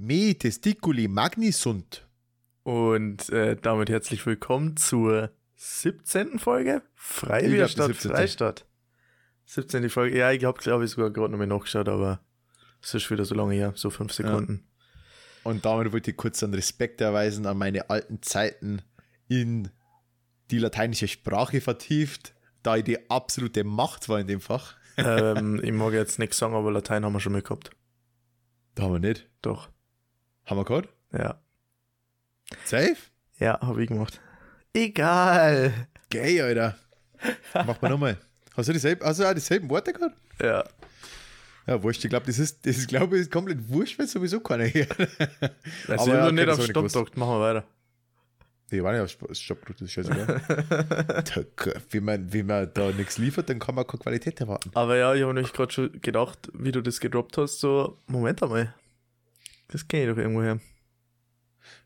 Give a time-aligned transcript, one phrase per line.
[0.00, 2.06] Me testiculi magni sunt.
[2.62, 6.38] Und äh, damit herzlich willkommen zur 17.
[6.38, 7.94] Folge 17..
[7.94, 8.64] Freistadt.
[9.46, 9.90] 17.
[9.90, 10.16] Folge.
[10.16, 12.20] Ja, ich habe, glaube ich, sogar gerade noch mal nachgeschaut, aber
[12.80, 14.68] es ist wieder so lange her, so fünf Sekunden.
[15.42, 18.82] Und damit wollte ich kurz einen Respekt erweisen an meine alten Zeiten
[19.26, 19.68] in
[20.52, 24.76] die lateinische Sprache vertieft, da ich die absolute Macht war in dem Fach.
[24.96, 27.72] ähm, ich mag jetzt nichts sagen, aber Latein haben wir schon mal gehabt.
[28.76, 29.28] Da haben wir nicht.
[29.42, 29.70] Doch.
[30.48, 30.88] Haben wir gehabt?
[31.12, 31.38] Ja.
[32.64, 32.96] Safe?
[33.38, 34.18] Ja, habe ich gemacht.
[34.72, 35.74] Egal.
[36.08, 36.74] Gay, Alter.
[37.52, 38.16] Mach mal nochmal.
[38.56, 40.16] Hast du dieselben, hast du auch dieselben Worte gehabt?
[40.40, 40.64] Ja.
[41.66, 42.02] Ja, wurscht.
[42.02, 44.86] Ich glaube, das ist, das ist, glaube ich, komplett wurscht, wenn sowieso keiner hier.
[45.86, 47.64] Also Aber ich habe nicht auf Stopp gedrückt, machen wir weiter.
[48.70, 50.40] Nee, war nicht auf Stopp gedrückt, das ist scheißegal.
[51.90, 54.70] Wenn, man, wenn man da nichts liefert, dann kann man keine Qualität erwarten.
[54.72, 58.42] Aber ja, ich habe nämlich gerade schon gedacht, wie du das gedroppt hast, so, Moment
[58.42, 58.74] einmal.
[59.68, 60.60] Das kenne ich doch irgendwo her.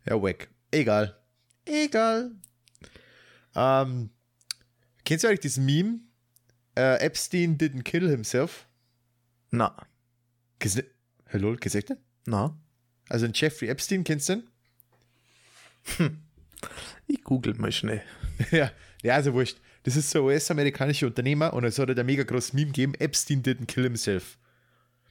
[0.07, 0.49] Ja, wack.
[0.71, 1.17] Egal.
[1.65, 2.33] Egal.
[3.55, 4.11] Ähm,
[5.05, 6.01] kennst du eigentlich das Meme?
[6.77, 8.67] Äh, Epstein didn't kill himself.
[9.51, 9.77] Na,
[10.59, 10.83] du
[11.33, 11.93] Hallo, nicht?
[12.25, 12.59] na.
[13.09, 14.43] Also ein Jeffrey Epstein, kennst du
[15.99, 16.23] den?
[17.07, 18.03] Ich google mal schnell.
[18.51, 18.71] ja,
[19.03, 19.59] ja, also wurscht.
[19.83, 22.95] Das ist so ein US-amerikanischer Unternehmer und es hat halt ein mega großes Meme gegeben,
[22.95, 24.39] Epstein didn't kill himself.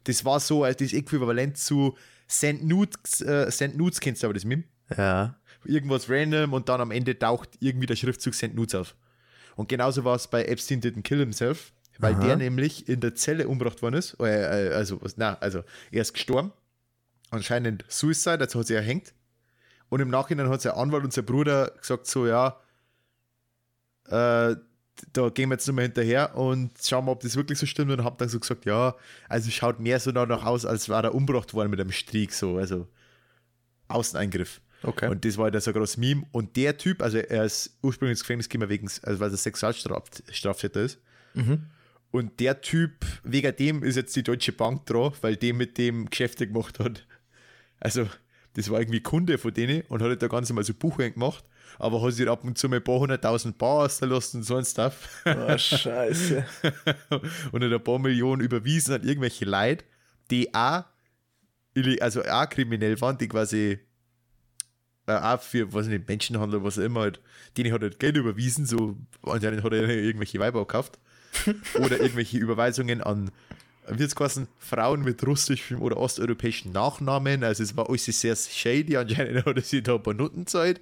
[0.06, 1.98] Das war so als das Äquivalent zu
[2.32, 4.64] Send Nudes, äh, Send Nudes kennst du aber das Meme?
[4.96, 5.36] Ja.
[5.66, 8.96] Irgendwas random und dann am Ende taucht irgendwie der Schriftzug Send Nudes auf.
[9.56, 12.26] Und genauso war es bei Epstein didn't kill himself, weil Aha.
[12.26, 14.18] der nämlich in der Zelle umgebracht worden ist.
[14.20, 16.54] Äh, äh, also, na, also er ist gestorben.
[17.32, 19.14] Anscheinend Suicide, also hat sie erhängt.
[19.90, 22.62] Und im Nachhinein hat sein Anwalt und sein Bruder gesagt: So, ja,
[24.08, 24.56] äh,
[25.14, 27.92] da gehen wir jetzt nochmal hinterher und schauen mal, ob das wirklich so stimmt.
[27.92, 28.96] Und haben dann so gesagt: Ja,
[29.30, 32.58] also schaut mehr so danach aus, als war er umgebracht worden mit einem Strick, so,
[32.58, 32.88] also
[33.88, 34.62] Außeneingriff.
[34.84, 35.10] Okay.
[35.10, 36.24] Und das war halt so ein großes Meme.
[36.32, 40.82] Und der Typ, also er ist ursprünglich ins Gefängnis gekommen, wegen, also weil er Sexualstraftäter
[40.82, 41.00] ist.
[41.34, 41.68] Mhm.
[42.12, 46.10] Und der Typ, wegen dem ist jetzt die Deutsche Bank dran, weil der mit dem
[46.10, 47.06] Geschäfte gemacht hat.
[47.80, 48.08] Also,
[48.54, 51.44] das war irgendwie Kunde von denen und hat halt da ganz normal so Buchungen gemacht,
[51.80, 54.66] aber hat sich ab und zu mal ein paar hunderttausend Bar ausgelassen und so ein
[54.66, 55.24] Stuff.
[55.26, 56.46] Oh, scheiße.
[57.52, 59.86] und hat ein paar Millionen überwiesen an irgendwelche Leute,
[60.30, 60.84] die auch,
[62.02, 63.80] also auch kriminell waren, die quasi
[65.08, 67.22] äh, auch für, was nicht, Menschenhandel oder was auch immer halt,
[67.58, 71.00] denen hat er Geld überwiesen, so anscheinend hat er irgendwelche Weiber gekauft.
[71.76, 73.32] oder irgendwelche Überweisungen an,
[73.98, 77.44] wie jetzt geheißen, Frauen mit russischem oder osteuropäischen Nachnamen.
[77.44, 80.80] Also es war alles sehr shady, anscheinend hat er sich da paar Noten gezahlt.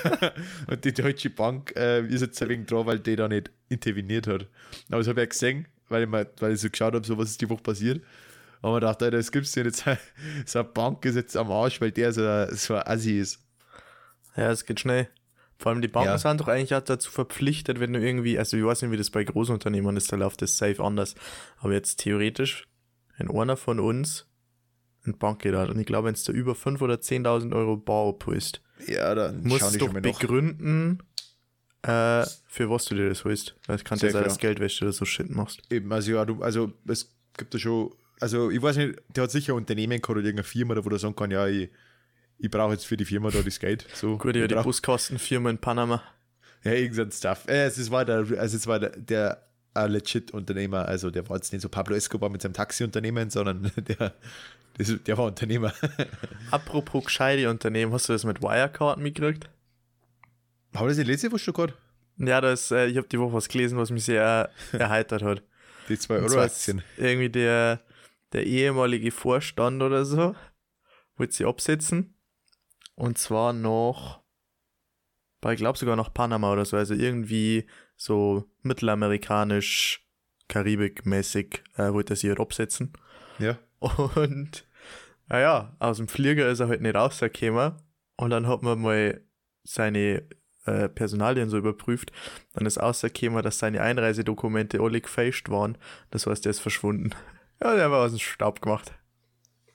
[0.66, 4.46] Und die Deutsche Bank äh, ist jetzt wegen dran, weil die da nicht interveniert hat.
[4.88, 7.16] Aber das habe ich ja gesehen, weil ich, mal, weil ich so geschaut habe, so
[7.18, 8.02] was ist die Woche passiert.
[8.60, 9.84] Aber ich dachte, Alter, das gibt's ja nicht.
[10.46, 12.22] So eine Bank ist jetzt am Arsch, weil der so
[12.54, 13.40] so ein Assi ist.
[14.36, 15.08] Ja, es geht schnell.
[15.62, 16.18] Vor allem die Banken Ja.
[16.18, 19.10] sind doch eigentlich auch dazu verpflichtet, wenn du irgendwie, also ich weiß nicht, wie das
[19.10, 21.14] bei Großunternehmen ist, da läuft das safe anders.
[21.60, 22.66] Aber jetzt theoretisch,
[23.16, 24.26] wenn einer von uns
[25.04, 27.54] in die Bank geht hat und ich glaube, wenn es da über 5.000 oder 10.000
[27.54, 30.98] Euro Bar abholst, Ja, dann musst du doch begründen,
[31.82, 33.54] äh, für was du dir das holst.
[33.68, 35.62] Weil es kann ja sein, dass Geldwäsche oder so Shit machst.
[35.70, 39.30] Eben, also ja, du, also es gibt da schon, also ich weiß nicht, der hat
[39.30, 41.70] sicher ein Unternehmen gehabt oder irgendeine Firma, wo der sagen kann, ja, ich,
[42.42, 43.86] ich brauche jetzt für die Firma da das Geld.
[43.94, 46.02] So, Gut, ja, ich die Buskastenfirma in Panama.
[46.64, 47.46] Ja, irgendein Stuff.
[47.48, 49.42] Äh, es ist- war der, also es war der, der
[49.74, 53.70] ein legit Unternehmer, also der war jetzt nicht so Pablo Escobar mit seinem Taxiunternehmen, sondern
[53.88, 54.12] der,
[54.76, 55.72] das, der war Unternehmer.
[56.50, 59.48] Apropos gescheite Unternehmen, hast du das mit Wirecard mitgekriegt?
[60.74, 61.74] Haben wir das in Lesewurst schon gehabt?
[62.18, 65.42] Ja, das, äh, ich habe die Woche was gelesen, was mich sehr erheitert hat.
[65.88, 66.82] Die 2 Und Euro Aktien.
[66.96, 67.80] Irgendwie der,
[68.32, 70.34] der ehemalige Vorstand oder so
[71.16, 72.14] wollte sie absetzen.
[72.94, 74.22] Und zwar noch,
[75.40, 77.66] bei, ich glaube sogar nach Panama oder so, also irgendwie
[77.96, 80.06] so mittelamerikanisch,
[80.48, 82.92] karibikmäßig äh, wollte er sie halt absetzen.
[83.38, 83.58] Ja.
[83.80, 84.66] Und
[85.28, 87.72] naja, aus dem Flieger ist er halt nicht rausgekommen.
[88.16, 89.22] Und dann hat man mal
[89.64, 90.28] seine
[90.66, 92.12] äh, Personalien so überprüft.
[92.52, 95.78] Dann ist rausgekommen, dass seine Einreisedokumente alle gefälscht waren.
[96.10, 97.10] Das heißt, er ist verschwunden.
[97.62, 98.90] Ja, der war aus dem Staub gemacht.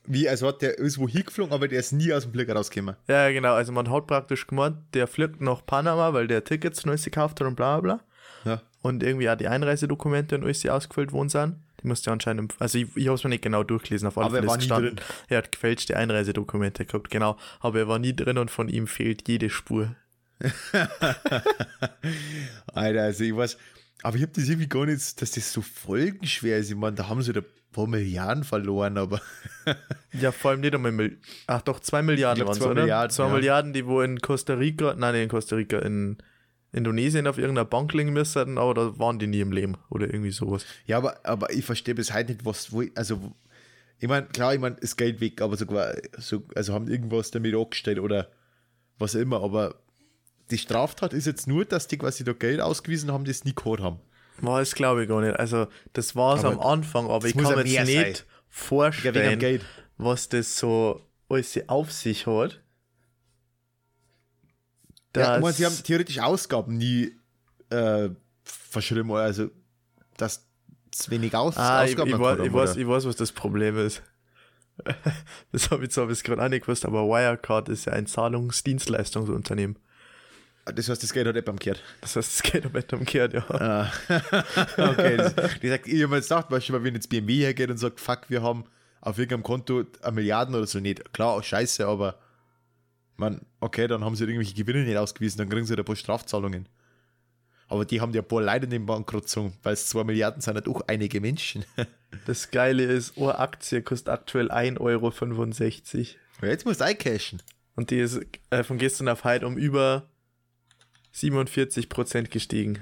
[0.07, 2.95] Wie, also hat der irgendwo hingeflogen, aber der ist nie aus dem Blick rausgekommen.
[3.07, 3.53] Ja, genau.
[3.53, 7.47] Also man hat praktisch gemeint, der fliegt nach Panama, weil der Tickets neu gekauft hat
[7.47, 7.99] und bla bla.
[8.45, 8.61] Ja.
[8.81, 11.57] Und irgendwie auch die Einreisedokumente und alles die ausgefüllt worden sind.
[11.83, 14.37] Die musste anscheinend, also ich, ich habe es mir nicht genau durchgelesen, auf alle Aber
[14.37, 14.95] er Fälle ist gestanden.
[14.95, 15.05] drin.
[15.27, 17.37] Er hat gefälschte Einreisedokumente gehabt, genau.
[17.59, 19.95] Aber er war nie drin und von ihm fehlt jede Spur.
[22.73, 23.57] Alter, also ich weiß,
[24.03, 26.69] aber ich habe das irgendwie gar nicht, dass das so folgenschwer ist.
[26.69, 27.41] Ich meine, da haben sie da,
[27.77, 29.21] paar Milliarden verloren, aber
[30.19, 32.81] Ja, vor allem nicht einmal Mil Ach doch, zwei Milliarden waren es, zwei oder?
[32.81, 33.33] Milliarden, zwei ja.
[33.33, 36.17] Milliarden, die wo in Costa Rica, nein, in Costa Rica, in
[36.71, 40.31] Indonesien auf irgendeiner Bank liegen müssen, aber da waren die nie im Leben oder irgendwie
[40.31, 40.65] sowas.
[40.85, 43.33] ja, aber, aber ich verstehe bis heute nicht, was, wo, also,
[43.99, 47.55] ich meine, klar, ich meine, das Geld weg, aber sogar, so, also haben irgendwas damit
[47.55, 48.27] angestellt oder
[48.97, 49.75] was immer, aber
[50.49, 53.53] die Straftat ist jetzt nur, dass die quasi da Geld ausgewiesen haben, die es nie
[53.53, 53.99] gehabt haben.
[54.41, 55.35] War es, glaube ich, gar nicht.
[55.37, 58.07] Also, das war es am Anfang, aber ich kann mir jetzt sein.
[58.07, 59.65] nicht vorstellen, dem Geld.
[59.97, 62.61] was das so alles auf sich hat.
[65.15, 67.11] Ja, ich meine, sie haben theoretisch Ausgaben nie
[67.69, 68.09] äh,
[68.43, 69.49] verschrieben, also,
[70.17, 70.45] dass
[70.93, 72.81] es wenig Aus Ah, ich, Ausgaben ich, weiß, ich, haben, weiß, oder?
[72.81, 74.03] ich weiß, was das Problem ist.
[75.51, 79.79] das habe ich zwar bis gerade auch nicht gewusst, aber Wirecard ist ja ein Zahlungsdienstleistungsunternehmen.
[80.75, 81.83] Das heißt, das Geld hat jemand umgekehrt.
[82.01, 83.45] Das heißt, es geht um etwas umgekehrt, ja.
[84.77, 87.69] okay, das, die sagt, ich habe mir jetzt gedacht, weißt du, wenn jetzt BMW hergeht
[87.69, 88.65] und sagt, fuck, wir haben
[89.01, 91.13] auf irgendeinem Konto eine Milliarden oder so nicht.
[91.13, 92.19] Klar, scheiße, aber
[93.15, 95.95] man, okay, dann haben sie irgendwelche Gewinne nicht ausgewiesen, dann kriegen sie halt ein paar
[95.95, 96.67] Strafzahlungen.
[97.69, 100.41] Aber die haben ja ein paar Leute in den Bankrott gezogen, weil es zwei Milliarden
[100.41, 101.65] sind halt auch einige Menschen.
[102.25, 105.11] Das Geile ist, eine Aktie kostet aktuell 1,65 Euro.
[106.41, 107.41] Ja, jetzt musst du eincashen.
[107.75, 110.09] Und die ist äh, von gestern auf heute um über
[111.13, 112.79] 47% gestiegen.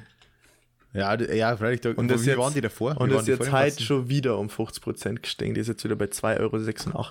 [0.93, 2.95] Ja, ja, da, Und wie das jetzt- waren die davor?
[3.01, 3.83] Und Wie waren ist jetzt Ganzen?
[3.83, 5.53] schon wieder um 50% gestiegen.
[5.53, 7.09] Die ist jetzt wieder bei 2,86 Euro.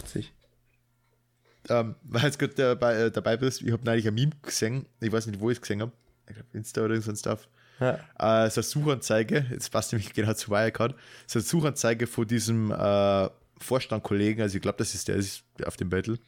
[1.69, 5.13] ähm, weil jetzt gerade dabei, äh, dabei bist, ich habe neulich ein Meme gesehen, ich
[5.13, 5.93] weiß nicht, wo ich es gesehen habe,
[6.29, 7.49] ich glaube Insta oder so ein Stuff,
[7.81, 7.95] Ja.
[8.19, 10.95] äh, so eine Suchanzeige, jetzt passt nämlich genau zu Wirecard,
[11.27, 13.29] so eine Suchanzeige von diesem äh,
[13.61, 16.19] Vorstandkollegen, also ich glaube, das ist der ist auf dem Battle,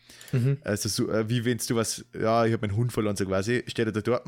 [0.62, 3.62] also so, äh, wie wennst du was, ja, ich habe meinen Hund verloren, so quasi,
[3.66, 4.26] steht er da dort,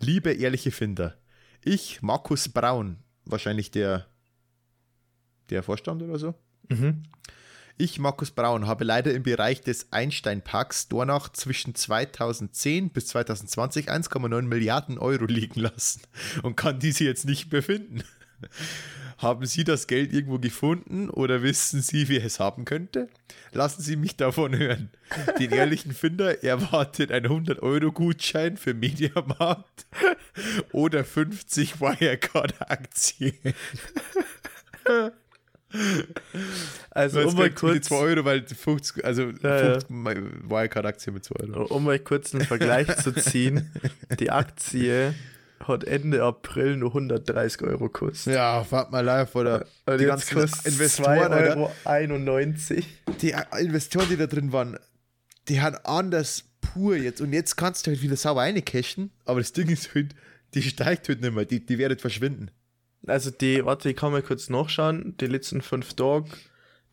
[0.00, 1.16] liebe ehrliche Finder,
[1.62, 4.06] ich, Markus Braun, wahrscheinlich der,
[5.50, 6.34] der Vorstand oder so,
[6.68, 7.02] Mhm.
[7.76, 14.42] ich, Markus Braun, habe leider im Bereich des Einstein-Parks Dornach zwischen 2010 bis 2020 1,9
[14.42, 16.02] Milliarden Euro liegen lassen
[16.42, 18.04] und kann diese jetzt nicht mehr finden.
[19.20, 23.08] Haben Sie das Geld irgendwo gefunden oder wissen Sie, wer es haben könnte?
[23.52, 24.88] Lassen Sie mich davon hören.
[25.38, 29.86] Den ehrlichen Finder erwartet ein 100-Euro-Gutschein für Mediamarkt
[30.72, 33.34] oder 50 Wirecard-Aktien.
[36.90, 39.80] Also, um mal, die 2 kurz, Euro, weil 50, also Ja, ja.
[39.80, 39.90] 50
[40.48, 41.74] Wirecard-Aktien mit 2 Euro.
[41.74, 43.70] um mal kurz einen Vergleich zu ziehen.
[44.18, 45.14] Die Aktie
[45.66, 48.34] hat Ende April nur 130 Euro gekostet.
[48.34, 49.66] Ja, warte mal live, oder?
[49.86, 52.84] Und die jetzt ganzen kostet Investoren, Alter, 2,91 Euro.
[53.20, 54.78] die Investoren, die da drin waren,
[55.48, 57.20] die haben anders pur jetzt.
[57.20, 60.14] Und jetzt kannst du halt wieder sauber reincashen, aber das Ding ist halt,
[60.54, 62.50] die steigt halt nicht mehr, die, die wird verschwinden.
[63.06, 65.16] Also die, warte, ich kann mal kurz nachschauen.
[65.20, 66.28] Die letzten fünf Tage,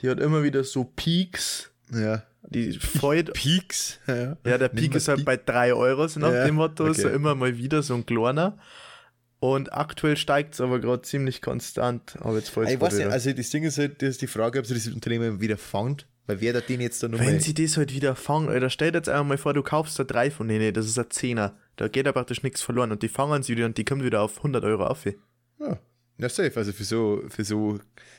[0.01, 1.71] die hat immer wieder so Peaks.
[1.93, 2.23] Ja.
[2.49, 3.33] Die fällt.
[3.33, 3.99] Peaks.
[4.07, 5.25] Ja, Ja, der Peak ist halt Peak.
[5.25, 7.15] bei 3 Euro, so nach Ja, dem Motto, so okay.
[7.15, 8.57] immer mal wieder so ein kleiner.
[9.39, 12.17] Und aktuell steigt es aber gerade ziemlich konstant.
[12.21, 14.59] Aber jetzt fällt Ich weiß nicht, also das Ding ist halt, das ist die Frage,
[14.59, 17.27] ob sie das Unternehmen wieder fangt, weil wer da den jetzt da nochmal.
[17.27, 19.99] Wenn sie das halt wieder fangen, Alter, stell dir jetzt einfach mal vor, du kaufst
[19.99, 21.55] da drei von denen, das ist ein Zehner.
[21.75, 24.21] Da geht ja praktisch nichts verloren und die fangen sie wieder und die kommen wieder
[24.21, 25.05] auf 100 Euro auf.
[25.05, 25.77] Ja,
[26.17, 26.53] ja, safe.
[26.55, 27.77] Also für so, für so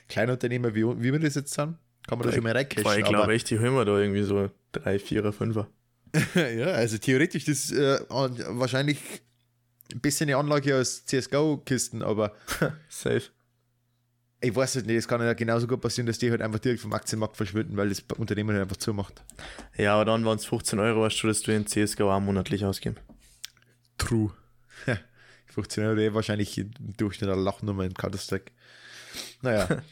[0.08, 1.78] kleine Unternehmer, wie, wie wir das jetzt haben,
[2.08, 2.84] kann man da schon mal reincashen.
[2.84, 5.66] Boah, ich glaube echt, die holen wir da irgendwie so 3, 4, 5er.
[6.56, 8.98] ja, also theoretisch, das ist äh, wahrscheinlich
[9.92, 12.34] ein bisschen eine Anlage als CSGO-Kisten, aber
[12.88, 13.22] Safe.
[14.40, 16.80] ich weiß es nicht, es kann ja genauso gut passieren, dass die halt einfach direkt
[16.80, 19.22] vom Aktienmarkt verschwinden, weil das Unternehmen halt einfach zumacht.
[19.76, 22.96] Ja, aber dann waren es 15 Euro, du, dass du in CSGO auch monatlich ausgeben.
[23.98, 24.32] True.
[25.48, 28.52] 15 Euro eh wahrscheinlich im Durchschnitt eine Lachnummer in Counter-Strike.
[29.42, 29.68] Naja.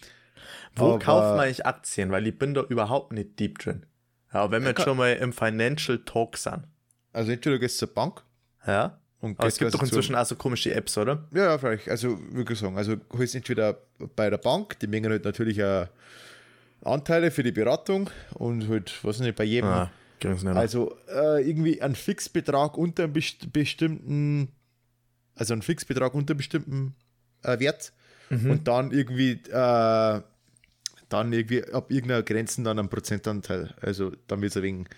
[0.77, 2.11] Wo Aber- kauft man eigentlich Aktien?
[2.11, 3.87] Weil ich bin da überhaupt nicht deep drin.
[4.33, 6.65] Ja, aber wenn wir jetzt schon mal im Financial Talk sind.
[7.13, 8.23] Also entweder gehst du zur Bank
[8.67, 8.99] Ja.
[9.21, 11.25] und Aber es gibt doch inzwischen auch so komische Apps, oder?
[11.33, 11.89] Ja, ja, vielleicht.
[11.89, 13.79] Also, wie sagen, also holst entweder
[14.15, 15.87] bei der Bank, die mengen halt natürlich auch
[16.85, 19.69] Anteile für die Beratung und halt, was nicht, bei jedem.
[19.71, 19.91] Ah.
[20.55, 24.49] Also äh, irgendwie ein Fixbetrag unter einem best bestimmten,
[25.35, 26.95] also ein Fixbetrag unter einem bestimmten
[27.43, 27.93] äh, Wert
[28.31, 28.51] Mhm.
[28.51, 30.21] und dann irgendwie, äh,
[31.09, 33.75] dann irgendwie ab irgendeiner Grenzen dann einen Prozentanteil.
[33.81, 34.89] Also dann wird es wenig,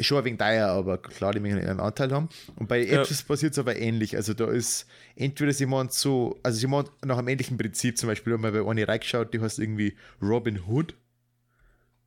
[0.00, 2.28] schon ein wenig teuer, aber klar, die müssen einen Anteil haben.
[2.56, 3.00] Und bei Ja.
[3.02, 4.16] Apps passiert es aber ähnlich.
[4.16, 4.86] Also da ist
[5.16, 8.88] entweder meint so, also meint nach einem ähnlichen Prinzip, zum Beispiel, wenn man bei einer
[8.88, 10.94] reingeschaut, die heißt irgendwie Robin Hood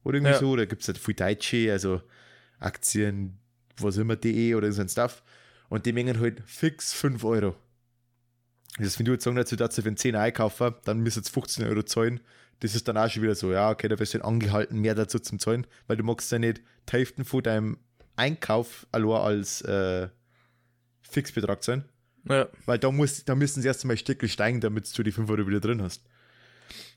[0.04, 0.40] oder irgendwie Ja.
[0.40, 2.02] so, da gibt es halt Deutsche, also
[2.60, 3.38] Aktien,
[3.80, 5.22] was immer, de oder so ein Stuff.
[5.70, 7.56] Und die mengen halt fix 5 Euro.
[8.80, 11.66] Das, wenn du jetzt sagen dazu, dazu einen 10 einkaufen, dann müsst ihr jetzt 15
[11.68, 12.20] Euro zahlen,
[12.60, 15.20] das ist dann auch schon wieder so, ja, okay, da wirst du angehalten, mehr dazu
[15.20, 17.78] zum Zahlen, weil du magst ja nicht die Hälfte von deinem
[18.16, 20.10] Einkauf allein als äh,
[21.02, 21.86] Fixbetrag sein.
[22.28, 22.50] Ja.
[22.66, 25.30] Weil da, muss, da müssen sie erst einmal ein Stückchen steigen, damit du die 5
[25.30, 26.04] Euro wieder drin hast.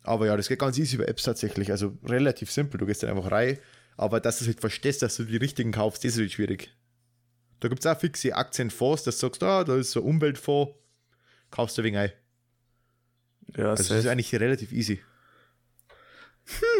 [0.02, 1.70] Aber ja, das geht ganz easy über Apps tatsächlich.
[1.70, 2.78] Also relativ simpel.
[2.78, 3.58] Du gehst dann einfach rein.
[3.96, 6.74] Aber dass du es halt verstehst, dass du die richtigen kaufst, das ist halt schwierig.
[7.60, 10.72] Da gibt es auch fixe Aktienfonds, dass du sagst, ah, da ist so ein Umweltfonds,
[11.50, 12.10] kaufst du wegen ein.
[13.56, 15.00] Ja, Also das ist eigentlich relativ easy.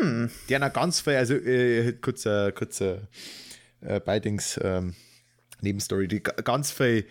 [0.01, 0.31] Hm.
[0.49, 3.09] Die haben ganz viel, also äh, kurzer, kurzer
[3.81, 4.95] äh, Beidings ähm,
[5.61, 7.05] Nebenstory, die ga- ganz viele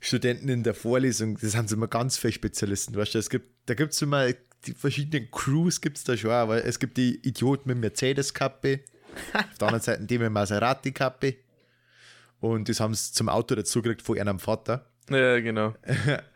[0.00, 3.74] Studenten in der Vorlesung, das sind immer ganz viele Spezialisten, weißt du, es gibt, da
[3.74, 4.28] gibt es immer
[4.66, 8.80] die verschiedenen Crews gibt es da schon, aber es gibt die Idioten mit Mercedes-Kappe,
[9.32, 11.36] auf der anderen Seite die mit Maserati-Kappe
[12.40, 14.86] und das haben sie zum Auto dazu gekriegt von ihrem Vater.
[15.10, 15.74] ja, genau.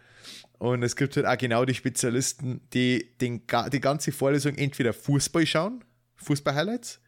[0.61, 3.40] Und es gibt halt auch genau die Spezialisten, die den,
[3.73, 5.83] die ganze Vorlesung entweder Fußball schauen,
[6.17, 7.00] Fußball-Highlights,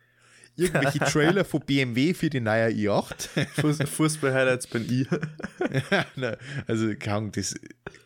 [0.56, 3.46] irgendwelche Trailer von BMW für die neue i8.
[3.60, 5.06] Fuß, Fußball-Highlights bin ich.
[6.16, 7.54] Nein, also, Ahnung, das,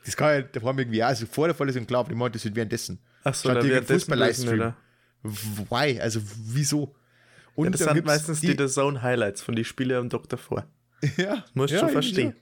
[0.05, 2.45] das kann ja da haben irgendwie auch, also vor der Vorlesung aber ich meine, das
[2.45, 2.99] wird währenddessen.
[3.23, 4.75] Ach so, Schaut das Fußball-Livestream?
[5.23, 6.01] Why?
[6.01, 6.93] Also, wieso?
[7.55, 10.67] Und Ja, das sind meistens die, die Zone-Highlights von den Spielen am Tag davor.
[11.17, 12.35] ja, Musst ja, schon irgendwie verstehen.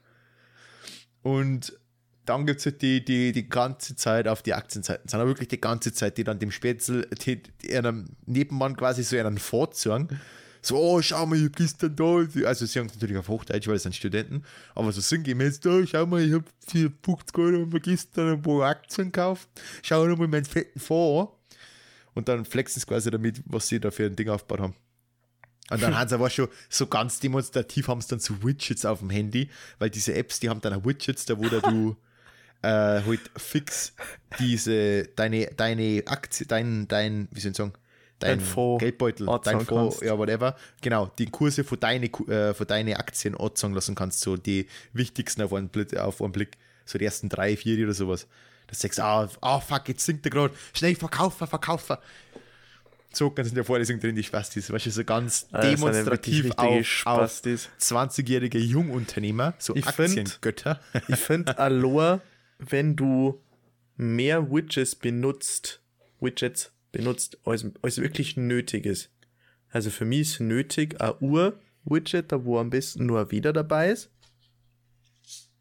[1.22, 1.28] so.
[1.28, 1.78] Und
[2.26, 5.48] dann gibt es halt die, die die ganze Zeit auf die Aktienseiten, sind auch wirklich
[5.48, 10.20] die ganze Zeit, die dann dem Spätzl, die, die einem Nebenmann quasi so einen vorzogen.
[10.62, 12.24] So, oh, schau mal, ich hab gestern da.
[12.46, 15.86] Also, sie sagen es natürlich auf Hochdeutsch, weil es sind Studenten, aber so sinngemäß, da,
[15.86, 19.46] schau mal, ich hab 50 Euro haben wir gestern ein paar Aktien gekauft.
[19.82, 21.58] Schau mal meinen fetten Fonds an.
[22.14, 24.74] Und dann flexen sie quasi damit, was sie da für ein Ding aufgebaut haben.
[25.70, 29.00] Und dann haben sie aber schon so ganz demonstrativ haben sie dann so Widgets auf
[29.00, 31.96] dem Handy, weil diese Apps, die haben dann auch Widgets, da wo da du
[32.64, 33.92] äh, halt fix
[34.38, 37.72] diese, deine, deine Aktie, dein, dein, wie soll ich sagen,
[38.18, 40.02] dein, Dein Fonds Geldbeutel, dein Fonds, kannst.
[40.02, 44.36] ja, whatever, genau, die Kurse von deine, äh, von deine Aktien anzeigen lassen kannst, so
[44.36, 46.56] die wichtigsten auf einen Blick, auf einen Blick
[46.86, 48.26] so die ersten drei, vier oder sowas.
[48.66, 51.96] Das sagst du, ah, ah, fuck, jetzt sinkt der gerade, schnell verkaufen, verkaufen.
[53.12, 56.58] So ganz in der Vorlesung drin, die Spastis, weißt du, so ganz Ah, demonstrativ auf,
[56.58, 57.68] auf Spastis.
[57.80, 60.80] 20-jährige Jungunternehmer, so Ich find- Aktiengötter.
[61.08, 62.20] Ich finde Aloha,
[62.70, 63.42] wenn du
[63.96, 65.82] mehr Widgets benutzt,
[66.20, 69.10] Widgets benutzt, als, als wirklich nötig ist.
[69.70, 73.90] Also für mich ist nötig ein Uhr-Widget, da wo am besten nur ein wieder dabei
[73.90, 74.10] ist.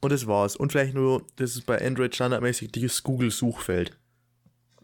[0.01, 0.55] Und das war's.
[0.55, 3.97] Und vielleicht nur, das ist bei Android standardmäßig das Google-Suchfeld.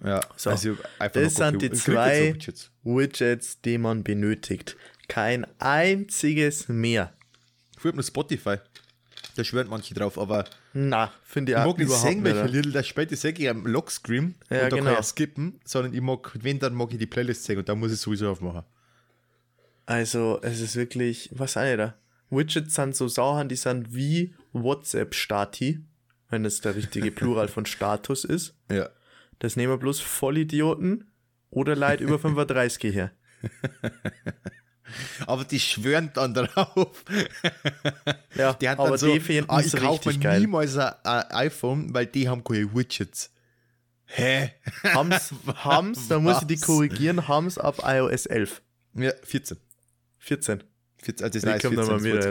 [0.04, 0.52] Ja, So.
[0.52, 2.72] also einfach Das sind die zwei Widgets.
[2.84, 4.78] Widgets, die man benötigt.
[5.10, 7.14] Kein einziges mehr.
[7.78, 8.58] Früher nur Spotify.
[9.40, 10.44] Da schwören manche drauf, aber
[10.74, 12.46] Na, finde ich ich auch mag nicht welche.
[12.48, 14.92] Lieder da sage ich am Lockscreen Ja, und da genau.
[14.92, 17.74] kann ich skippen, sondern ich mag, wenn, dann mag ich die Playlist sehen und da
[17.74, 18.64] muss ich sowieso aufmachen.
[19.86, 21.96] Also, es ist wirklich, was sei da?
[22.30, 25.80] Widgets sind so Sachen, die sind wie WhatsApp-Stati,
[26.30, 28.56] wenn es der richtige Plural von Status ist.
[28.72, 28.90] Ja.
[29.40, 31.10] Das nehmen wir bloß Vollidioten
[31.50, 33.12] oder Leute über 35 her.
[35.26, 37.04] Aber die schwören dann drauf.
[38.36, 41.32] Ja, Die hat aber dann so, die finden ah, ich kaufe mir niemals ein, ein
[41.32, 43.32] iPhone, weil die haben keine Widgets.
[44.06, 44.52] Hä?
[44.84, 48.62] Haben's, haben's, da muss ich die korrigieren, haben's ab iOS 11.
[48.96, 49.58] Ja, 14.
[50.18, 50.64] 14.
[50.98, 51.76] 14 also das neue ist kommt 14.
[51.76, 52.26] dann mal das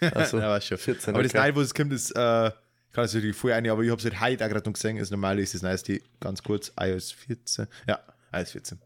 [0.00, 0.16] wieder.
[0.20, 0.78] Achso, ja, schon.
[0.78, 1.42] 14, aber das okay.
[1.42, 2.52] Neue, wo es kommt, ist, äh, ich
[2.92, 4.98] kann es natürlich vorher eine, aber ich habe es halt heute auch gerade noch gesehen.
[4.98, 7.66] Das normale ist das die ganz kurz, iOS 14.
[7.88, 7.98] Ja,
[8.32, 8.78] iOS 14.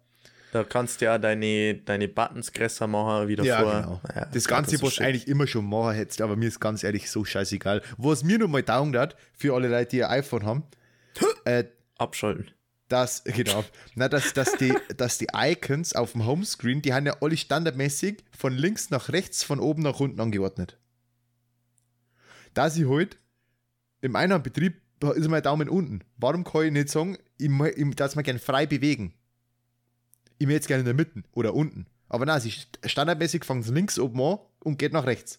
[0.52, 3.72] Da kannst du ja deine, deine Buttons größer machen, wieder Ja, vor.
[3.72, 4.00] genau.
[4.14, 5.06] Ja, das Ganze, ist was schick.
[5.06, 7.82] eigentlich immer schon machen hättest, aber mir ist ganz ehrlich so scheißegal.
[7.98, 10.64] Was mir nochmal taugt hat, für alle Leute, die ein iPhone haben,
[11.44, 11.64] äh,
[11.98, 12.50] Abschalten.
[12.88, 13.64] dass, genau,
[13.94, 18.24] na, dass, dass, die, dass die Icons auf dem Homescreen, die haben ja alle standardmäßig
[18.36, 20.78] von links nach rechts, von oben nach unten angeordnet.
[22.54, 23.18] Da sie halt
[24.00, 24.80] im einen Betrieb
[25.14, 26.00] ist mein Daumen unten.
[26.16, 29.14] Warum kann ich nicht sagen, ich, ich, dass man gerne frei bewegen?
[30.40, 31.86] Ich möchte jetzt gerne in der Mitte oder unten.
[32.08, 35.38] Aber nein, sie st- standardmäßig fangen sie links oben an und geht nach rechts.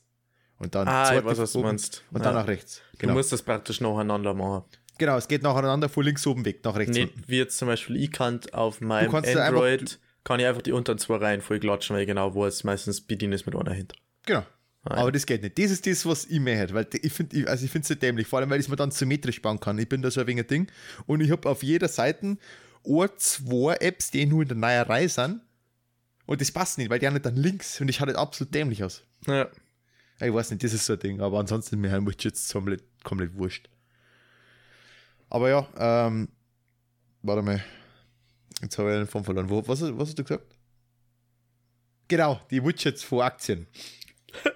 [0.57, 2.03] Und dann Ah, ich weiß, was du meinst.
[2.11, 2.41] Und dann Ja.
[2.41, 2.81] nach rechts.
[2.93, 3.13] Du Genau.
[3.15, 4.63] musst das praktisch nacheinander machen.
[4.97, 7.23] genau, es geht nacheinander von links oben weg, nach rechts Nicht unten.
[7.27, 10.71] wie jetzt zum Beispiel ich kann auf meinem da einfach- Android, kann ich einfach die
[10.71, 13.73] unteren zwei Reihen voll klatschen, weil ich genau wo es meistens bedienen ist mit einer
[13.73, 13.95] hinter.
[14.27, 14.45] Genau.
[14.83, 15.57] Ah, Aber das geht nicht.
[15.57, 18.03] Das ist das, was ich mehr hätte, weil ich finde also ich finde es nicht
[18.03, 19.79] dämlich, vor allem weil ich es mir dann symmetrisch bauen kann.
[19.79, 20.67] Ich bin da so ein wenig Ding
[21.07, 22.37] und ich habe auf jeder Seite
[22.85, 25.41] ein, zwei Apps, die nur in der neuen Reihe sind
[26.25, 28.83] und das passt nicht, weil die haben nicht dann links und ich halt absolut dämlich
[28.83, 29.03] aus.
[29.27, 29.49] Ja.
[30.19, 33.35] Ich weiß nicht, das ist so ein Ding, aber ansonsten mir halt jetzt komplett, komplett
[33.35, 33.69] wurscht.
[35.29, 36.29] Aber ja, ähm,
[37.21, 37.63] warte mal.
[38.61, 39.49] Jetzt habe ich einen von verloren.
[39.49, 40.55] Wo, was, was hast du gesagt?
[42.07, 43.67] Genau, die Widgets vor Aktien.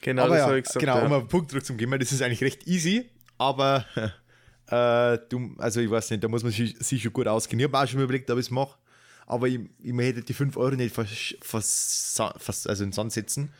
[0.00, 0.80] Genau, aber das ja, habe ich gesagt.
[0.80, 1.06] genau, ja.
[1.06, 3.08] um einen Punkt zurückzugeben, das ist eigentlich recht easy,
[3.38, 3.86] aber
[4.68, 7.60] äh, du, also ich weiß nicht, da muss man sich, sich schon gut auskennen.
[7.60, 8.78] Ich habe auch schon überlegt, ob ich es mache,
[9.26, 13.12] aber ich, ich hätte die 5 Euro nicht vers, vers, vers, also in den Sand
[13.12, 13.52] setzen.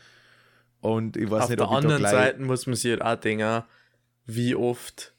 [0.81, 2.11] Und ich weiß Auf nicht, der ob ich da anderen gleich.
[2.11, 3.63] Seite muss man sich halt auch denken,
[4.25, 5.13] wie oft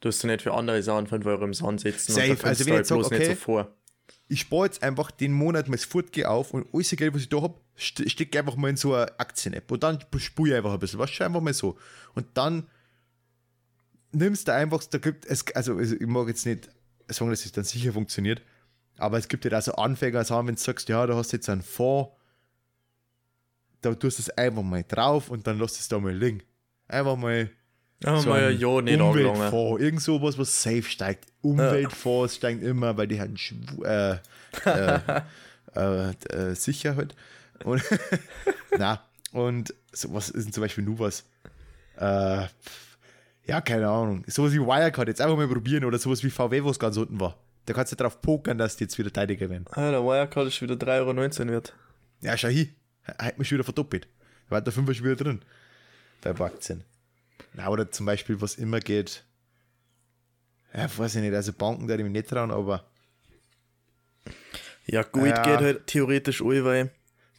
[0.00, 2.66] tust du nicht für andere Sachen 5 Euro im Sand setzen Safe, und da also
[2.66, 3.74] wenn ich jetzt sag, bloß nicht okay, so vor.
[4.28, 7.28] ich spare jetzt einfach den Monat mal das Fortgehen auf und alles Geld, was ich
[7.28, 10.74] da habe, ste stecke einfach mal in so eine Aktien-App und dann spule ich einfach
[10.74, 10.98] ein bisschen.
[10.98, 11.78] Was schau einfach mal so.
[12.14, 12.68] Und dann
[14.14, 16.68] nimmst du einfach, da gibt es, also ich mag jetzt nicht
[17.08, 18.42] sagen, dass es dann sicher funktioniert,
[18.98, 21.36] aber es gibt ja da so Anfänger, sagen, wenn du sagst, ja, da hast du
[21.36, 22.10] jetzt einen Fonds,
[23.80, 26.42] da tust du es einfach mal drauf und dann lässt es da mal liegen.
[26.88, 27.50] Einfach mal
[28.02, 29.00] Ja, so mal ja, ein ja nicht.
[29.00, 31.26] Umweltfonds, irgend sowas, was safe steigt.
[31.42, 34.18] Umweltfonds steigen immer, weil die haben schw- äh,
[34.64, 35.20] äh,
[35.74, 37.14] äh, äh, Sicherheit.
[37.64, 37.82] Und,
[38.78, 39.02] na,
[39.32, 41.24] und so, was ist denn zum Beispiel nur was?
[41.96, 42.46] Äh,
[43.46, 44.24] ja, keine Ahnung.
[44.26, 47.38] Sowas wie Wirecard, jetzt einfach mal probieren oder sowas wie VW, was ganz unten war.
[47.66, 49.64] Da kannst du drauf pokern, dass die jetzt wieder Teiliger werden.
[49.70, 51.74] Ah, der Wirecard ist wieder 3,19 Euro wert.
[52.20, 52.74] Ja, schau hin.
[53.18, 54.06] Hat mich schon wieder verdoppelt.
[54.46, 55.42] Da war der 5 schon wieder drin.
[56.22, 56.84] Bei Aktien.
[57.52, 59.24] Na, oder zum Beispiel, was immer geht.
[60.74, 62.84] Ja, weiß ich nicht, also Banken, da ich mich nicht trauen, aber
[64.86, 65.42] Ja, Gold Ja.
[65.42, 66.90] geht halt theoretisch all, weil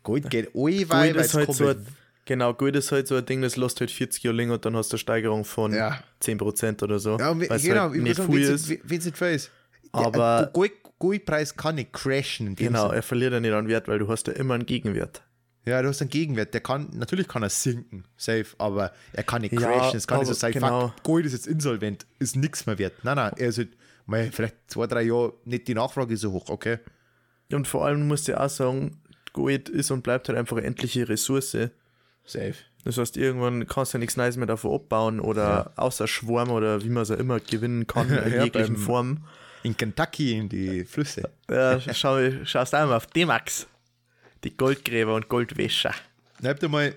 [0.03, 1.85] Gold geht allweil, weil es halt so ein,
[2.25, 4.75] genau, Gold ist halt so ein Ding, das lässt halt 40 Jahre länger und dann
[4.75, 5.99] hast du eine Steigerung von Ja.
[6.21, 7.17] 10% oder so.
[7.17, 8.69] ja, weil's genau, halt ich nicht viel wenn ist.
[8.69, 9.51] es nicht viel ist.
[9.91, 12.55] Aber- Der Gold, Goldpreis kann nicht crashen.
[12.55, 12.95] Genau, Sinn.
[12.95, 15.23] er verliert ja nicht an Wert, weil du hast ja immer einen Gegenwert.
[15.65, 16.53] Ja, du hast einen Gegenwert.
[16.53, 19.97] Der kann, natürlich kann er sinken, safe, aber er kann nicht Ja, crashen.
[19.97, 20.89] Es kann nicht so sein, genau.
[20.89, 22.93] fuck, Gold ist jetzt insolvent, ist nichts mehr wert.
[23.03, 23.69] Nein, nein, er ist halt,
[24.05, 26.77] mal vielleicht zwei, drei Jahre nicht die Nachfrage ist so hoch, okay?
[27.51, 29.01] Und vor allem musst du auch sagen,
[29.33, 31.57] Gold ist und bleibt halt einfach eine endliche Ressource.
[32.25, 32.55] Safe.
[32.83, 36.83] Das heißt, irgendwann kannst du ja nichts Neues mehr davon abbauen oder außer Schwarm oder
[36.83, 39.23] wie man es auch immer gewinnen kann, in Ja, jeglichen beim- Form.
[39.63, 41.27] In Kentucky in die Flüsse.
[41.49, 43.65] Ja, schau, schaust du einmal auf D-Max.
[44.43, 45.91] Die Goldgräber und Goldwäscher.
[46.39, 46.93] Ich hab da mal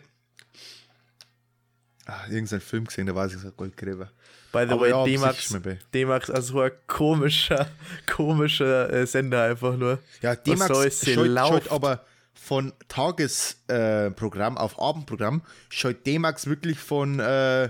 [2.07, 4.11] ah, irgendeinen Film gesehen, da war es gesagt Goldgräber.
[4.53, 5.55] By the Aber way, ja, D-Max.
[5.95, 7.69] D-Max, also ein komischer,
[8.07, 9.99] komischer äh, Sender einfach nur.
[10.21, 10.67] Ja, D-Max
[11.03, 12.05] schaut, schaut aber
[12.41, 17.69] von Tagesprogramm äh, auf Abendprogramm, schaut D-Max wirklich von, äh,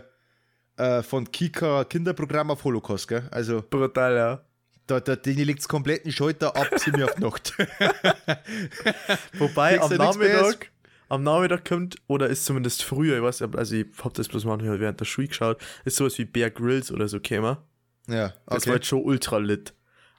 [0.77, 3.27] äh, von Kika Kinderprogramm auf Holocaust, gell?
[3.31, 4.45] Also Brutal, ja.
[4.87, 7.55] da, da, denen liegt es kompletten Schalter ab 7 Uhr auf die Nacht.
[9.39, 9.93] Wobei am?
[9.97, 10.71] Nachmittag,
[11.09, 14.79] am Nachmittag kommt, oder ist zumindest früher, ich weiß also ich hab das bloß manchmal
[14.79, 17.59] während der Schule geschaut, ist sowas wie Bear Grylls oder so käme.
[18.07, 18.67] ja, Das okay.
[18.67, 19.73] war halt schon ultra lit.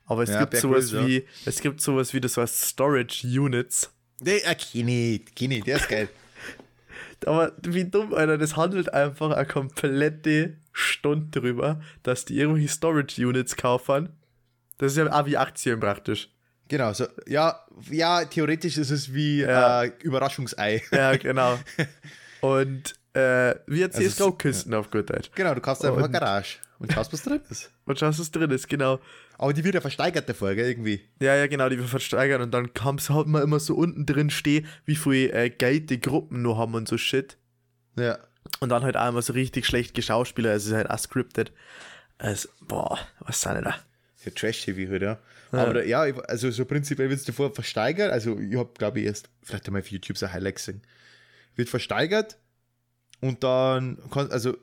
[0.06, 1.08] Aber es Ja, gibt Bear sowas Grylls, ja.
[1.08, 3.94] wie, es gibt sowas wie, das heißt Storage Units.
[4.22, 6.10] Nee, äh, Kini, Kini, der ist geil.
[7.26, 13.26] Aber wie dumm, Alter, das handelt einfach eine komplette Stunde drüber, dass die irgendwelche Storage
[13.28, 14.10] Units kaufen.
[14.78, 16.30] Das ist ja auch wie Aktien praktisch.
[16.70, 19.84] Genau, so, ja, ja, theoretisch ist es wie Ja.
[19.84, 20.82] äh, Überraschungsei.
[20.92, 21.60] Ja, genau.
[22.42, 25.32] Und äh, wie jetzt Also hier es- Graukisten auf gut Deutsch.
[25.36, 27.72] Genau, du kaufst einfach eine Garage und schaust, was drin ist.
[27.86, 29.00] Und schaust, was drin ist, genau.
[29.38, 31.02] Aber die wird ja versteigert davor, gell, irgendwie.
[31.22, 34.30] Ja, ja, genau, die wir versteigern und dann kam's halt mal immer so unten drin
[34.30, 37.38] stehen, wie viel äh, Geld die Gruppen nur haben und so Shit.
[37.98, 38.18] Ja.
[38.62, 41.52] Und dann halt auch immer so richtig schlecht geschauspieler, also es ist halt auch scripted.
[42.18, 43.76] Also, boah, was sind da?
[44.16, 45.20] Für Trash-TV halt, ja.
[45.52, 48.12] Aber ja, also so prinzipiell wird es davor versteigert.
[48.12, 50.82] Also ich habe, glaube ich, erst vielleicht einmal auf YouTube so ein Highlight gesehen.
[51.56, 52.38] Wird versteigert
[53.22, 54.58] und dann kann, also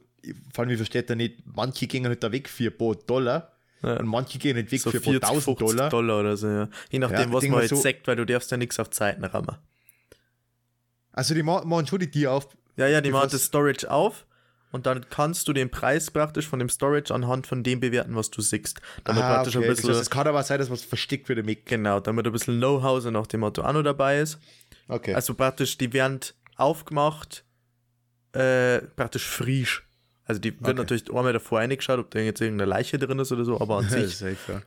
[0.53, 3.53] vor allem, ich verstehe da nicht, manche gehen halt da weg für ein paar Dollar
[3.83, 3.99] Ja.
[3.99, 5.91] und manche gehen nicht weg So für ein paar 40, tausend 50 Dollar.
[5.91, 6.21] Dollar.
[6.21, 6.69] oder so, ja.
[6.91, 9.25] Je nachdem, Ja, was man halt so- sagt, weil du darfst ja nichts auf Zeiten
[9.25, 9.57] rammen.
[11.13, 12.49] Also die ma- machen schon die Tier auf.
[12.77, 14.27] Ja, ja, die machen das Storage auf
[14.71, 18.31] und dann kannst du den Preis praktisch von dem Storage anhand von dem bewerten, was
[18.31, 18.81] du siehst.
[19.05, 19.65] Damit Aha, praktisch okay.
[19.65, 21.65] ein Das bisschen, heißt, es kann aber sein, dass was versteckt wird im Eck.
[21.65, 24.39] genau, damit ein bisschen Know-how so nach dem Motto auch noch dabei ist.
[24.89, 25.15] Okay.
[25.15, 26.21] Also praktisch, die werden
[26.57, 27.45] aufgemacht,
[28.33, 29.86] äh, praktisch frisch.
[30.27, 30.75] Also die wird Okay.
[30.75, 33.89] natürlich einmal davor reingeschaut, ob da jetzt irgendeine Leiche drin ist oder so, aber an
[33.89, 34.23] sich,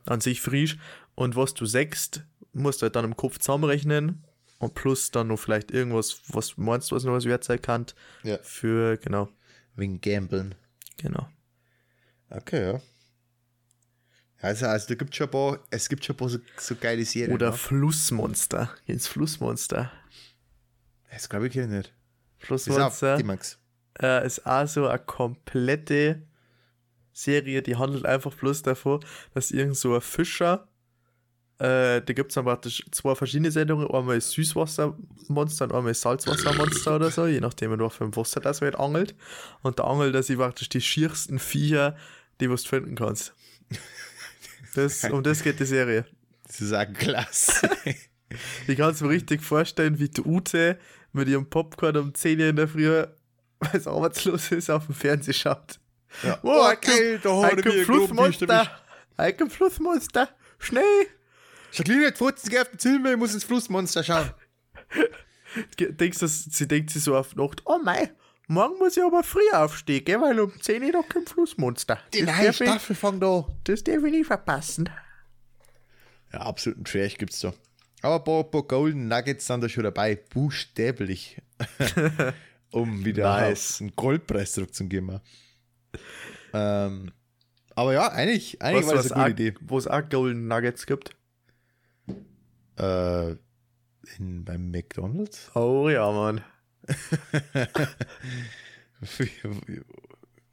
[0.06, 0.78] an sich frisch.
[1.14, 4.24] Und was du sagst, musst du halt dann im Kopf zusammenrechnen
[4.58, 7.86] und plus dann noch vielleicht irgendwas, was meinst du, was noch was wert sein kann,
[8.22, 8.38] ja.
[8.42, 9.28] für, genau,
[9.76, 10.54] Wegen Gambeln.
[10.96, 11.28] genau.
[12.30, 12.80] Okay, ja.
[14.42, 17.04] Also, also da gibt schon ein paar, es gibt schon ein paar so, so geile
[17.04, 17.34] Serien.
[17.34, 17.56] Oder ne?
[17.56, 18.70] Flussmonster.
[18.86, 19.92] Ins Flussmonster.
[21.10, 21.92] Das glaube ich hier nicht.
[22.38, 23.58] Ist Flussmonster die Max.
[24.00, 26.22] Äh, ist auch so eine komplette
[27.12, 30.68] Serie, die handelt einfach bloß davon, dass irgend so ein Fischer
[31.60, 33.86] äh, da gibt es dann praktisch zwei verschiedene Sendungen.
[33.86, 38.62] Einmal ist Süßwassermonster und einmal ist Salzwassermonster oder so, je nachdem, in welchem Wasser das
[38.62, 39.14] halt angelt.
[39.60, 41.96] Und da angelt er sich praktisch die schiersten Viecher,
[42.40, 43.34] die du finden kannst.
[44.74, 46.06] Das, um das geht die Serie.
[46.46, 47.68] Das ist auch klasse.
[48.68, 50.78] Ich kann es mir richtig vorstellen, wie die Ute
[51.12, 53.04] mit ihrem Popcorn um 10 Uhr in der Früh,
[53.60, 55.78] weil es arbeitslos ist, auf dem Fernsehen schaut.
[56.22, 56.38] Ja.
[56.42, 58.80] Oh, geil, da Ein hat er Flussmonster!
[59.16, 60.28] Ein Flussmonster!
[60.58, 61.06] Schnell!
[61.72, 64.30] Jacqueline hat 50 auf den Zimmer, ich muss ins Flussmonster schauen.
[65.78, 68.10] Denkst du, sie denkt sich so auf Nacht, oh mei,
[68.48, 72.00] morgen muss ich aber früh aufstehen, gell, weil um 10 Uhr noch kein Flussmonster.
[72.12, 73.44] Die das, neue Staffel fängt an.
[73.64, 74.90] das darf ich nicht verpassen.
[76.32, 77.52] Ja, absoluten Trash gibt's da.
[78.02, 81.40] Aber ein paar, paar Golden Nuggets sind da schon dabei, buchstäblich.
[82.72, 83.80] um wieder Nice.
[83.80, 85.20] einen Goldpreis zurückzugeben.
[86.52, 87.12] Ähm,
[87.74, 89.58] aber ja, eigentlich, eigentlich Was, war das was eine gute Idee.
[89.62, 91.16] wo es auch Golden Nuggets gibt.
[92.78, 93.30] Äh,
[94.18, 95.50] in, beim McDonalds?
[95.54, 96.42] Oh ja, Mann.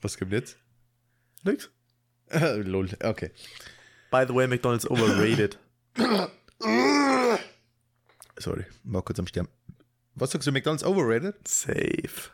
[0.01, 0.58] Was kommt jetzt?
[1.43, 1.69] Nix.
[2.30, 3.32] Lol, okay.
[4.12, 5.58] By the way, McDonald's overrated.
[8.38, 9.49] Sorry, mal kurz am Sterben.
[10.19, 11.36] Was sagst du, McDonalds overrated?
[11.47, 12.32] Safe.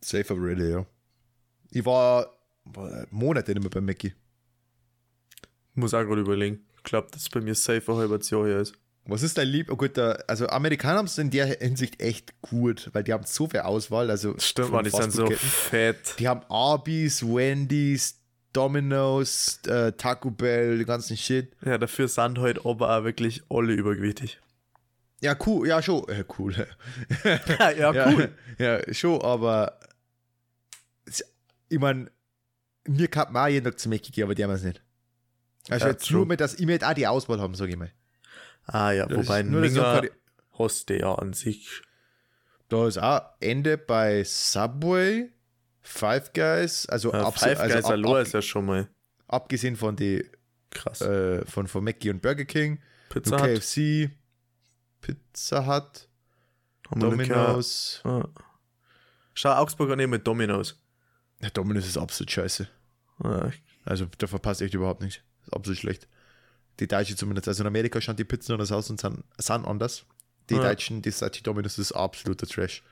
[0.00, 0.86] Safe overrated, ja.
[1.70, 2.32] Ich war,
[2.64, 4.12] war Monate nicht mehr bei Mackie.
[5.74, 6.66] Muss auch gerade überlegen.
[6.76, 8.74] Ich glaube, das ist bei mir safe ein halbes Jahr her ist.
[9.04, 9.70] Was ist dein Lieb?
[9.70, 13.24] Oh gut, der, also Amerikaner haben es in der Hinsicht echt gut, weil die haben
[13.24, 14.10] so viel Auswahl.
[14.10, 16.16] Also Stimmt, man, die sind so fett.
[16.18, 18.20] Die haben Arby's, Wendy's,
[18.52, 21.52] Domino's, äh, Taco Bell, den ganzen Shit.
[21.64, 24.40] Ja, dafür sind halt aber auch wirklich alle übergewichtig.
[25.26, 26.08] Ja, cool, ja, schon.
[26.08, 26.54] Äh, cool.
[27.58, 29.78] ja, Ja, ja, schon, aber
[31.68, 32.10] ich meine,
[32.86, 34.80] mir kann man auch jeden Tag zu Mackie gehen, aber die haben es nicht.
[35.68, 36.18] Also Ja, jetzt true.
[36.18, 37.90] nur mit, dass ich mir auch die Auswahl haben, sage ich mal.
[38.66, 40.02] Ah ja, Das wobei nur, Minger
[40.58, 41.82] hast du ja an sich.
[42.68, 45.30] Da ist auch Ende bei Subway,
[45.82, 48.88] Five Guys, also, Ja, Five also Guys ab, allein ab, ist ja schon mal
[49.28, 50.24] abgesehen von die
[50.70, 51.00] krass.
[51.00, 53.36] äh, von, von Mackie und Burger King, Pizza.
[53.36, 54.10] KFC,
[55.00, 56.08] Pizza Hut,
[56.90, 58.00] Domino's.
[58.04, 58.28] Ja.
[59.34, 60.80] Schau, Augsburg an mit Domino's.
[61.42, 62.68] Ja, Domino's ist absolut scheiße.
[63.22, 63.50] Ja,
[63.84, 65.22] Also da verpasst echt überhaupt nicht.
[65.42, 66.08] Ist absolut schlecht.
[66.80, 67.48] Die Deutsche zumindest.
[67.48, 70.04] Also in Amerika schauen die Pizzen anders aus und sind, sind anders.
[70.50, 70.62] Die Ja.
[70.62, 72.82] Deutschen, die Sachi Domino's ist absoluter Trash.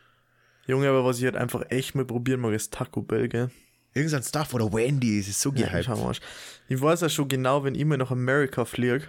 [0.67, 3.51] Junge, aber was ich halt einfach echt mal probieren mag, ist Taco Bell, gell?
[3.93, 5.89] Irgendein Stuff oder Wendy, es ist so Ja, gehypt.
[5.89, 6.21] Arsch.
[6.69, 9.07] ich weiß ja schon genau, wenn ich mal nach Amerika fliege,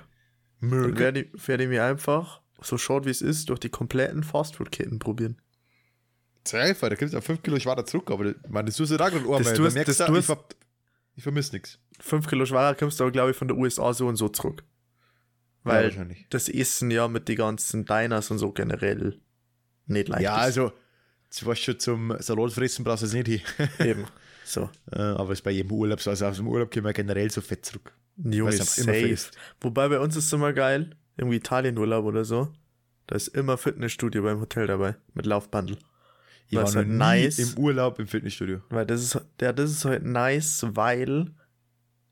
[0.60, 5.00] werde ich, werd ich mir einfach, so schaut wie es ist, durch die kompletten Fastfood-Ketten
[5.00, 5.38] probieren.
[6.48, 9.26] Safe, da es auch 5 Kilo schwerer Zurück, aber meine, du da gerade.
[9.26, 10.46] Das Da tust- merkst das du, ich, ver
[11.16, 11.80] ich vermisse nichts.
[12.00, 14.64] 5 Kilo schwerer kommst du aber, glaube ich, von der USA so und so zurück.
[15.64, 16.28] Weil wahrscheinlich.
[16.30, 19.20] das Essen ja mit den ganzen Diners und so generell
[19.88, 20.44] nicht leicht Ja, ist.
[20.44, 20.72] also,
[21.40, 23.42] du warst schon zum Salatfressen, brauchst du es nicht hin.
[23.80, 24.06] Eben.
[24.44, 24.70] So.
[24.92, 26.12] Äh, aber es ist bei jedem Urlaub so.
[26.12, 27.92] Also aus dem Urlaub kommen wir generell so fett zurück.
[28.24, 29.18] Junge, safe.
[29.62, 32.52] Wobei bei uns ist es immer geil, irgendwie Italienurlaub oder so.
[33.08, 35.78] Da ist immer Fitnessstudio beim Hotel dabei, mit Laufbandel.
[36.48, 37.40] Ich war halt nice.
[37.40, 38.62] im Urlaub im Fitnessstudio.
[38.70, 41.32] Weil das ist, ja, das ist halt nice, weil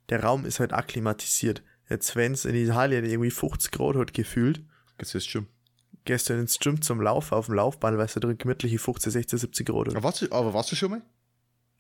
[0.10, 1.64] der Raum ist halt akklimatisiert.
[1.90, 4.64] Jetzt, wenn es in Italien irgendwie 50 Grad hat gefühlt,
[4.98, 5.48] Das ist schon.
[6.06, 9.68] gestern ins Gym zum Laufen auf dem Laufband, weißt du, drin gemütliche 50, 60, 70
[9.68, 9.88] Grad.
[9.88, 9.96] hat.
[9.96, 11.02] Aber warst du, aber warst du schon mal?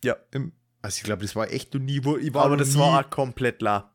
[0.03, 0.15] Ja.
[0.31, 2.79] Im, also ich glaube, das war echt noch nie, wo ich war Aber das nie,
[2.79, 3.91] war auch komplett la.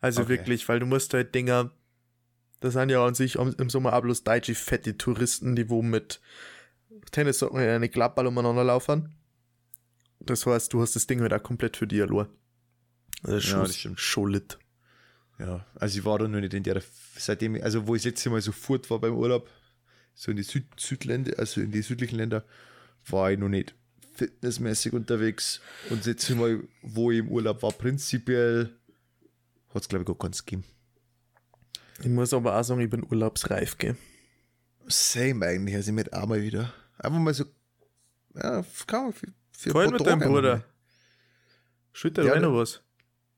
[0.00, 0.30] Also Okay.
[0.30, 1.70] wirklich, weil du musst halt Dinger,
[2.64, 6.22] das sind ja an sich im Sommer auch bloß deutsche fette Touristen, die wo mit
[7.12, 9.14] Tennissocken in eine Klappball umeinander laufen.
[10.20, 12.26] Das heißt, du hast das Ding halt auch komplett für dich allein.
[13.22, 14.00] Also Ja, schon, das stimmt.
[14.00, 14.58] schon lit.
[15.38, 16.82] Ja, also ich war da noch nicht in der,
[17.16, 19.50] seitdem, also wo ich das letzte Mal so fort war beim Urlaub,
[20.14, 22.46] so in die Süd Südländer, also in die südlichen Länder,
[23.06, 23.74] war ich noch nicht
[24.14, 25.60] fitnessmäßig unterwegs.
[25.90, 28.74] Und das letzte Mal, wo ich im Urlaub war, prinzipiell,
[29.74, 30.64] hat es glaube ich gar keins gegeben.
[32.00, 33.96] Ich muss aber auch sagen, ich bin urlaubsreif, gell.
[34.88, 36.72] Same eigentlich, also ich möchte auch mal wieder.
[36.98, 37.44] Einfach mal so,
[38.34, 40.64] ja, kann man für, für Vorhin mit deinem Bruder.
[41.92, 42.82] Schütt Ja, der- noch was.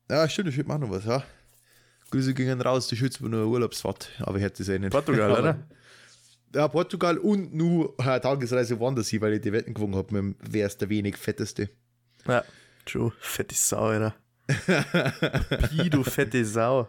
[0.09, 0.17] mal.
[0.17, 1.23] Ja, stimmt, ich würde noch was, ja.
[2.09, 4.91] Grüße gingen raus, die Schütze war nur eine Urlaubsfahrt, aber ich hätte es eh nicht.
[4.91, 5.67] Portugal, oder?
[6.55, 10.37] Ja, Portugal und nur eine Tagesreise woanders hin, weil ich die Wetten gewonnen habe, mit
[10.39, 11.69] wer ist der wenig fetteste.
[12.25, 12.43] Ja.
[12.85, 13.11] True.
[13.19, 14.15] Fette Sau, Alter.
[15.69, 16.87] Pi, du fette Sau.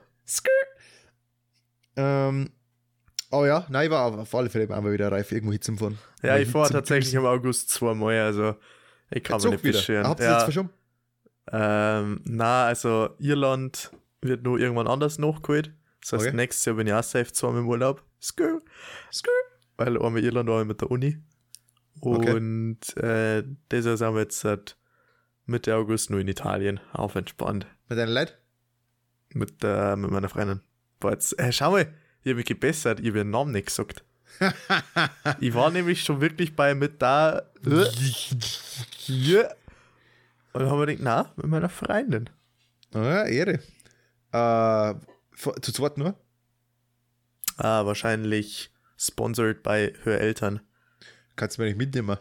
[2.01, 2.51] Ähm,
[3.31, 5.99] oh ja, nein, ich war auf- alle Fälle einmal wieder reif, irgendwo hin zum Fahren.
[6.23, 8.55] Ja, ich fahre tatsächlich im August zweimal, also
[9.11, 10.07] ich kann mich nicht beschweren.
[10.07, 10.71] Habt ihr jetzt Ja, verschoben?
[11.51, 15.73] ähm, na, also Irland wird nur irgendwann anders nachgeholt.
[16.03, 16.37] Das heißt, Okay.
[16.37, 18.03] nächstes Jahr bin ich auch safe zweimal im Urlaub.
[18.23, 18.61] Skr,
[19.13, 19.29] skr.
[19.77, 21.19] Weil einmal Irland, einmal mit der Uni.
[22.01, 22.33] Okay.
[22.35, 24.77] Und äh, deshalb sind wir jetzt seit
[25.47, 26.79] Mitte August nur in Italien.
[26.93, 27.67] Auf entspannt.
[27.89, 28.33] Mit deinen Leuten?
[29.35, 30.61] Mit, äh, mit meiner Freundin.
[31.01, 33.01] Boah, jetzt, äh, schau mal, ich habe mich gebessert.
[33.01, 34.05] Ich habe ihren Namen nicht gesagt.
[35.41, 37.43] ich war nämlich schon wirklich bei mit da.
[39.07, 39.49] Ja.
[40.53, 42.31] Und dann haben wir gedacht, na, mit meiner Freundin.
[42.93, 43.61] Ah, Ehre.
[44.33, 44.95] Äh,
[45.61, 46.15] zu zweit nur?
[47.57, 50.61] Ah, wahrscheinlich sponsored bei Höreltern.
[51.37, 52.19] Kannst du mir nicht mitnehmen.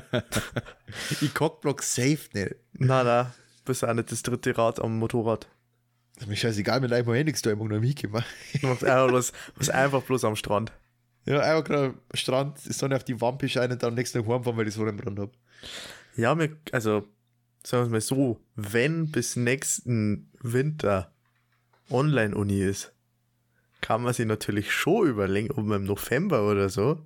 [1.20, 2.56] ich Cockblock safe nicht.
[2.72, 5.46] Na, na, bist auch nicht das dritte Rad am Motorrad.
[6.18, 8.12] Ist mir scheißegal, mit einem nichts da, mag noch mitgehen.
[8.60, 10.72] Du machst einfach bloß, was einfach bloß am Strand.
[11.26, 14.18] Ja, einfach gerade am Strand, die Sonne auf die Wampe scheint und dann am nächsten
[14.18, 15.32] Tag heimfahren, weil ich so einen Brand habe.
[16.16, 17.06] Ja, mir, also,
[17.62, 21.12] sagen wir es mal so, wenn bis nächsten Winter
[21.90, 22.92] Online-Uni ist,
[23.80, 27.04] kann man sich natürlich schon überlegen, ob man im November oder so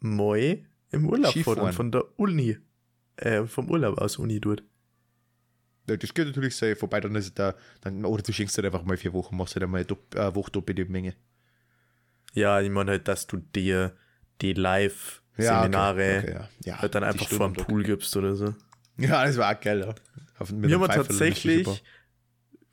[0.00, 2.56] mal im Urlaub und von der Uni,
[3.16, 4.62] äh, vom Urlaub aus Uni tut.
[5.88, 8.82] Ja, das geht natürlich safe, vorbei, dann ist da, dann, oder du schenkst halt einfach
[8.84, 11.14] mal vier Wochen, machst halt einmal eine Woche doppelte Menge.
[12.34, 13.96] Ja, ich meine halt, dass du dir
[14.42, 16.48] die Ja, Live-Seminare okay, okay, ja.
[16.74, 16.78] ja.
[16.82, 17.54] halt dann einfach vor dem.
[17.54, 18.54] Pool gibst oder so.
[18.98, 19.94] Ja, das war auch geil, ja.
[20.38, 21.66] Auf, mit Wir haben tatsächlich,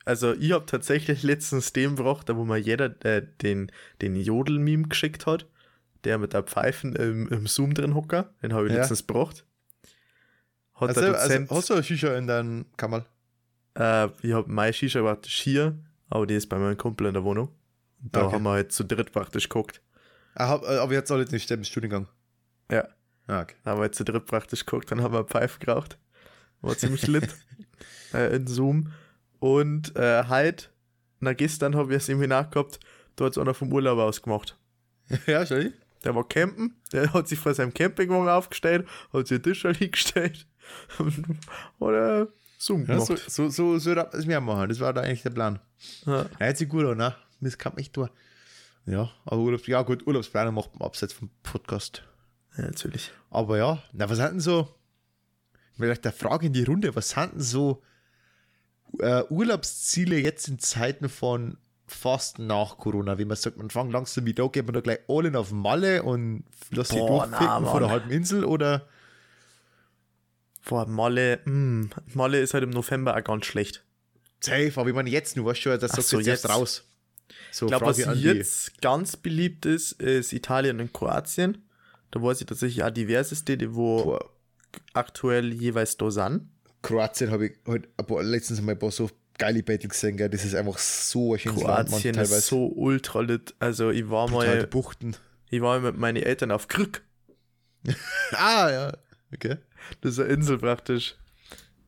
[0.04, 4.88] also ich habe tatsächlich letztens den gebracht, da wo mir jeder äh, den, den Jodel-Meme
[4.88, 5.46] geschickt hat,
[6.04, 8.78] der mit der Pfeifen im, im Zoom drin hocker, den habe ich Ja.
[8.80, 9.45] letztens gebracht.
[10.76, 13.06] Hat Also, der also, Dozent, hast du eine Shisha in deinem Kammer?
[13.74, 15.78] äh, ich habe meine Shisha praktisch hier,
[16.10, 17.48] aber die ist bei meinem Kumpel in der Wohnung.
[17.98, 18.34] Da Okay.
[18.34, 19.80] haben wir halt zu dritt praktisch geguckt.
[20.34, 22.08] Ah, hab- äh, aber jetzt alle nicht im Studiengang.
[22.70, 22.86] Ja.
[23.26, 23.54] Ah, okay.
[23.64, 25.98] Da haben wir halt zu dritt praktisch geguckt, dann haben wir Pfeife geraucht.
[26.60, 27.34] War ziemlich lit.
[28.14, 28.92] äh, in Zoom.
[29.40, 30.70] Und äh, halt,
[31.20, 32.80] na gestern habe ich ein Seminar gehabt,
[33.16, 34.58] da hat es einer vom Urlaub aus gemacht.
[35.26, 35.62] ja, schau.
[36.04, 40.46] Der war campen, der hat sich vor seinem Campingwagen aufgestellt, hat sich einen Tisch hingestellt
[41.80, 42.26] äh,
[42.58, 44.68] Zoom Ja, so, so, so, so darf es mir machen.
[44.68, 45.60] Das war da eigentlich der Plan.
[46.06, 46.26] Ja.
[46.40, 47.14] Ja, jetzt sieht gut aus, ne?
[47.40, 48.10] Das kann echt durch.
[48.86, 52.02] Ja, aber Urlaubs ja gut, Urlaubsplanung macht man abseits vom Podcast.
[52.56, 53.10] ja, natürlich.
[53.30, 54.68] Aber ja, na, was denn so,
[55.76, 57.82] vielleicht der Frage in die Runde, was denn so
[59.00, 64.24] äh, Urlaubsziele jetzt in Zeiten von fast nach Corona, wie man sagt, man fängt langsam
[64.24, 67.88] wieder geht man da gleich alle auf Malle und lässt sich durchficken na, von der
[67.88, 67.90] Mann.
[67.90, 68.88] halben Insel oder
[70.66, 73.84] Boah, Malle, mh, Malle ist halt im November auch ganz schlecht.
[74.40, 76.48] safe, aber ich meine jetzt nur, weißt du das Ach sagst so, jetzt, jetzt.
[76.48, 76.84] raus.
[77.50, 81.64] So, Ich glaube, was jetzt ganz beliebt ist, ist Italien und Kroatien.
[82.10, 84.30] Da weiß ich tatsächlich auch diverse Städte, wo Boah,
[84.92, 86.48] aktuell jeweils da sind.
[86.82, 90.28] Kroatien habe ich halt ein paar, letztens mal ein paar so geile Battle gesehen, gell?
[90.30, 93.54] das ist einfach so ein schönes Land, Kroatien ist so ultra lit.
[93.58, 95.16] Also ich war mal, Buchten.
[95.50, 97.02] ich war mal mit meinen Eltern auf Krück.
[98.32, 98.92] Ah, ja,
[99.32, 99.56] okay.
[100.00, 101.16] Das ist eine Insel praktisch.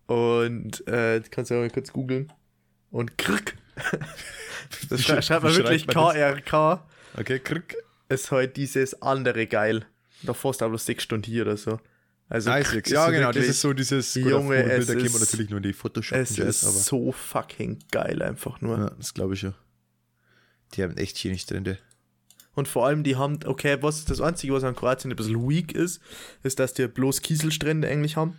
[0.07, 2.33] Und äh, kannst du ja mal kurz googeln.
[2.91, 3.55] Und Krück.
[4.91, 5.87] Das schreibt- schreibt man wirklich?
[5.87, 6.87] KRK.
[7.17, 7.77] Okay, krieg.
[8.11, 9.87] Ist halt dieses andere geil.
[10.23, 11.79] Da fährst du aber bloß sechs Stunden hier oder so.
[12.29, 15.23] Also Nice, ja, ist genau, das ist so dieses Junge, Bild, es da kennt man
[15.23, 18.77] ist- natürlich nur die Photoshop Es ist aber so fucking geil einfach nur.
[18.79, 19.55] ja, das glaube ich schon.
[20.75, 21.79] Die haben echt schöne Strände.
[22.59, 25.73] Und vor allem, die haben, okay, was das Einzige, was an Kroatien ein bisschen weak
[25.73, 26.01] ist,
[26.43, 28.37] ist, dass die bloß Kieselstrände eigentlich haben.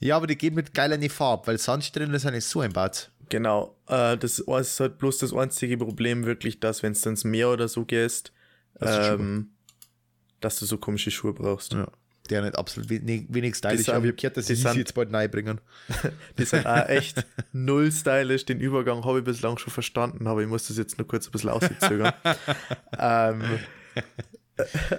[0.00, 2.72] Ja, aber die gehen mit geil in die Farbe, weil Sandstrände sind nicht so ein
[2.72, 3.10] Bad.
[3.30, 3.76] Genau.
[3.86, 7.68] Äh, das ist halt bloß das einzige Problem wirklich, dass wenn du ins Meer oder
[7.68, 8.32] so gehst,
[8.74, 9.50] Dass du ähm,
[10.40, 11.72] dass du so komische Schuhe brauchst.
[11.72, 11.88] Ja.
[12.30, 15.10] Der nicht absolut wenig, wenig stylisch, aber ich habe gehört, dass sie sie jetzt bald
[15.10, 15.60] neu bringen.
[16.38, 18.46] Die sind auch echt null stylisch.
[18.46, 21.32] Den Übergang habe ich bislang schon verstanden, aber ich muss das jetzt nur kurz ein
[21.32, 22.14] bisschen auszögern.
[22.98, 23.42] ähm,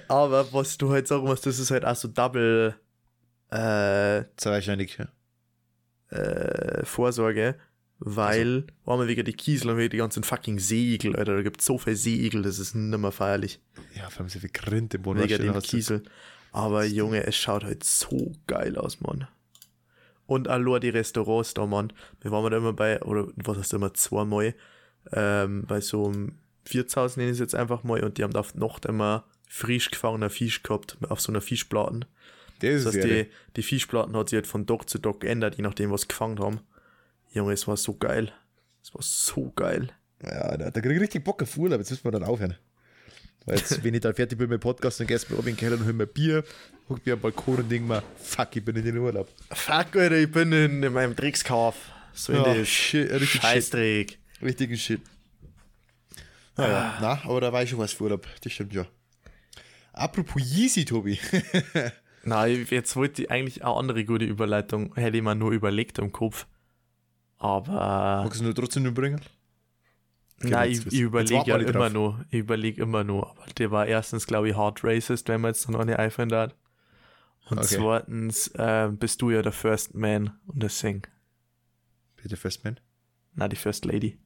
[0.07, 2.75] aber was du halt sagen musst, das ist halt auch so Double
[3.49, 4.99] äh, wahrscheinlich,
[6.09, 7.55] äh, Vorsorge,
[7.99, 11.37] weil einmal wegen die Kiesel und wegen die ganzen fucking Seeigel, Alter.
[11.37, 13.59] Da gibt es so viele Seeigel, das ist nimmer feierlich.
[13.95, 15.21] Ja, vor allem so viel Grint im Boden.
[15.21, 16.03] Wegen den hast du- Kiesel.
[16.55, 19.27] Aber Junge, es schaut halt so geil aus, Mann.
[20.25, 21.91] Und allein die Restaurants da, Mann.
[22.21, 24.55] Wir waren da immer bei, oder was heißt immer, zweimal,
[25.11, 28.39] ähm, bei so einem Wirtshaus, nenne ich es jetzt einfach mal, und die haben da
[28.39, 32.05] auf Nacht immer frisch gefangener Fisch gehabt, auf so einer Fischplatten.
[32.61, 35.61] Das Das heißt, die, die Fischplatten hat sich halt von Dock zu Dock geändert, je
[35.61, 36.61] nachdem, was sie gefangen haben.
[37.33, 38.31] Junge, es war so geil.
[38.81, 39.89] Es war so geil.
[40.23, 41.79] Ja, da, da krieg ich richtig Bock auf Urlaub.
[41.79, 42.55] Jetzt müssen wir dann aufhören.
[43.45, 45.49] Weil jetzt, wenn ich dann fertig bin mit dem Podcast, dann gehst du mir oben
[45.49, 46.43] in den Keller und hol mir Bier,
[46.87, 49.29] guck mir am Balkon und denk mir, fuck, ich bin in den Urlaub.
[49.51, 51.75] Fuck, Alter, ich bin in, in meinem Dreckskauf.
[52.13, 54.17] So in Ja, die shit, richtig Scheißdreck.
[54.41, 55.01] Richtigen Shit.
[56.57, 58.25] Naja, na, aber da weiß ich schon was für Urlaub.
[58.41, 58.85] Das stimmt ja.
[59.93, 61.19] Apropos Yeezy, Tobi.
[62.23, 66.11] Na, jetzt wollte ich eigentlich eine andere gute Überleitung, hätte ich mir nur überlegt im
[66.11, 66.47] Kopf.
[67.37, 68.23] Aber.
[68.23, 68.93] Magst du nur trotzdem nur
[70.39, 71.93] Nein, jetzt ich, ich überlege ja immer drauf.
[71.93, 72.25] nur.
[72.29, 73.29] Ich überlege immer nur.
[73.31, 76.55] Aber der war erstens, glaube ich, hard racist, wenn man jetzt noch eine iPhone hat.
[77.49, 77.75] Und Okay.
[77.77, 81.03] zweitens äh, bist du ja der First Man und deswegen.
[82.21, 82.79] Bitte Festman.
[83.35, 84.17] Na, die First Lady.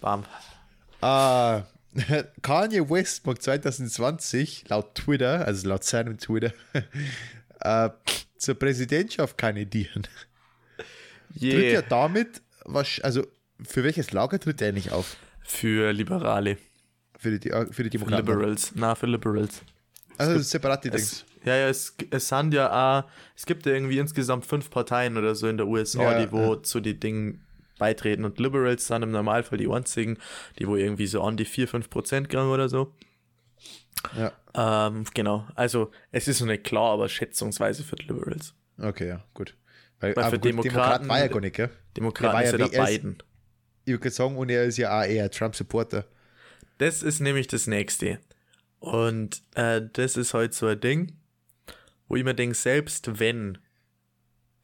[0.00, 0.24] Bam.
[1.00, 1.62] Ah,
[2.42, 6.52] Kanye West mag 2020 laut Twitter, also laut seinem Twitter,
[7.60, 7.90] äh,
[8.38, 10.06] zur Präsidentschaft kandidieren.
[11.38, 11.72] Tritt Yeah.
[11.74, 13.26] ja damit, was, also
[13.66, 15.16] für welches Lager tritt er nicht auf?
[15.42, 16.58] Für Liberale.
[17.18, 18.26] Für die, für die Für Demokraten.
[18.26, 18.72] Liberals.
[18.74, 19.62] Na, für Liberals.
[20.16, 21.24] Also das separate Dings.
[21.44, 25.34] ja, ja, es, es sind ja auch, es gibt ja irgendwie insgesamt fünf Parteien oder
[25.34, 27.46] so in der USA, Ja, die wo zu den Dingen
[27.78, 30.18] beitreten und Liberals sind im Normalfall die einzigen,
[30.58, 32.94] die wo irgendwie so an die 4-5% gegangen oder so.
[34.16, 34.32] Ja,
[34.88, 38.54] Ähm, genau, also es ist noch nicht klar, aber schätzungsweise für die Liberals.
[38.78, 39.54] okay, ja, gut.
[40.00, 41.70] Weil, Weil aber für gut, Demokrat Demokraten- war ja gar nicht, gell?
[41.96, 43.22] Demokraten war ist ja ja der er Biden.
[43.84, 46.04] Ich würde sagen, und er ist ja auch eher Trump-Supporter.
[46.78, 48.18] Das ist nämlich das nächste.
[48.78, 51.12] Und äh, das ist halt so ein Ding,
[52.08, 53.58] wo ich mir denke, selbst wenn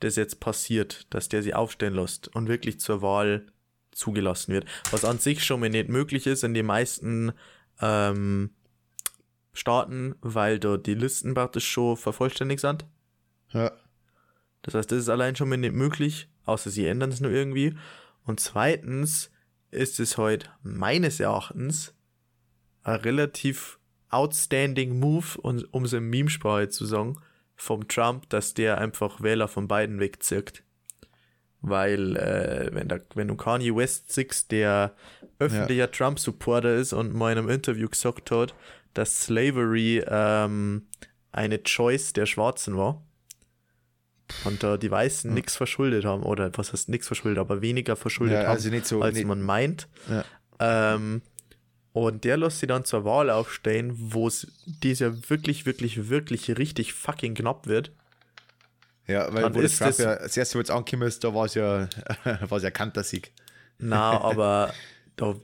[0.00, 3.46] das jetzt passiert, dass der sie aufstellen lässt und wirklich zur Wahl
[3.92, 7.32] zugelassen wird, was an sich schon mal nicht möglich ist in den meisten
[7.80, 8.50] ähm,
[9.54, 12.84] Staaten, weil da die Listen praktisch schon vervollständigt sind.
[13.52, 13.72] Ja,
[14.62, 17.74] Das heißt, das ist allein schon mal nicht möglich, außer sie ändern es nur irgendwie.
[18.26, 19.30] Und zweitens
[19.70, 21.94] ist es heute meines Erachtens
[22.82, 23.78] ein relativ
[24.10, 27.20] outstanding Move, um es in Memesprache zu sagen,
[27.54, 30.62] vom Trump, dass der einfach Wähler von beiden wegzirkt.
[31.62, 34.94] Weil, äh, wenn, der, wenn du Kanye West siehst, der
[35.38, 38.54] öffentlicher Trump-Supporter ist und mal in einem Interview gesagt hat,
[38.94, 40.86] dass Slavery ähm,
[41.32, 43.02] eine Choice der Schwarzen war
[44.44, 48.34] und da die Weißen nichts verschuldet haben, oder was heißt nichts verschuldet, aber weniger verschuldet
[48.38, 49.00] ja haben, also nicht so.
[49.02, 49.88] als nicht, man meint.
[50.08, 50.24] ja.
[50.58, 51.22] Ähm,
[51.92, 56.58] und der lässt sie dann zur Wahl aufstellen, wo es dies ja wirklich, wirklich, wirklich
[56.58, 57.90] richtig fucking knapp wird.
[59.06, 61.32] ja, weil dann wo das ist Trump das- ja das erste Mal angekommen ist, da
[61.34, 61.88] war es ja,
[62.24, 63.32] war es ja Kantersieg.
[63.78, 64.74] Na, aber
[65.16, 65.36] da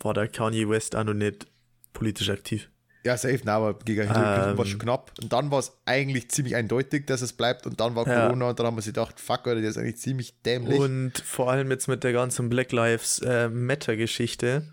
[0.00, 1.46] war der Kanye West auch noch nicht
[1.92, 2.68] politisch aktiv.
[3.02, 4.58] Ja, safe, nein, aber gegen Clinton Ähm.
[4.58, 5.12] war schon knapp.
[5.22, 7.66] Und dann war es eigentlich ziemlich eindeutig, dass es bleibt.
[7.66, 8.26] Und dann war Ja.
[8.26, 10.78] Corona und dann haben wir sich gedacht, fuck, Alter, der ist eigentlich ziemlich dämlich.
[10.78, 14.68] Und vor allem jetzt mit der ganzen Black Lives äh, Matter-Geschichte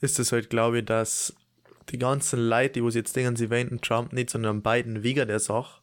[0.00, 1.34] ist es halt, glaube ich, dass
[1.90, 5.26] die ganzen Leute, die wo sie jetzt denken, sie wählen Trump nicht, sondern beiden wegen
[5.26, 5.80] der Sache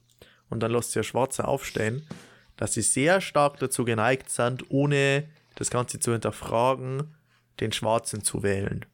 [0.50, 2.08] und dann lässt sie ja Schwarze aufstehen,
[2.58, 7.16] dass sie sehr stark dazu geneigt sind, ohne das Ganze zu hinterfragen,
[7.60, 8.86] den Schwarzen zu wählen.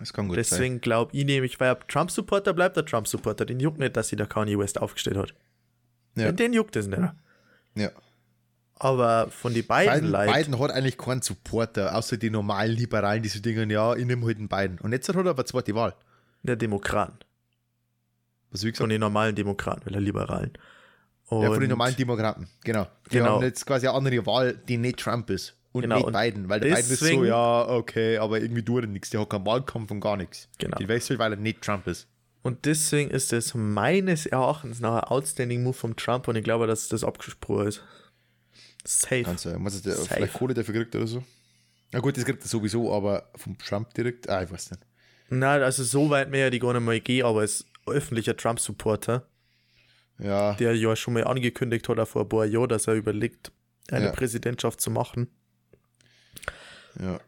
[0.00, 0.44] Das kann gut sein.
[0.50, 3.44] Deswegen glaube ich nämlich, weil er Trump-Supporter bleibt, der Trump-Supporter.
[3.44, 5.34] Den juckt nicht, dass sie der Kanye West aufgestellt hat.
[6.16, 6.32] Ja.
[6.32, 7.02] Den juckt es nicht.
[7.76, 7.90] Ja.
[8.74, 10.32] Aber von den beiden, Biden, Leuten.
[10.32, 14.24] Biden hat eigentlich keinen Supporter, außer die normalen Liberalen, die so denken, ja, ich nehme
[14.24, 14.78] halt den Biden.
[14.78, 15.94] Und jetzt hat er aber zweite Wahl.
[16.42, 17.18] Der Demokraten.
[18.50, 20.52] Was wie Von gesagt, den normalen Demokraten, weil der Liberalen.
[21.26, 22.48] Und ja, von den normalen Demokraten.
[22.64, 22.88] Genau.
[23.06, 23.36] Die Genau.
[23.36, 25.54] haben jetzt quasi eine andere Wahl, die nicht Trump ist.
[25.72, 26.48] Und Genau, nicht und Biden.
[26.48, 29.10] Weil der Biden ist so, ja, okay, aber irgendwie tut er nichts.
[29.10, 30.48] Der hat keinen Wahlkampf und gar nichts.
[30.58, 30.76] Genau.
[30.78, 32.08] Die wechselt, weil er nicht Trump ist.
[32.42, 36.66] Und deswegen ist es meines Erachtens nach ein outstanding Move vom Trump und ich glaube,
[36.66, 37.82] dass das abgesprochen ist.
[38.84, 39.22] Safe.
[39.22, 40.14] Kannst du, muss der Safe.
[40.14, 41.22] vielleicht Kohle dafür kriegt oder so?
[41.92, 44.82] Na gut, das kriegt er sowieso, aber vom Trump direkt, ah, ich weiß nicht.
[45.28, 49.26] Na, also so weit mehr die gar nicht mal gehen, aber als öffentlicher Trump-Supporter,
[50.18, 53.52] Ja, der ja schon mal angekündigt hat, vor ein paar Jahren, dass er überlegt,
[53.90, 54.12] eine Ja.
[54.12, 55.28] Präsidentschaft zu machen.
[56.98, 57.20] Ja.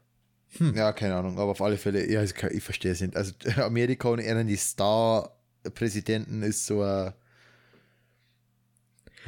[0.59, 0.75] Hm.
[0.75, 3.17] Ja, keine Ahnung, aber auf alle Fälle, ja, ich, verstehe es nicht.
[3.17, 7.15] Also Amerika und einer die Star-Präsidenten ist so ein,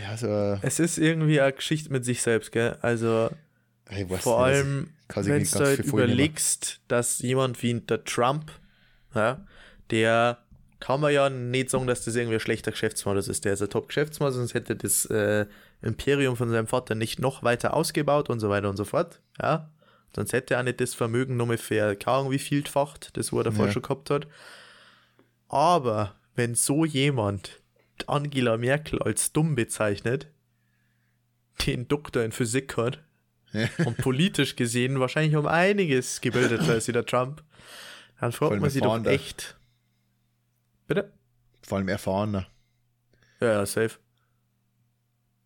[0.02, 2.76] ja, so ein, Es ist irgendwie eine Geschichte mit sich selbst, gell?
[2.82, 3.30] Also
[3.86, 8.50] vor nicht, allem, wenn du halt überlegst, dass jemand wie der Trump,
[9.14, 9.46] ja,
[9.90, 10.38] der
[10.80, 13.44] kann man ja nicht sagen, dass das irgendwie ein schlechter Geschäftsmann ist.
[13.44, 15.46] Der ist ein Top-Geschäftsmann, sonst hätte das äh,
[15.80, 19.20] Imperium von seinem Vater nicht noch weiter ausgebaut und so weiter und so fort.
[19.40, 19.70] Ja,
[20.16, 23.44] sonst hätte er auch nicht das Vermögen nochmal für Ahnung wie vielfacht, das wo er
[23.44, 23.72] davor Ja.
[23.72, 24.26] schon gehabt hat.
[25.48, 27.60] Aber wenn so jemand
[28.06, 30.28] Angela Merkel als dumm bezeichnet,
[31.66, 33.02] den Doktor in Physik hat
[33.52, 33.68] Ja.
[33.86, 37.42] und politisch gesehen wahrscheinlich um einiges gebildeter als der Trump,
[38.20, 39.56] dann fragt allem man sich doch echt.
[40.86, 41.12] Bitte?
[41.62, 42.46] Vor allem erfahrener.
[43.40, 43.98] Ja, ja, safe.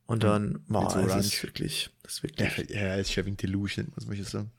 [0.07, 2.71] Und dann, wow, so es ist wirklich, das ist Ja, wirklich.
[2.71, 4.51] ja, ist schon ein Delusion, muss man schon sagen.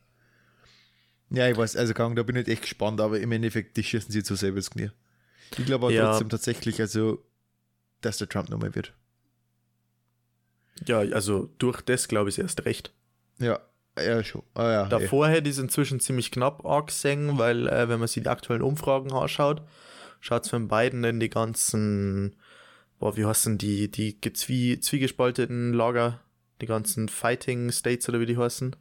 [1.31, 4.11] Ja, ich weiß, also Gang, da bin ich echt gespannt, aber im Endeffekt, die schießen
[4.11, 4.89] sie zu selber ins Knie.
[5.57, 6.09] Ich glaube aber Ja.
[6.09, 7.23] trotzdem tatsächlich, also,
[8.01, 8.93] dass der Trump nochmal wird.
[10.87, 12.93] Ja, also durch das glaube ich erst recht.
[13.39, 13.59] Ja,
[13.97, 14.43] ja, schon.
[14.53, 14.89] Ah, ja, ey.
[14.89, 18.61] Davor hätte ich es inzwischen ziemlich knapp angesehen, weil äh, wenn man sich die aktuellen
[18.61, 19.61] Umfragen anschaut,
[20.21, 22.35] schaut es von beiden in die ganzen,
[22.99, 26.21] boah, wie heißen die, die gezwie, zwiegespalteten Lager,
[26.61, 28.75] die ganzen Fighting States oder wie die heißen.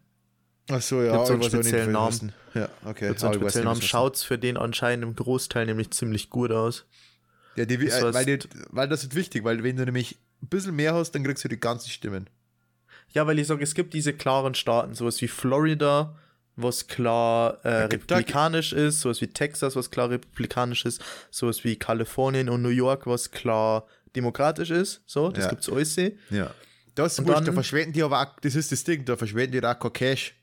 [0.71, 2.33] Ach so, ja, so einen speziellen Namen?
[2.55, 3.09] Ja, okay.
[3.11, 5.67] Mit so ich weiß speziellen Namen was das schaut es für den anscheinend im Großteil
[5.67, 6.85] nämlich ziemlich gut aus.
[7.57, 8.39] Ja, die, Das äh, heißt- weil, die,
[8.71, 11.49] weil das ist wichtig, weil wenn du nämlich ein bisschen mehr hast, dann kriegst du
[11.49, 12.29] die ganzen Stimmen.
[13.13, 16.15] Ja, weil ich sage, es gibt diese klaren Staaten, sowas wie Florida,
[16.57, 21.01] was klar äh, gibt republikanisch ist, sowas wie Texas, was klar republikanisch ist,
[21.31, 25.01] sowas wie Kalifornien und New York, was klar demokratisch ist.
[25.07, 25.51] So, das Ja.
[25.51, 25.97] gibt's alles.
[25.97, 26.51] Ja.
[26.95, 29.17] Das ist Und wurscht, dann- da verschwenden die aber auch, das ist das Ding, da
[29.17, 30.35] verschwenden die auch kein Cash.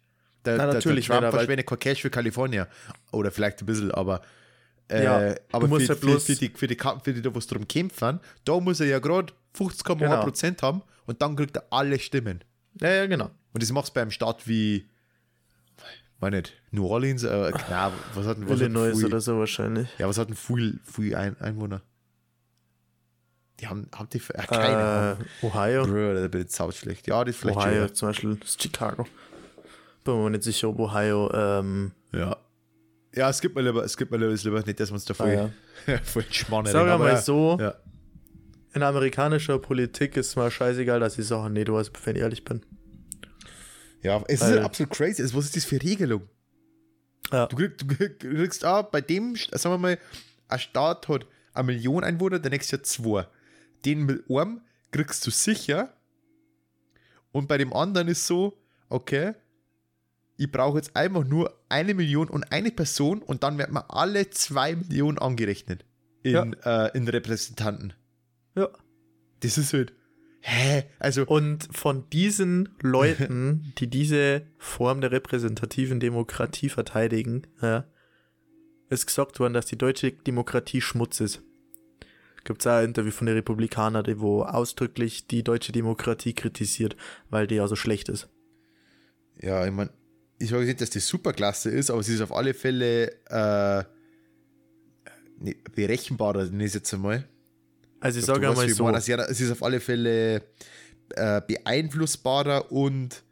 [0.46, 2.66] Der, Na, der, natürlich der nicht, Trump verschwendet kein Cash für Kalifornien.
[3.12, 4.22] Oder vielleicht ein bisschen, aber.
[4.88, 7.34] Äh, Ja, aber für, halt für, bloß- für, die, für, die, Kamp- für die, da
[7.34, 11.98] was drum kämpfen, da muss er ja gerade 50,1% haben und dann kriegt er alle
[12.00, 12.43] Stimmen.
[12.80, 13.32] Ja, ja, genau.
[13.54, 14.88] Und das machst du beim Staat wie,
[16.20, 19.88] weiß nicht, New Orleans, äh, na, was hat denn, was hat viel, oder so wahrscheinlich.
[19.98, 21.82] Ja, was hat denn viel, viel Ein Einwohner?
[23.62, 25.18] Die haben, haben die, äh, keine.
[25.41, 25.84] Äh, Ohio.
[25.86, 27.08] Bro, da bin ich schlecht.
[27.08, 27.96] Ja, das ist vielleicht Ohio schon.
[27.96, 29.08] zum Beispiel Chicago.
[30.06, 32.38] Bin mir nicht sicher, ob Ohio, ähm, Ja.
[33.14, 35.06] Ja, es gibt mir lieber, es gibt mir lieber, es lieber nicht, dass wir uns
[35.06, 35.51] da voll,
[35.88, 36.72] Ah, voll schmannen.
[36.72, 37.18] Sagen wir mal ja.
[37.22, 37.76] so, Ja.
[38.74, 42.62] in amerikanischer Politik ist mir scheißegal, dass ich Sachen nicht weiß, wenn ich ehrlich bin.
[44.01, 45.22] ja, es Weil- ist absolut crazy.
[45.22, 46.24] Also, was ist das für Regelung?
[47.32, 47.47] Ja.
[47.47, 47.88] Du kriegst, du
[48.36, 49.97] kriegst auch bei dem, sagen wir mal,
[50.49, 53.28] ein Staat hat eine Million Einwohner, der nächste Jahr zwei.
[53.86, 55.91] Den mit einem kriegst du sicher.
[57.32, 58.58] Und bei dem anderen ist so,
[58.89, 59.34] okay,
[60.38, 64.30] ich brauche jetzt einfach nur eine Million und eine Person und dann werden mir alle
[64.30, 65.86] zwei Millionen angerechnet
[66.24, 67.94] in, äh, in Repräsentanten.
[68.56, 68.70] Ja.
[69.42, 69.94] Das ist halt,
[70.42, 70.84] hä?
[71.00, 77.86] Also, Und von diesen Leuten, die diese Form der repräsentativen Demokratie verteidigen, ja,
[78.90, 81.42] ist gesagt worden, dass die deutsche Demokratie Schmutz ist.
[82.44, 86.96] Gibt es auch ein Interview von den Republikanern, die wo ausdrücklich die deutsche Demokratie kritisiert,
[87.30, 88.30] weil die ja so schlecht ist.
[89.42, 89.90] ja, ich meine,
[90.38, 93.84] ich sage nicht, dass das superklasse ist, aber es ist auf alle Fälle äh,
[95.74, 97.28] berechenbarer, nenne ich es jetzt einmal.
[98.00, 98.86] Also ich sage einmal so.
[98.86, 100.44] Also, ja, es ist auf alle Fälle
[101.16, 103.24] äh, beeinflussbarer und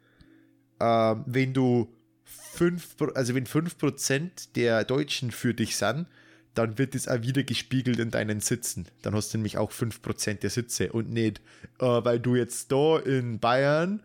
[0.80, 1.88] äh, wenn du
[2.24, 6.06] 5, also wenn 5% der Deutschen für dich sind,
[6.54, 8.86] dann wird es auch wieder gespiegelt in deinen Sitzen.
[9.02, 11.40] Dann hast du nämlich auch 5% der Sitze und nicht,
[11.80, 14.02] äh, weil du jetzt da in Bayern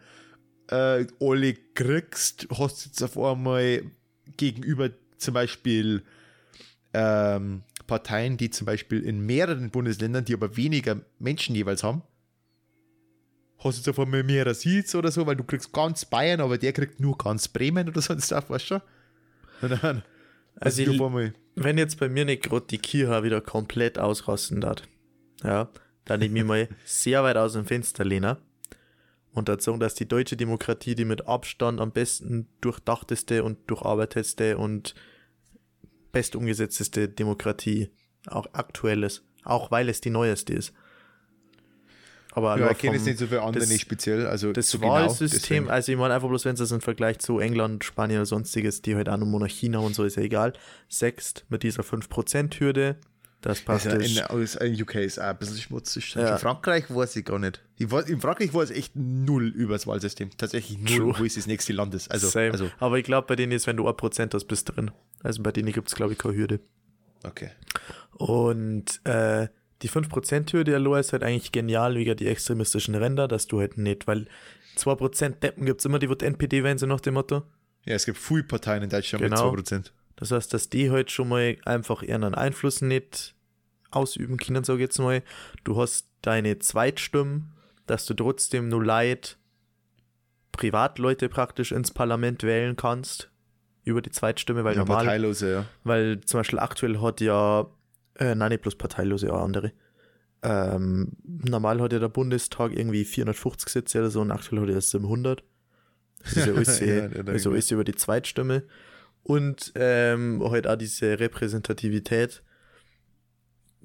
[0.69, 3.83] äh, alle kriegst, hast du jetzt auf einmal
[4.37, 6.03] gegenüber zum Beispiel
[6.93, 12.03] ähm, Parteien, die zum Beispiel in mehreren Bundesländern, die aber weniger Menschen jeweils haben,
[13.57, 16.57] hast du jetzt auf einmal mehrere Seats oder so, weil du kriegst ganz Bayern, aber
[16.57, 18.81] der kriegt nur ganz Bremen oder so, das darf, weißt du?
[19.61, 20.03] Dann,
[20.55, 20.97] Also also ich-
[21.55, 24.83] wenn jetzt bei mir nicht gerade die Kirche wieder komplett ausrasten darf,
[25.43, 25.69] ja,
[26.05, 28.37] dann ich mich mal sehr weit aus dem Fenster lehnen
[29.39, 34.93] und dazu dass die deutsche Demokratie die mit Abstand am besten durchdachteste und durcharbeitetste und
[36.11, 37.89] best umgesetzteste Demokratie
[38.27, 40.73] auch aktuell ist, auch weil es die neueste ist.
[42.31, 44.69] Aber ja, nur ich kenne vom- nicht so viele andere das- nicht speziell, also das
[44.69, 45.69] so genau, Wahlsystem, deswegen.
[45.69, 48.81] also ich meine einfach bloß, wenn es das im Vergleich zu England, Spanien oder sonstiges,
[48.83, 50.53] die halt auch noch Monarchien haben und so, ist ja egal,
[50.87, 52.97] sechst mit dieser 5%-Hürde,
[53.41, 54.17] das passt ist-
[54.61, 56.13] in, in UK ist auch ein bisschen schmutzig.
[56.15, 56.33] Ja.
[56.33, 57.61] In Frankreich weiß ich gar nicht.
[57.77, 60.29] Ich weiß, in Frankreich war es echt null über das Wahlsystem.
[60.37, 61.15] Tatsächlich null, True.
[61.19, 62.11] wo ist das nächste Land ist.
[62.11, 62.51] Also, Same.
[62.51, 64.91] also Aber ich glaube, bei denen ist, wenn du 1% hast, bist du drin.
[65.23, 66.59] Also bei denen gibt es, glaube ich, keine Hürde.
[67.23, 67.51] okay.
[68.13, 69.47] Und äh,
[69.81, 74.07] die 5%-Hürde allein ist halt eigentlich genial wegen die extremistischen Ränder, dass du halt nicht,
[74.07, 74.27] weil
[74.77, 77.43] 2% Deppen gibt es immer, die wird NPD wählen, so nach dem Motto.
[77.85, 79.51] Ja, es gibt viele Parteien in Deutschland Genau.
[79.53, 79.91] mit 2%.
[80.19, 83.35] Das heißt, dass die halt schon mal einfach ihren Einfluss nicht
[83.89, 85.23] ausüben können, sag ich jetzt mal.
[85.63, 87.53] Du hast deine Zweitstimmen,
[87.87, 89.37] dass du trotzdem nur Leid
[90.51, 93.31] Privatleute praktisch ins Parlament wählen kannst.
[93.85, 95.65] Über die Zweitstimme, weil Ja, normal, Parteilose, ja.
[95.85, 97.65] weil zum Beispiel aktuell hat ja,
[98.15, 99.71] äh, nein, nicht bloß Parteilose, auch andere.
[100.43, 104.75] Ähm, normal hat ja der Bundestag irgendwie 450 Sitze oder so und aktuell hat er
[104.75, 105.43] erst 700.
[106.21, 108.63] Das ist ja alles, Ja, ja, also alles über die Zweitstimme.
[109.29, 112.41] Und ähm, halt auch diese Repräsentativität,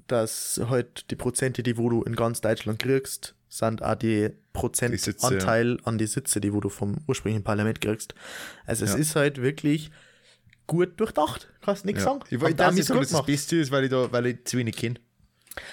[0.07, 5.77] dass halt die Prozente, die wo du in ganz Deutschland kriegst, sind auch die Prozentanteil
[5.83, 8.15] an die Sitze, die wo du vom ursprünglichen Parlament kriegst.
[8.65, 8.97] Also es Ja.
[8.97, 9.91] ist halt wirklich
[10.65, 11.47] gut durchdacht.
[11.61, 12.05] Kannst nichts Ja.
[12.09, 12.21] sagen.
[12.25, 13.25] Ich, ich gut dass das gemacht.
[13.27, 14.95] Beste ist, weil ich, da, weil ich zu wenig kenne.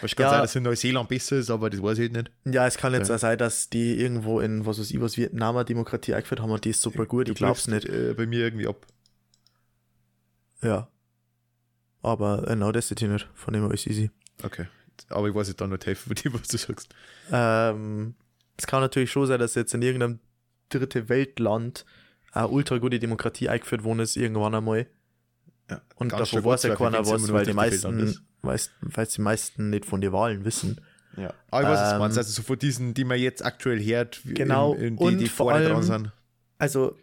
[0.02, 0.30] Es kann Ja.
[0.32, 2.30] sein, dass in Neuseeland besser ist, aber das weiß ich nicht.
[2.44, 3.14] Ja, es kann jetzt Ja.
[3.14, 6.50] auch sein, dass die irgendwo in, was weiß ich, was Vietnam eine Demokratie eingeführt haben
[6.50, 7.28] und die ist super gut.
[7.30, 7.94] Ich glaub's Läuft, nicht.
[7.94, 8.86] Äh, bei mir irgendwie ab.
[10.62, 10.88] Ja.
[12.02, 13.28] Aber äh, no, das ist nicht.
[13.34, 14.10] Von dem ist easy.
[14.42, 14.66] Okay.
[15.08, 16.94] Aber ich weiß nicht dann nicht helfen, von dem, was du sagst.
[17.30, 18.14] Ähm,
[18.56, 20.18] es kann natürlich schon sein, dass jetzt in irgendeinem
[20.68, 21.84] dritte Weltland
[22.32, 24.86] eine ultra gute Demokratie eingeführt worden ist, irgendwann einmal.
[25.70, 29.84] Ja, Und davon weiß ja keiner was, weil die meisten, weiß, weil die meisten nicht
[29.84, 30.80] von den Wahlen wissen.
[31.16, 31.32] Ja.
[31.50, 32.18] Aber ich weiß, was du Ähm, meinst.
[32.18, 34.74] Also so von diesen, die man jetzt aktuell hört, wie- Genau.
[34.74, 36.12] in, in die, Und die vor vorne dran allem- sind.
[36.58, 36.96] Also,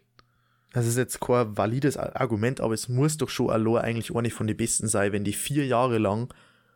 [0.71, 4.47] das ist jetzt kein valides Argument, aber es muss doch schon allein eigentlich eine von
[4.47, 6.33] den besten sein, wenn die vier Jahre lang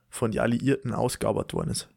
[0.10, 1.90] von den Alliierten ausgearbeitet worden ist.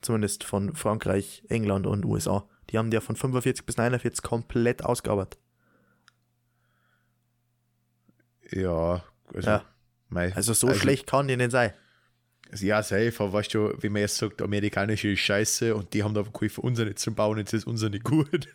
[0.00, 2.48] Zumindest von Frankreich, England und USA.
[2.70, 5.38] Die haben die ja von 45 bis 49 komplett ausgearbeitet.
[8.52, 9.64] Ja, also, Ja.
[10.08, 10.34] mei.
[10.34, 11.72] Also so Also- schlecht kann die nicht sein.
[12.56, 16.22] Ja, safe, aber weißt du, wie man jetzt sagt, amerikanische scheiße und die haben da
[16.22, 18.48] geholfen, unser nicht zu bauen, jetzt ist unser nicht gut.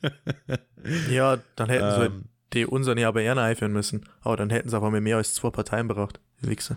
[1.09, 4.05] Ja, dann hätten sie halt ähm, die unseren ja aber eher einführen müssen.
[4.21, 6.19] Aber dann hätten sie einmal mehr als zwei Parteien braucht.
[6.41, 6.75] Die Wichser.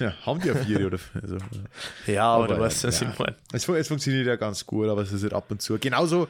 [0.00, 2.12] ja, haben die ja vier oder also, ja.
[2.12, 3.10] Ja, aber, Aber du weißt, was ja.
[3.10, 3.36] ich meine.
[3.52, 5.78] es, es funktioniert ja ganz gut, aber es ist halt ab und zu.
[5.78, 6.28] Genauso,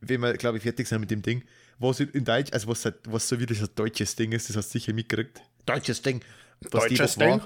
[0.00, 1.42] wenn wir, glaube ich, fertig sind mit dem Ding,
[1.78, 4.56] was in Deutsch, also was, halt- was so wieder so ein deutsches Ding ist, das
[4.56, 5.40] hast du sicher mitgekriegt.
[5.66, 6.20] Deutsches Ding.
[6.60, 7.40] Was die Deutsches Woche Ding?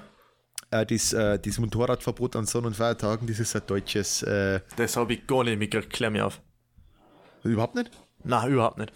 [0.71, 4.61] War, äh, das, äh, das Motorradverbot an Sonn- und Feiertagen, das ist ein deutsches, äh,
[4.77, 5.93] Das habe ich gar nicht mitgekriegt.
[5.93, 6.41] Klär mich auf.
[7.45, 7.91] überhaupt nicht?
[8.25, 8.93] Na, überhaupt nicht.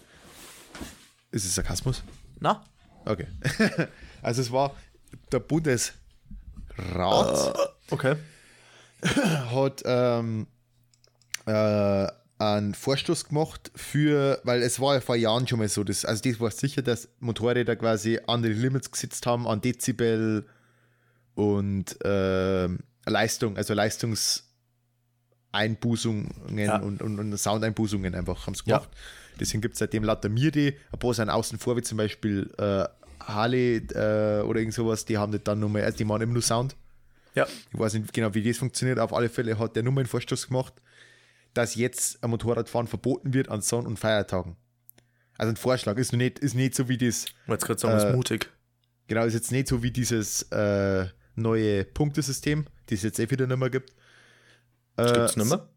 [1.31, 2.03] Ist es Sarkasmus?
[2.39, 2.63] Na?
[3.05, 3.27] Okay.
[4.21, 4.75] also es war
[5.31, 5.95] der Bundesrat
[7.91, 8.15] Okay.
[9.01, 10.47] hat ähm,
[11.45, 12.07] äh,
[12.37, 16.21] einen Vorstoß gemacht für, weil es war ja vor Jahren schon mal so, das, also
[16.23, 20.47] das war sicher, dass Motorräder quasi andere Limits gesetzt haben an Dezibel
[21.35, 26.77] und ähm, Leistung, also Leistungseinbußungen Ja.
[26.77, 28.81] und, und, und Soundeinbußungen einfach haben sie Ja.
[29.39, 32.85] Deswegen gibt es seitdem lauter Mirde, ein paar sind außen vor, wie zum Beispiel äh,
[33.23, 36.41] Harley äh, oder irgend sowas, die haben das dann nochmal, also die machen immer nur
[36.41, 36.75] Sound.
[37.35, 37.47] Ja.
[37.71, 38.99] Ich weiß nicht genau, wie das funktioniert.
[38.99, 40.73] Auf alle Fälle hat der nur einen Vorstoß gemacht,
[41.53, 44.55] dass jetzt ein Motorradfahren verboten wird an Sonn- und Feiertagen.
[45.37, 48.09] Also ein Vorschlag ist nicht, ist nicht so wie das, Ich wollte gerade sagen, Äh,
[48.09, 48.49] ist mutig.
[49.07, 51.05] genau, ist jetzt nicht so wie dieses äh,
[51.35, 53.93] neue Punktesystem, das es jetzt eh wieder nicht mehr gibt.
[54.97, 55.69] Äh, Gibt's nicht mehr?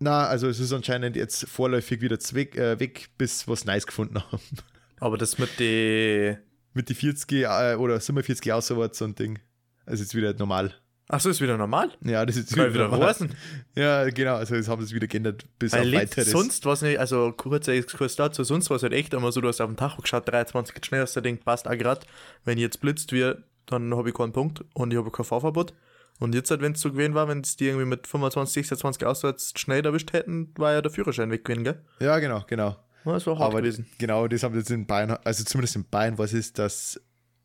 [0.00, 4.20] Na, also es ist anscheinend jetzt vorläufig wieder weg, äh, weg bis was Nice gefunden
[4.32, 4.40] haben.
[4.98, 6.38] Aber das mit den.
[6.72, 9.38] Mit die 40 äh, oder 47 auswärts so ein Ding.
[9.84, 10.74] Also jetzt wieder normal.
[11.08, 11.90] Achso, ist wieder normal?
[12.04, 13.16] Ja, das ist Soll wieder normal.
[13.74, 16.30] Ja, genau, also jetzt haben sie es wieder geändert bis Weil auf weiteres.
[16.30, 19.48] sonst was nicht, also kurzer Exkurs dazu, sonst war es halt echt immer so, du
[19.48, 22.06] hast auf den Tacho geschaut, 23 geht schnell, hast du denkt, passt auch grad.
[22.44, 25.74] Wenn ich jetzt blitzt wird, dann habe ich keinen Punkt und ich habe kein Fahrverbot.
[26.20, 29.06] Und jetzt halt, wenn es so gewesen war, wenn es die irgendwie mit 25, 26
[29.06, 31.82] auswärts schnell erwischt hätten, war ja der Führerschein weg gewesen, gell?
[31.98, 32.76] Ja, genau, genau.
[33.04, 33.86] Ja, Das war hart Aber gewesen.
[33.98, 37.00] genau, das haben jetzt in Bayern, also zumindest in Bayern, was ist, dass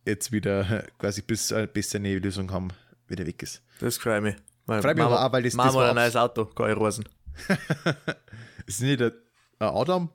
[0.06, 2.68] jetzt wieder quasi bis, äh, bis eine Lösung haben,
[3.08, 3.64] wieder weg ist.
[3.80, 4.36] Das freut mich.
[4.66, 6.78] Weil Freut mich aber auch, weil das- Mama das war ein neues Auto, kann ich
[6.78, 7.06] rasen.
[8.66, 9.14] Ist nicht der
[9.60, 10.10] Adam?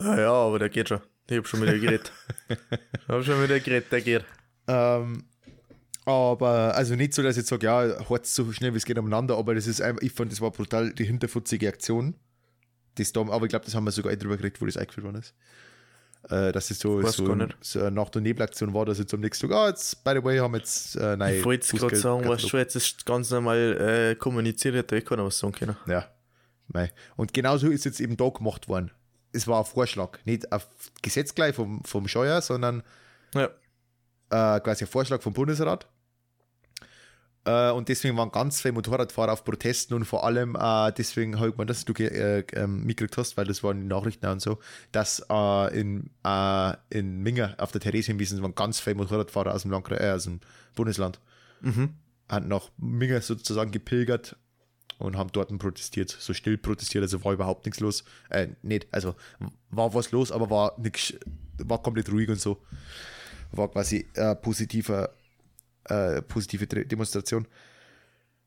[0.00, 1.00] Ja, ja, aber der geht schon.
[1.28, 2.12] Ich hab schon wieder geredet.
[2.48, 4.24] ich hab schon wieder geredet, der geht.
[4.68, 5.24] Ähm,
[6.06, 8.98] aber, also nicht so, dass ich jetzt sage, ja, hart so schnell wie es geht
[8.98, 12.14] umeinander, aber das ist einfach, ich fand, das war brutal die hinterfutzige Aktion.
[12.94, 15.04] Das da, aber ich glaube, das haben wir sogar eh drüber geredet, wo das eingeführt
[15.04, 15.34] worden ist.
[16.30, 17.24] Äh, dass es so, so,
[17.60, 20.24] so eine Nacht- und Nebelaktion war, dass jetzt am nächsten Tag, ah, jetzt, by the
[20.24, 23.30] way, haben wir jetzt äh, nein, Ich wollte gerade sagen, was schon jetzt ist ganz
[23.30, 25.76] normal äh, kommuniziert, hätte ich keiner was sagen können.
[25.86, 26.06] Ja.
[26.68, 26.90] Mei.
[27.16, 28.90] Und genauso ist jetzt eben da gemacht worden.
[29.32, 30.60] Es war ein Vorschlag, nicht ein
[31.02, 32.82] Gesetz gleich vom, vom Scheuer, sondern
[33.34, 33.44] Ja.
[34.30, 35.86] äh, quasi ein Vorschlag vom Bundesrat.
[37.46, 41.48] Äh, und deswegen waren ganz viele Motorradfahrer auf Protesten und vor allem äh, deswegen habe
[41.48, 44.58] ich gemeint, dass du äh, ähm, mitgekriegt hast, weil das waren die Nachrichten und so,
[44.90, 49.70] dass äh, in, äh, in Minga auf der Theresienwiesen waren ganz viele Motorradfahrer aus dem,
[49.70, 50.40] Landkreis, äh, aus dem
[50.74, 51.20] Bundesland.
[51.60, 51.94] Mhm.
[52.28, 54.36] Haben nach Minga sozusagen gepilgert
[54.98, 58.02] und haben dort protestiert, so still protestiert, also war überhaupt nichts los.
[58.28, 59.14] Äh, nicht, also
[59.70, 61.14] war was los, aber war nix,
[61.58, 62.60] war komplett ruhig und so.
[63.52, 65.10] War quasi äh, positiver,
[65.88, 67.46] äh, positive Demonstration.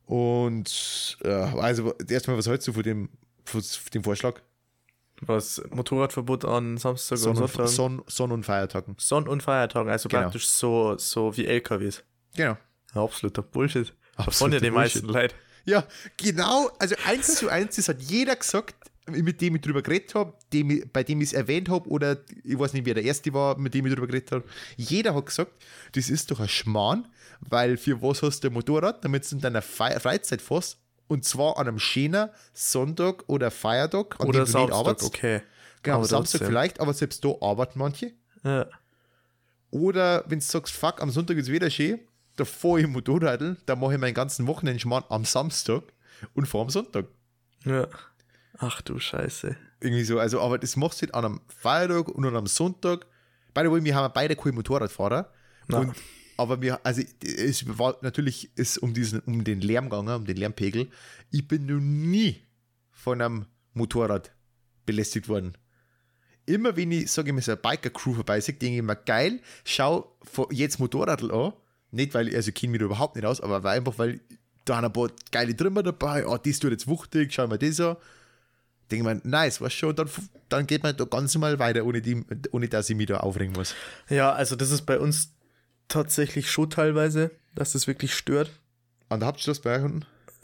[0.05, 3.09] Und äh, also erstmal, was hältst du von dem,
[3.45, 3.61] von
[3.93, 4.41] dem Vorschlag?
[5.21, 7.67] Was Motorradverbot an Samstag Sonn- und Sonntag.
[7.67, 8.95] Sonn, Sonn- und Feiertagen.
[8.97, 10.23] Sonn- und Feiertagen, also Genau.
[10.23, 12.03] praktisch so, so wie LKWs.
[12.35, 12.57] Genau.
[12.95, 13.93] Ja, absoluter Bullshit.
[14.15, 15.35] Absoluter ja die meisten Leute.
[15.65, 15.85] Ja,
[16.17, 18.75] genau, also eins zu eins, das hat jeder gesagt,
[19.07, 22.57] mit dem ich drüber geredet habe, dem, bei dem ich es erwähnt habe, oder ich
[22.57, 24.43] weiß nicht, wer der Erste war, mit dem ich drüber geredet habe,
[24.77, 25.51] jeder hat gesagt,
[25.91, 27.07] das ist doch ein Schmarrn,
[27.41, 30.77] weil für was hast du ein Motorrad, damit du in deiner Fe Freizeit fährst,
[31.07, 35.07] und zwar an einem schönen Sonntag oder Feiertag, an Oder dem du nicht Samstag, arbeitest.
[35.07, 35.41] okay.
[35.81, 36.47] Genau, Aber Samstag trotzdem.
[36.47, 38.11] vielleicht, aber selbst da arbeiten manche.
[38.43, 38.67] Ja.
[39.71, 41.99] Oder wenn du sagst, fuck, am Sonntag ist wieder schön,
[42.35, 45.83] da fahre ich Motorradl, da mache ich meinen ganzen Wochenendschmarrn am Samstag
[46.33, 47.05] und fahre am Sonntag.
[47.65, 47.87] ja.
[48.61, 49.55] Ach du Scheiße.
[49.79, 53.05] Irgendwie so, also, aber das machst du halt an einem Feiertag und an einem Sonntag.
[53.53, 55.31] By the way, wir haben beide keine Motorradfahrer.
[55.67, 55.77] Na.
[55.79, 55.95] Und,
[56.39, 60.37] aber wir, also, es war natürlich ist um diesen, um den Lärm gegangen, um den
[60.37, 60.87] Lärmpegel.
[61.31, 62.37] Ich bin noch nie
[62.91, 64.31] von einem Motorrad
[64.85, 65.57] belästigt worden.
[66.45, 69.41] Immer wenn ich, sage ich mal, so eine Biker-Crew vorbei sehe, denke ich mir, geil,
[69.65, 70.15] schau
[70.49, 71.53] jetzt Motorradl an.
[71.91, 74.21] Nicht, weil ich, also ich kenne mich da überhaupt nicht aus, aber einfach, weil
[74.63, 77.79] da haben ein paar geile Trimmer dabei, oh, das tut jetzt wuchtig, schau mal das
[77.81, 77.97] an
[78.91, 80.09] denke ich mir, nice, was schon, dann,
[80.49, 83.53] dann geht man da ganz normal weiter, ohne, die, ohne dass ich mich da aufregen
[83.53, 83.75] muss.
[84.09, 85.31] Ja, also das ist bei uns
[85.89, 88.49] tatsächlich schon teilweise, dass das wirklich stört.
[89.09, 89.91] An der Hauptstraße bei euch?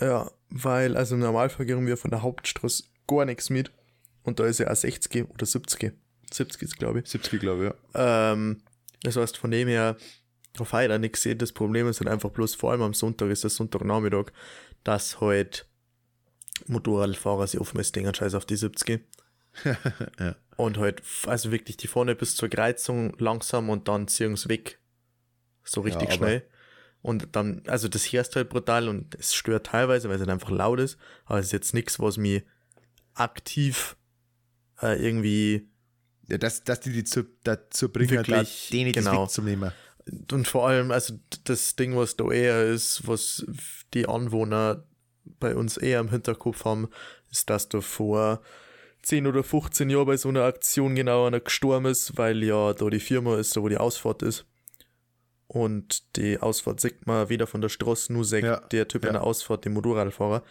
[0.01, 3.71] Ja, weil also im Normalfall gehen wir von der Hauptstraße gar nichts mit.
[4.23, 5.93] Und da ist ja auch 60 oder 70.
[6.33, 7.07] 70 ist, glaube ich.
[7.07, 8.33] 70, glaube ich, ja.
[8.33, 8.61] Ähm,
[9.03, 9.95] das heißt, von dem her,
[10.59, 11.37] auf heute nichts sehen.
[11.37, 14.31] Das Problem ist halt einfach bloß, vor allem am Sonntag ist das Sonntagnachmittag,
[14.83, 15.67] dass halt
[16.67, 19.01] Motorradfahrer sich oftmals denken, scheiß auf die 70.
[20.19, 20.35] Ja.
[20.57, 24.79] Und halt, also wirklich, die vorne bis zur Kreuzung langsam und dann ziehen sie weg.
[25.65, 26.47] So richtig aber- schnell.
[27.01, 30.49] Und dann, also das hörst halt brutal und es stört teilweise, weil es halt einfach
[30.49, 30.97] laut ist.
[31.25, 32.43] Aber es ist jetzt nichts, was mich
[33.13, 33.95] aktiv
[34.81, 35.69] äh, irgendwie
[36.27, 39.23] ja dass, dass die die zu, dazu bringen, Wirklich, da, denen das genau.
[39.23, 39.71] wegzunehmen.
[40.31, 43.45] und vor allem, also das Ding, was da eher ist, was
[43.93, 44.83] die Anwohner
[45.39, 46.89] bei uns eher im Hinterkopf haben,
[47.31, 48.41] ist, dass da vor
[49.03, 52.89] 10 oder 15 Jahren bei so einer Aktion genau einer gestorben ist, weil ja da
[52.89, 54.45] die Firma ist, da wo die Ausfahrt ist.
[55.47, 59.09] Und die Ausfahrt sieht man weder von der Straße, nur sieht Ja, der Typ ja.
[59.09, 60.43] an der Ausfahrt, den Motorradfahrer.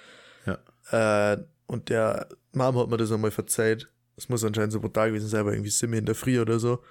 [0.46, 1.32] Ja.
[1.32, 3.88] Äh, und der Mom hat mir das einmal verzeiht.
[4.16, 6.58] Das muss anscheinend so brutal gewesen sein, weil irgendwie sind wir in der Früh oder
[6.60, 6.82] so.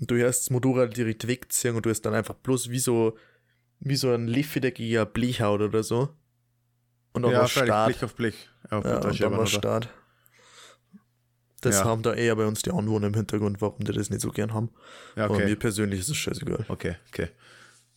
[0.00, 3.16] Und du hörst das Motorrad direkt wegziehen und du hast dann einfach bloß wie so,
[3.80, 6.10] wie so ein liffideckiger Blechhaut oder so.
[7.12, 7.88] Und dann Ja, war Start.
[7.88, 8.48] Blech auf Blech.
[8.70, 9.46] Auf Ja, und dann war?
[9.46, 9.88] Start.
[11.62, 11.84] Das Ja.
[11.84, 14.52] haben da eher bei uns die Anwohner im Hintergrund, warum die das nicht so gern
[14.52, 14.70] haben.
[15.16, 15.56] Ja, Aber mir okay.
[15.56, 16.66] persönlich ist es scheißegal.
[16.68, 17.28] Okay, okay.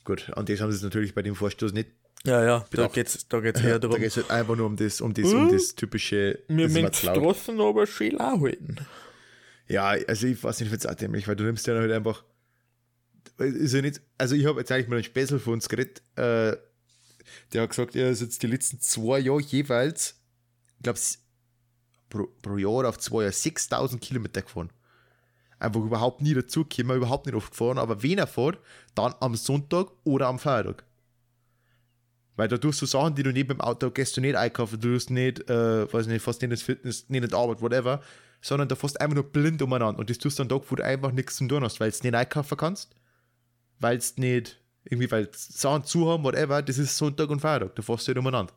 [0.05, 1.89] Gut, und das haben sie natürlich bei dem Vorstoß nicht.
[2.25, 2.93] Ja, ja, da Bedacht.
[2.93, 3.97] geht's, da geht's eher da darum.
[3.97, 5.51] geht es halt einfach nur um das, um das, um Hm?
[5.51, 6.39] das typische.
[6.47, 6.93] Wir müssen.
[6.93, 8.77] Straßen aber schön halten.
[9.67, 12.23] Ja, also ich weiß nicht, ich es auch dämlich, weil du nimmst ja halt einfach.
[13.39, 16.55] Ist ja nicht, also ich habe jetzt eigentlich mal einen Spessel von uns geredet, äh,
[17.51, 20.15] der hat gesagt, er ist jetzt die letzten zwei Jahre jeweils,
[20.77, 20.99] ich glaube,
[22.15, 24.69] pro, pro Jahr auf zwei Jahre 6000 Kilometer gefahren.
[25.59, 28.59] Einfach überhaupt nie dazugekommen, überhaupt nicht oft gefahren, aber wenn er fährt,
[28.93, 30.83] dann am Sonntag oder am Feiertag.
[32.35, 34.93] Weil da tust du Sachen, die du nicht beim Auto gehst du nicht einkaufen, du
[34.93, 38.01] tust nicht, äh, weiß nicht, fast nicht ins Fitness, nicht in die Arbeit, whatever,
[38.41, 39.99] sondern da fährst einfach nur blind umeinander.
[39.99, 41.97] Und das tust du an Tag, wo du einfach nichts zu tun hast, weil du
[42.03, 42.93] nicht einkaufen kannst,
[43.79, 47.81] weil es nicht, irgendwie, weil Sachen zu haben, whatever, das ist Sonntag und Feiertag, da
[47.81, 48.53] fährst du nicht umeinander.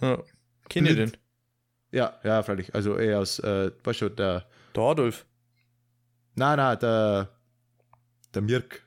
[0.00, 0.22] Ja.
[0.68, 1.12] Kenn ich den?
[1.90, 2.74] Ja, ja, freilich.
[2.74, 5.24] Also eher aus, äh, weißt du, der, Der Adolf.
[6.34, 7.30] nein, nein, der,
[8.34, 8.82] der Mirk.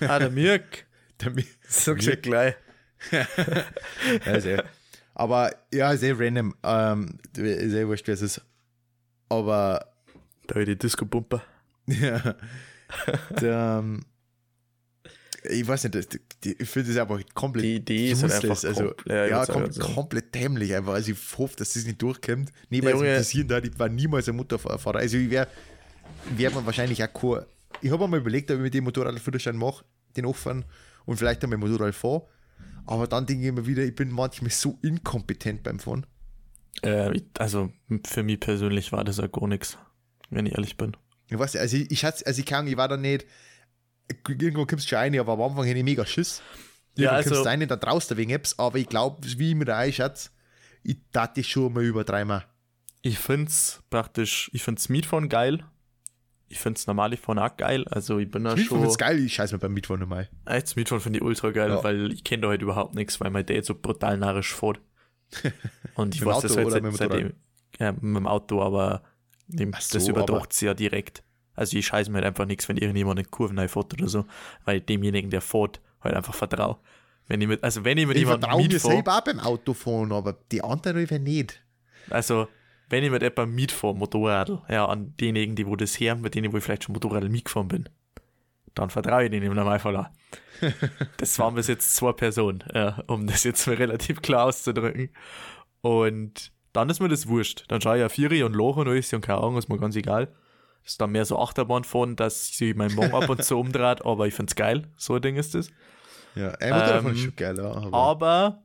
[0.00, 0.86] Ah, der Mirk.
[1.20, 1.48] Der Mirk.
[1.68, 2.54] Sag's ja gleich.
[4.24, 4.64] ja, sehr.
[5.14, 6.54] Aber ja, sehr random.
[6.62, 8.40] Ähm, sehr wurscht, wer es ist.
[9.28, 9.84] Aber
[10.46, 11.42] Da die Disco-Bumper.
[11.86, 12.36] ja,
[13.38, 14.06] der, ähm,
[15.44, 16.08] ich weiß nicht, das,
[16.44, 19.38] die, ich finde das einfach komplett Die Idee ist halt einfach also, kompl- ja, ja,
[19.38, 19.94] würd's auch kom grad sagen.
[19.94, 20.92] komplett dämlich einfach.
[20.94, 22.50] Also ich hoffe, dass das nicht durchkommt.
[22.68, 24.98] Nee, weil interessieren da, ich war niemals ein Motorfahrer.
[24.98, 25.48] Also ich wäre
[26.36, 27.46] wär man wahrscheinlich auch kein,
[27.80, 29.84] ich habe mir überlegt, ob ich mit dem Motorradführerschein mache,
[30.16, 30.64] den offen
[31.06, 32.26] und vielleicht dann mit dem Motorrad fahre.
[32.86, 36.04] Aber dann denke ich mir wieder, ich bin manchmal so inkompetent beim Fahren.
[36.82, 37.72] Äh, also
[38.06, 39.78] für mich persönlich war das ja gar nichts,
[40.30, 40.96] wenn ich ehrlich bin.
[41.28, 43.26] Ich weiß nicht, also ich, ich, also ich kann, ich war da nicht,
[44.28, 46.42] irgendwo kommst du schon rein, aber am Anfang hatte ich mega Schiss.
[46.96, 49.50] Ja, Irgendwann also- kommst du rein, dann traust du wegen Apps, aber ich glaube, wie
[49.50, 50.30] ich mir da einschätze,
[50.82, 52.44] ich dachte schon mal über dreimal.
[53.02, 55.64] Ich find's praktisch, ich find's Mietfahren geil.
[56.48, 57.86] Ich find's normale Fahren auch geil.
[57.88, 58.90] Also ich bin da Ich finde schon.
[58.90, 60.28] es geil, ich scheiß mir beim Mietfahren nochmal.
[60.46, 61.84] Echt, das Mietfahren finde ich ultra geil, Ja.
[61.84, 64.80] weil ich kenne da halt überhaupt nichts, weil mein Dad so brutal narrisch fährt.
[65.94, 67.32] Und ich weiß das Auto halt oder seit, mit dem seitdem.
[67.78, 69.02] Ja, mit dem Auto, aber
[69.46, 71.22] dem, Ach das so, übertragt sie ja direkt.
[71.60, 74.24] Also ich scheiße mir halt einfach nichts, wenn irgendjemand in Kurven fährt oder so,
[74.64, 76.78] weil ich demjenigen, der fährt, halt einfach vertraue.
[77.28, 80.38] Wenn ich mit, also wenn ich mit Ich jemandem mitfahre, selber auch beim Autofahren, aber
[80.50, 81.62] die anderen über nicht.
[82.08, 82.48] also
[82.88, 86.50] wenn ich mit jemandem mitfahre, Motorradl, ja, an denjenigen, die wo das her, mit denen,
[86.50, 87.90] wo ich vielleicht schon Motorradl mitgefahren bin,
[88.74, 90.08] dann vertraue ich denen im Normalfall auch.
[91.18, 95.10] das waren bis jetzt zwei Personen, ja, um das jetzt mal relativ klar auszudrücken.
[95.82, 97.66] Und dann ist mir das wurscht.
[97.68, 99.94] Dann schaue ich ja Vieri und Loch und alles und keine Ahnung, ist mir ganz
[99.94, 100.28] egal.
[100.82, 104.04] Das ist dann mehr so Achterbahn von, dass sich mein Morgen ab und zu umdreht,
[104.04, 104.88] aber ich finde es geil.
[104.96, 105.70] So ein Ding ist das.
[106.34, 107.60] Ja, Ähm, ist schon geil.
[107.60, 108.62] Aber, Aber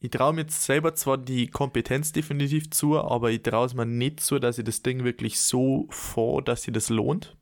[0.00, 3.86] ich traue mir jetzt selber zwar die Kompetenz definitiv zu, aber ich traue es mir
[3.86, 7.36] nicht zu, dass ich das Ding wirklich so fahre, dass sich das lohnt.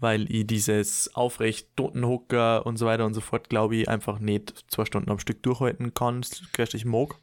[0.00, 4.64] Weil ich dieses aufrecht Totenhocker und so weiter und so fort, glaube ich, einfach nicht
[4.68, 7.16] zwei Stunden am Stück durchhalten kann, gleich ich mag.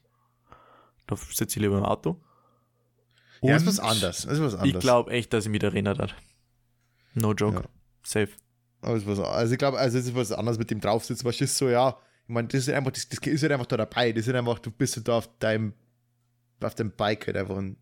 [1.08, 2.20] Da sitze ich lieber im Auto.
[3.48, 4.26] Ja, ist was Und anderes.
[4.26, 4.74] Ist was anderes.
[4.74, 6.16] Ich glaube echt, dass ich mich erinnert hat.
[7.14, 7.56] No joke.
[7.58, 7.64] Ja.
[8.04, 8.30] Safe.
[8.82, 11.26] Aber ist was, also ich glaube, also es ist was anderes mit dem Draufsitzen.
[11.26, 13.78] Was ist so, ja, ich meine, das ist einfach, das, das ist halt einfach da
[13.78, 14.12] dabei.
[14.12, 15.74] Das ist einfach, du bist halt da auf deinem,
[16.62, 17.78] auf dem Bike halt einfach ein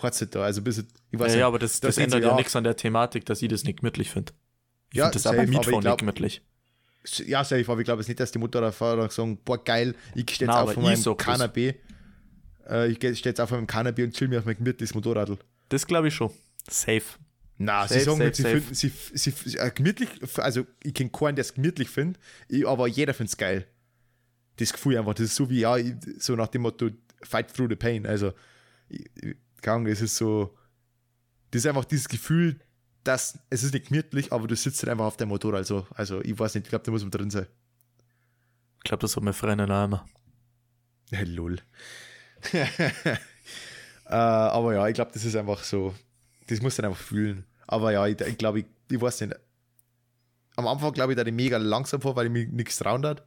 [0.00, 0.42] Headset da.
[0.44, 2.36] Also bist du, ich weiß ja, nicht, ja, aber das, das, das ändert ja sie
[2.36, 4.32] nichts an der Thematik, dass ich das nicht gemütlich finde.
[4.90, 6.42] Ich Ja, finde das auch safe, aber glaub- nicht gemütlich.
[7.26, 10.48] ja, safe, aber ich glaube jetzt nicht, dass die Motorradfahrer sagen, boah, geil, ich stehe
[10.50, 11.04] jetzt auf meinem das.
[11.06, 11.74] Kanapé.
[12.68, 15.38] Äh, ich stehe jetzt auf meinem Kanapé und chill mir auf mein gemütliches Motorradl.
[15.68, 16.30] Das glaube ich schon.
[16.68, 17.02] Safe.
[17.56, 18.60] Na, sie sagen safe, sie safe.
[18.60, 20.08] finden, sie, sie, sie äh, gemütlich,
[20.38, 22.20] also ich kenne keinen, der es gemütlich findet,
[22.66, 23.66] aber jeder findet es geil.
[24.56, 25.76] Das Gefühl einfach, das ist so wie, ja,
[26.18, 26.90] so nach dem Motto,
[27.22, 28.06] fight through the pain.
[28.06, 28.32] Also,
[28.88, 30.56] ich, ich, keine Ahnung, es ist so,
[31.50, 32.60] das ist einfach dieses Gefühl,
[33.04, 35.58] dass es ist nicht gemütlich, aber du sitzt halt einfach auf deinem Motorrad.
[35.58, 37.46] Also, also ich weiß nicht, ich glaube, da muss man drin sein.
[38.78, 40.06] Ich glaube, das hat mein Freund auch immer.
[41.10, 41.58] Ja, lol.
[42.54, 43.18] äh,
[44.08, 45.94] aber ja, ich glaube, das ist einfach so,
[46.46, 47.44] das muss dann einfach fühlen.
[47.66, 49.34] Aber ja, ich, ich glaube, ich, ich weiß nicht.
[50.56, 53.24] Am Anfang glaube ich, da ich mega langsam vor, weil ich mir nichts trauen hat.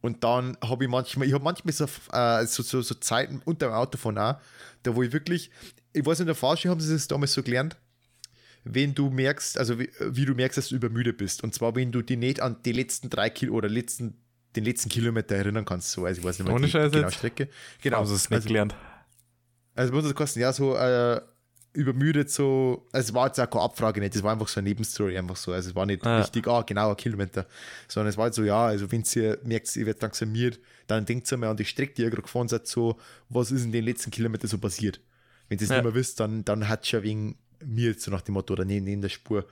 [0.00, 3.66] Und dann habe ich manchmal, ich habe manchmal so, äh, so, so, so Zeiten unter
[3.66, 4.40] dem Autofahren auch,
[4.82, 5.50] da wo ich wirklich,
[5.92, 7.76] ich weiß in der Fahrschule haben sie das damals so gelernt,
[8.64, 11.42] wenn du merkst, also wie, wie du merkst, dass du übermüdet bist.
[11.42, 14.16] Und zwar, wenn du dich nicht an die letzten drei Kilo oder letzten,
[14.64, 17.06] den letzten Kilometer erinnern kannst, so, also ich weiß nicht mehr Ohne die Scheiß genaue
[17.10, 17.18] jetzt?
[17.18, 17.48] Strecke.
[17.82, 18.74] Genau, sie es nicht also, gelernt.
[19.74, 21.20] also muss das kosten, ja, so äh,
[21.74, 24.68] übermüdet, so, also es war jetzt auch keine Abfrage nicht, das war einfach so eine
[24.68, 26.18] Nebenstory, einfach so, also es war nicht Ja.
[26.20, 27.46] richtig, ah, genau, ein Kilometer,
[27.86, 31.30] sondern es war halt so, ja, also wenn ihr merkt, ihr werdet langsamiert, dann denkt
[31.30, 32.98] ihr mal an die Strecke, die ihr gerade gefahren seid, so,
[33.28, 35.00] was ist in den letzten Kilometern so passiert?
[35.48, 35.76] Wenn ihr das Ja.
[35.76, 38.84] nicht mehr wisst, dann, dann hat schon wegen mir so nach dem Motto, oder neben,
[38.84, 39.46] neben der Spur.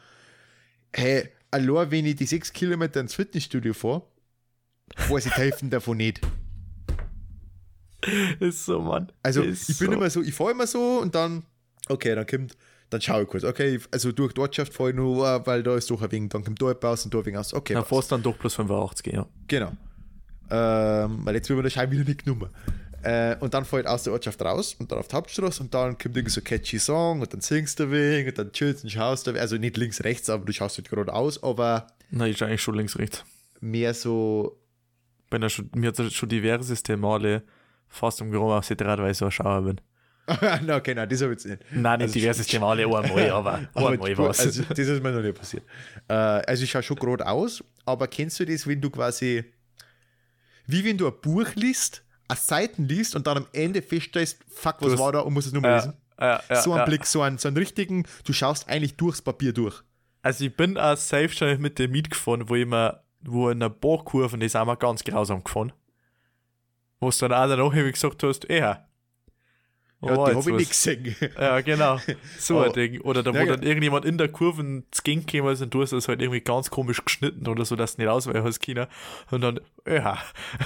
[0.93, 4.03] Hey, allein wenn ich die sechs Kilometer ins Fitnessstudio fahre,
[5.09, 6.20] weiß ich die Hälfte davon nicht.
[8.41, 9.11] Ist so, Mann.
[9.22, 9.93] Also ist ich bin so.
[9.95, 11.43] immer so, ich fahre immer so und dann,
[11.89, 12.57] okay, dann kommt,
[12.91, 15.76] dann schaue ich kurz, okay, also durch die Ortschaft fahre ich nur, äh, weil da
[15.76, 17.74] ist doch ein wenig, dann kommt da ein aus und da ein wenig aus, okay,
[17.74, 19.26] Dann fährst du dann doch plus 85, ja.
[19.49, 19.72] genau.
[20.49, 22.51] Ähm, weil jetzt wird mir der Schein wieder nicht genommen.
[23.03, 25.74] Äh, und dann fahre ich aus der Ortschaft raus und dann auf die Hauptstraße und
[25.74, 28.53] dann kommt irgendwie so ein catchy Song und dann singst du ein wenig und dann
[28.53, 32.26] chillst und schaust du, also nicht links, rechts, aber du schaust halt geradeaus, aber Na,
[32.26, 33.24] ist eigentlich schon links, rechts.
[33.61, 34.57] mehr so,
[35.31, 37.43] Bin ja schon, mir hat schon diverseste Male
[37.89, 39.81] fast um Grom ausgedreht, weil ich so ein Schauer bin.
[40.64, 41.62] na okay, nein, das habe ich jetzt nicht.
[41.72, 44.41] Nein, nicht Also diverseste Male, einmal, aber einmal was.
[44.41, 45.62] Also, das ist mir noch nicht passiert.
[46.09, 49.45] Äh, also ich schaue schon gerade aus, aber kennst du das, wenn du quasi,
[50.66, 54.77] wie wenn du ein Buch liest, eine Seiten liest und dann am Ende feststellst, fuck,
[54.81, 55.93] was hast- war da und musst es nochmal lesen?
[56.20, 56.85] ja, ja, so einen.
[56.87, 59.83] Blick, so einen, so einen richtigen, du schaust eigentlich durchs Papier durch.
[60.22, 63.71] Also ich bin auch safe schon mit dem mitgefahren, wo ich mir, wo in einer
[63.71, 65.73] Bohrkurve, die sind wir ganz grausam gefahren.
[67.01, 68.83] Wo du dann auch danach irgendwie gesagt hast, ja.
[70.03, 71.17] Ja, Oh, die jetzt habe ich nicht gesehen.
[71.39, 71.99] Ja, genau.
[72.39, 72.73] So ein Oh.
[72.73, 73.01] Ding.
[73.01, 73.69] Oder da, wo Ja, dann ja.
[73.69, 76.71] irgendjemand in der Kurve ins Gang gekommen ist und du hast das halt irgendwie ganz
[76.71, 78.89] komisch geschnitten oder so, dass du nicht ausweichen hast, China.
[79.31, 80.19] Und dann, ja.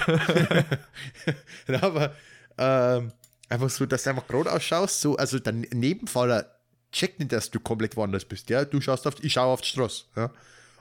[1.67, 2.13] Ja, aber
[2.57, 3.11] ähm,
[3.49, 6.45] einfach so, dass du einfach gerade ausschaust, so, also der Nebenfahrer
[6.91, 9.69] checkt nicht, dass du komplett woanders bist, ja, du schaust auf, ich schaue auf die
[9.69, 10.29] Straße, ja,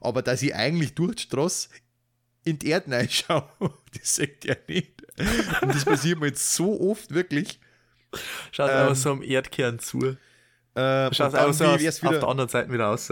[0.01, 1.68] aber dass ich eigentlich durch die Straße
[2.44, 3.44] in die Erde reinschaue,
[3.98, 5.03] das sagt er nicht.
[5.62, 7.61] Und das passiert mir jetzt so oft, wirklich.
[8.51, 10.16] Schaut Ähm, einfach so am Erdkern zu.
[10.74, 13.09] Äh, Schaut einfach so wie aus, wär's auf wieder, der anderen Seite wieder raus.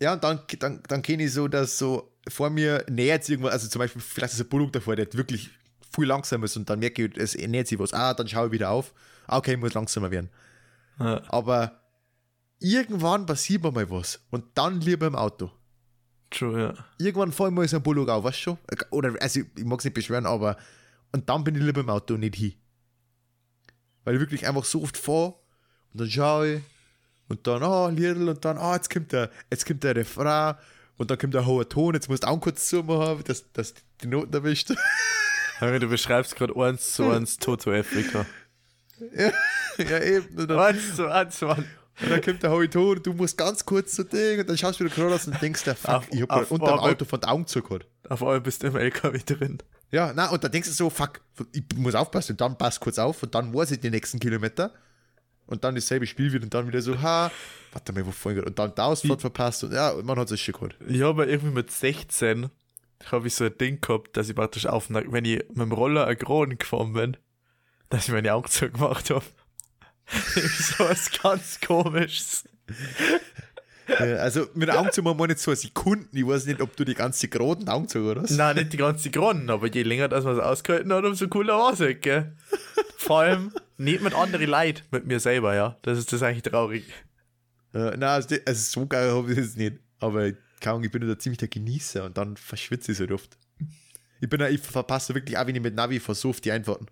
[0.00, 3.52] ja, und dann, dann, dann kenne ich so, dass so vor mir nähert sich irgendwas,
[3.52, 5.50] also zum Beispiel, vielleicht ist ein Bullock davor, der wirklich
[5.94, 7.92] viel langsamer ist und dann merke ich, es nähert sich was.
[7.92, 8.92] Ah, dann schaue ich wieder auf.
[9.26, 10.30] Ah, okay, muss langsamer werden.
[10.98, 11.22] Ja.
[11.28, 11.80] Aber
[12.58, 15.50] irgendwann passiert mir mal was und dann lieber im Auto.
[16.34, 16.74] True, ja.
[16.98, 18.58] Irgendwann fahre ich mal so ein Bullock auf, weißt du schon?
[18.90, 20.56] Oder, also ich mag es nicht beschweren, aber
[21.12, 22.54] und dann bin ich lieber im Auto und nicht hin.
[24.04, 25.34] Weil ich wirklich einfach so oft fahre
[25.92, 26.62] und dann schaue ich
[27.28, 30.56] und dann, ah, Lidl und dann, ah, jetzt kommt der, jetzt kommt der Refrain
[30.96, 34.08] und dann kommt der hohe Ton, jetzt musst du auch kurz zumachen, dass, dass die
[34.08, 34.72] Noten erwischt.
[35.60, 38.26] Du beschreibst gerade eins zu eins Toto Afrika.
[39.78, 40.36] ja, eben.
[40.36, 41.64] Und dann, Eins zu eins, Mann.
[42.02, 44.80] Und dann kommt der Howie Tor, du musst ganz kurz so Ding und dann schaust
[44.80, 47.20] du wieder geradeaus und denkst, der fuck, Auf- ich hab auf- unter dem Auto von
[47.20, 47.86] der Augen zugehört.
[48.08, 49.58] Auf einmal bist du im LKW drin.
[49.90, 51.20] Ja, na und dann denkst du so, fuck,
[51.52, 54.72] ich muss aufpassen und dann passt kurz auf und dann weiß ich die nächsten Kilometer
[55.46, 57.30] und dann dasselbe Spiel wieder und dann wieder so, ha,
[57.72, 60.54] warte mal, wo vorhin und dann die Ausfahrt verpasst und ja, man hat es schon
[60.54, 60.76] gehört.
[60.88, 62.50] Ich habe irgendwie mit 16
[63.12, 66.06] habe ich so ein Ding gehabt, dass ich praktisch auf, wenn ich mit dem Roller
[66.06, 67.16] eine Kronen gefahren bin,
[67.90, 69.24] dass ich meine Augen zugemacht habe.
[70.34, 72.44] So was ganz komisches.
[73.86, 76.94] Äh, also mit Augen zu machen, nicht so Sekunden, ich weiß nicht, ob du die
[76.94, 78.30] ganze geraden Augen zu hast.
[78.30, 81.58] Nein, nicht die ganze Kronen, aber je länger dass man es ausgehalten hat, umso cooler
[81.58, 82.32] war es, gell?
[82.96, 85.76] Vor allem nicht mit anderen Leid, mit mir selber, ja.
[85.82, 86.84] Das ist das eigentlich traurig.
[87.74, 89.76] Äh, nein, also, also so geil habe ich es nicht.
[89.98, 93.36] Aber keine Ahnung, ich bin da ziemlich der Genießer und dann verschwitze ich so oft.
[94.20, 96.86] Ich bin ich verpasse wirklich auch, wenn ich mit Navi versuche, die Einfahrten.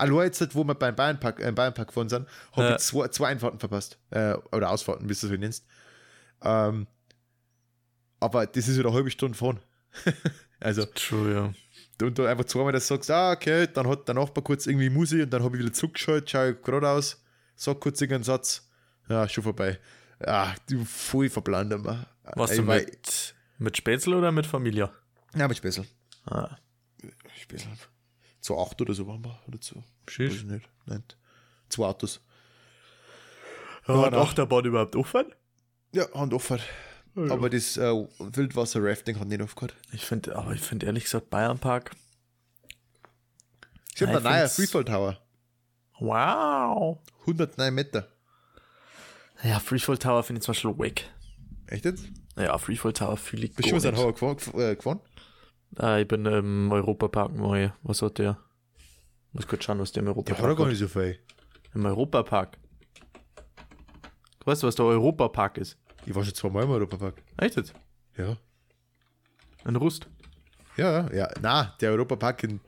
[0.00, 2.76] Allein jetzt, wo wir beim Bayernpark, äh, Bayernpark gefahren sind, habe Ja.
[2.76, 3.98] ich zwei, zwei Einfahrten verpasst.
[4.10, 5.66] Äh, oder Ausfahrten, wie du es so nennst.
[6.42, 6.86] Ähm,
[8.18, 9.60] aber das ist ja eine halbe Stunde fahren.
[10.60, 11.34] also, True,
[12.00, 12.06] ja.
[12.06, 15.22] und du einfach zweimal das sagst, ah, okay, dann hat der Nachbar kurz irgendwie Musik
[15.24, 17.22] und dann habe ich wieder zurückgeschaltet, schaue geradeaus,
[17.56, 18.68] sag kurz irgendeinen Satz,
[19.08, 19.78] ja, schon vorbei.
[20.24, 22.06] Ja, du voll verblendet man.
[22.36, 24.90] Warst du mit, mit Spätzle oder mit Familie?
[25.34, 25.84] Ja, mit Spessel.
[26.26, 26.56] Ah,
[27.40, 27.68] Spessel.
[28.40, 29.38] Zu acht oder so waren wir.
[29.48, 29.82] Oder zu.
[30.08, 30.32] Schisch.
[30.32, 30.68] Weiß ich nicht.
[30.86, 31.02] Nein.
[31.68, 32.20] Zwei Autos.
[33.86, 34.14] ja, Ja, hat.
[34.14, 35.26] Achterbahn überhaupt offen?
[35.92, 36.58] Ja, Hand offen.
[37.16, 39.74] Aber das äh, Wildwasser-Rafting hat nicht aufgehört.
[39.92, 41.90] Ich finde, aber ich finde ehrlich gesagt Bayernpark.
[43.94, 45.18] Ich habe Ja, einen neuen Freefall Tower.
[45.98, 46.98] Wow.
[47.22, 48.06] 109 Meter.
[49.42, 51.02] Ja, Freefall Tower finde ich zum Beispiel wack.
[51.66, 52.04] Echt jetzt?
[52.36, 54.18] Ja, Freefall Tower fühle ich Bist du schon mal nicht.
[54.18, 54.36] Tower
[54.76, 55.00] gefahren?
[55.76, 57.70] Ah, ich bin im Europapark neu.
[57.82, 58.38] Was hat der?
[59.32, 61.18] Muss kurz schauen, was der im Der hat Europapark ja gar nicht so viel.
[61.74, 62.58] Im Europapark.
[64.44, 65.78] Weißt du, was der Europapark ist?
[66.06, 67.22] Ich war schon zweimal im Europapark.
[67.36, 67.74] Echt jetzt?
[68.16, 68.36] Ja.
[69.64, 70.08] In Rust.
[70.76, 71.28] Ja, ja.
[71.40, 72.60] Na, der Europapark in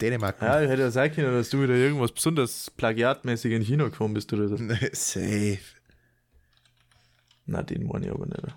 [0.00, 0.40] Dänemark.
[0.40, 4.14] Ja, ich hätte ja sagen können, dass du wieder irgendwas besonders plagiatmäßig in China gefahren
[4.14, 4.56] bist oder so.
[4.92, 5.58] Safe.
[7.46, 8.56] Na, den meine ich aber nicht.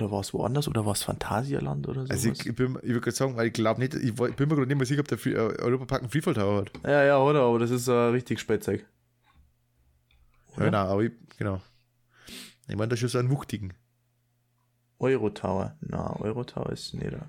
[0.00, 0.66] Oder war es woanders?
[0.66, 2.12] Oder war es Phantasialand oder so?
[2.12, 4.48] Also ich, ich, bin, ich würde gerade sagen, weil ich glaube nicht, ich, ich bin
[4.48, 6.70] mir gerade nicht mehr sicher, ob der Free- äh, Europapark einen Freefall Tower hat.
[6.84, 7.42] ja, ja, oder?
[7.42, 8.86] Aber das ist äh, richtig spätzig.
[10.56, 11.60] Ja, genau, aber ich, genau.
[12.68, 13.74] Ich meine, da ist schon so einen wuchtigen.
[14.98, 15.76] Eurotower.
[15.80, 17.26] Na, Eurotower ist nicht da.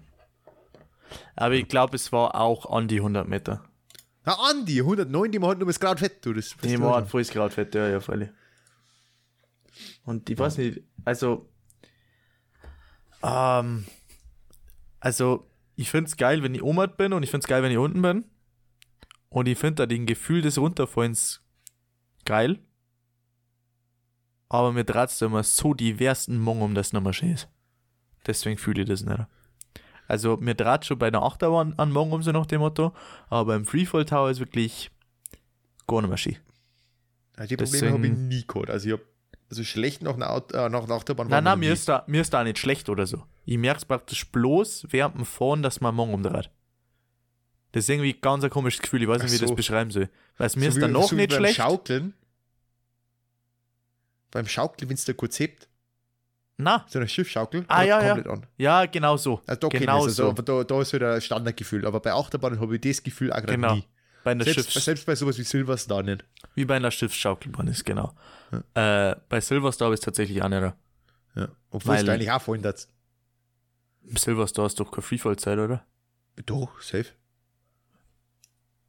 [1.35, 3.63] Aber ich glaube, es war auch an die 100 Meter.
[4.23, 6.33] Na, Andi, 109, die man hat nur das Grad fett, du.
[6.33, 8.29] Das, Die war volles Grad fett, ja, ja, freilich.
[10.05, 11.49] Und ich weiß nicht, also,
[13.23, 13.85] ähm,
[14.99, 17.71] also, ich finde es geil, wenn ich oben bin und ich finde es geil, wenn
[17.71, 18.25] ich unten bin.
[19.29, 21.41] Und ich finde da den Gefühl des Runterfallens
[22.25, 22.59] geil.
[24.49, 27.47] Aber mir es immer so diversen Mong um das nochmal schön ist.
[28.27, 29.25] Deswegen fühle ich das nicht.
[30.07, 32.93] Also, mir dreht schon bei der Achterbahn an Mong um so nach dem Motto,
[33.29, 34.91] aber beim Freefall Tower ist wirklich
[35.87, 36.37] gar nicht mehr schön.
[37.37, 38.69] Ja, die Probleme habe ich nie gehabt.
[38.69, 39.03] Also ich habe
[39.51, 42.33] also schlecht nach einer, äh, nach einer Achterbahn Nein, nein, mir ist, da, mir ist
[42.33, 43.23] da nicht schlecht oder so.
[43.45, 46.49] Ich merke es praktisch bloß während dem Fahren, dass man Mong umdreht.
[47.73, 49.01] Das ist irgendwie ganz ein komisches Gefühl.
[49.03, 50.09] Ich weiß nicht, wie ich das beschreiben soll.
[50.37, 51.55] Weil es mir so ist wie- dann noch so nicht beim schlecht.
[51.57, 52.13] Schaukeln.
[54.31, 55.67] Beim Schaukeln, wenn es da kurz hebt,
[56.57, 58.25] Na, so eine Schiffschaukel, Ah, da ja, ja.
[58.31, 58.45] an.
[58.57, 59.41] ja, genau so.
[59.47, 60.29] Also da kenn genau so.
[60.29, 61.85] also, da, da ist wieder ein Standardgefühl.
[61.87, 63.75] Aber bei Achterbahnen habe ich das Gefühl auch gerade Genau.
[63.75, 63.85] nie.
[64.23, 66.23] Bei einer Selbst, Schiffs selbst bei sowas wie Silverstar nicht.
[66.55, 68.13] wie bei einer Schiffsschaukelbahn ist, genau.
[68.75, 70.61] Äh, bei Silverstar ist tatsächlich auch nicht.
[70.61, 70.75] da.
[71.35, 71.47] Ja.
[71.71, 72.87] Obwohl es eigentlich auch fallen darf.
[74.03, 75.85] Im Silverstar ist doch keine Freefall-Zeit, oder?
[76.45, 77.05] Doch, safe.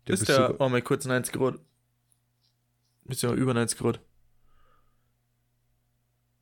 [0.06, 1.58] Der ist bist der, sogar- oh mal kurz 90 Grad.
[3.04, 4.00] Ist ja über 90 Grad.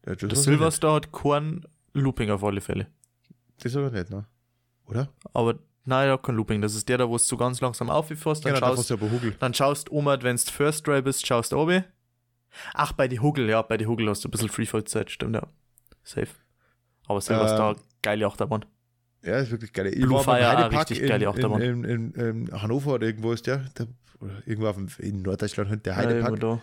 [0.07, 2.87] Ja, das Der Silverstar hat kein Looping auf alle Fälle.
[3.59, 4.25] Das aber nicht, ne?
[4.87, 5.13] Oder?
[5.35, 6.61] Aber nein, hat kein Looping.
[6.61, 8.95] Das ist der, da wo du ganz langsam aufgefasst, dann Genau, da schaust.
[9.41, 11.85] Dann schaust um, wenn du First Try bist, schaust oben.
[12.75, 15.47] Ach, bei die Hugel, ja, bei die Hugel hast du ein bisschen Freefall-Zeit, stimmt, ja.
[16.03, 16.29] Safe.
[17.07, 18.65] Aber Silverstar, Ähm, geile Achterbahn.
[19.23, 19.87] Ja, ist wirklich geil.
[19.89, 21.61] Ich Blue war beim Fire, Heidepark richtig in, geile Achterbahn.
[21.61, 23.59] in, in, in Hannover oder irgendwo ist der.
[23.79, 23.87] der
[24.21, 26.41] oder irgendwo auf dem, in Norddeutschland halt der Ja, Heidepark.
[26.41, 26.61] da.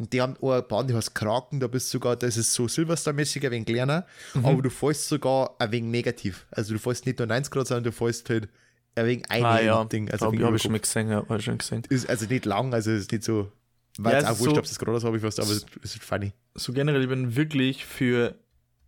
[0.00, 2.52] Und die haben auch eine Bahn, die heißt Kraken, da bist du sogar, das ist
[2.54, 4.46] so Silverstar-mäßig ein wenig kleiner, Mhm.
[4.46, 6.46] aber du fällst sogar ein wenig negativ.
[6.50, 8.48] Also du fällst nicht nur 90 Grad, sondern du fällst halt
[8.94, 10.10] ein wenig ein Ah ja, Ding.
[10.10, 11.82] also hab, ein hab wenig ich schon mal gesehen, ja, schon gesehen.
[11.90, 13.52] ist also nicht lang, also es ist nicht so.
[13.98, 15.66] War Ja, es auch wurscht, so- ob es gerade ist, habe ich fast, aber es
[15.82, 16.32] es ist funny.
[16.54, 18.34] So generell, ich bin wirklich für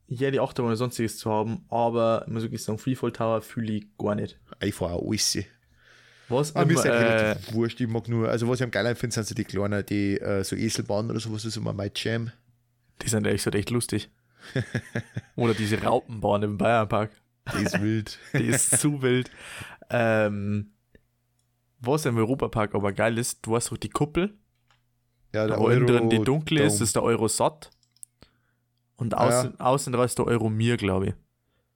[0.07, 3.87] jede Achterbahn oder sonstiges zu haben, aber ich muss wirklich sagen, Freefall Tower fühle ich
[3.99, 4.39] gar nicht.
[4.63, 5.37] Ich fahre auch alles.
[6.29, 6.55] Was?
[6.57, 7.81] Aber mir ist eigentlich äh, relativ wurscht.
[7.81, 10.43] Ich mag nur, also was ich am geilsten finde, sind so die kleinen, die äh,
[10.45, 12.31] so Eselbahnen oder sowas, ist immer mein Jam.
[13.03, 14.11] die sind ehrlich gesagt echt lustig.
[15.37, 17.11] Oder diese Raupenbahn im Bayernpark.
[17.59, 18.19] Die ist wild.
[18.35, 19.31] Die ist zu wild.
[19.91, 20.73] Ähm,
[21.81, 24.35] was im Europapark aber geil ist, du hast doch die Kuppel,
[25.35, 26.85] Ja, da wo innen drin die Euro dunkle ist, Dome.
[26.85, 27.71] ist der Eurosat.
[28.97, 29.39] Und Ah, ja.
[29.41, 31.15] außen, außen ist der Euromir, glaube ich.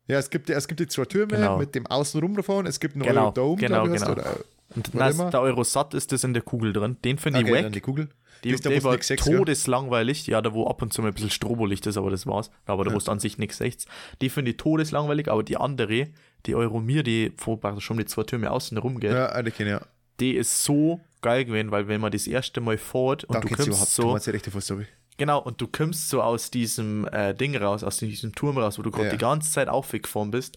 [0.08, 1.58] Ja, es gibt, es gibt die zwei Türme Genau.
[1.58, 2.66] mit dem Außenrum davon.
[2.66, 4.14] Es gibt einen Genau, Eurodome, genau, ich, genau.
[4.14, 4.36] der, Oder,
[4.74, 5.30] Und Warte nein, mal.
[5.30, 6.96] der Eurosat ist das in der Kugel drin.
[7.04, 7.72] Den finde ich okay, dann wack.
[7.72, 8.08] die Kugel.
[8.44, 10.26] Die, die wo's war todeslangweilig.
[10.26, 12.50] Ja, da wo ab und zu mal ein bisschen Strobolicht ist, aber das war's.
[12.66, 12.96] Aber da Ja.
[12.96, 13.86] es an sich nichts rechts.
[14.20, 16.08] Die finde ich todeslangweilig, aber die andere,
[16.46, 19.76] die Euromir, die vor schon die zwei Türme außen rum geht, Ja, eine kenne ich,
[19.80, 19.86] ja.
[20.20, 23.48] die ist so geil gewesen, weil wenn man das erste Mal fährt und Da du
[23.48, 24.86] kommst überhaupt, du so, meinst die rechte Story.
[25.16, 28.82] Genau, und du kommst so aus diesem äh, Ding raus, aus diesem Turm raus, wo
[28.82, 29.12] du gerade Ja.
[29.12, 30.56] die ganze Zeit aufgefahren bist.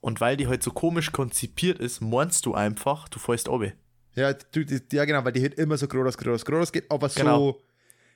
[0.00, 3.72] Und weil die halt so komisch konzipiert ist, meinst du einfach, du fährst oben.
[4.14, 4.60] Ja, du,
[4.92, 7.60] ja, genau, weil die halt immer so geradeaus, geradeaus, geradeaus geht, aber so, Genau.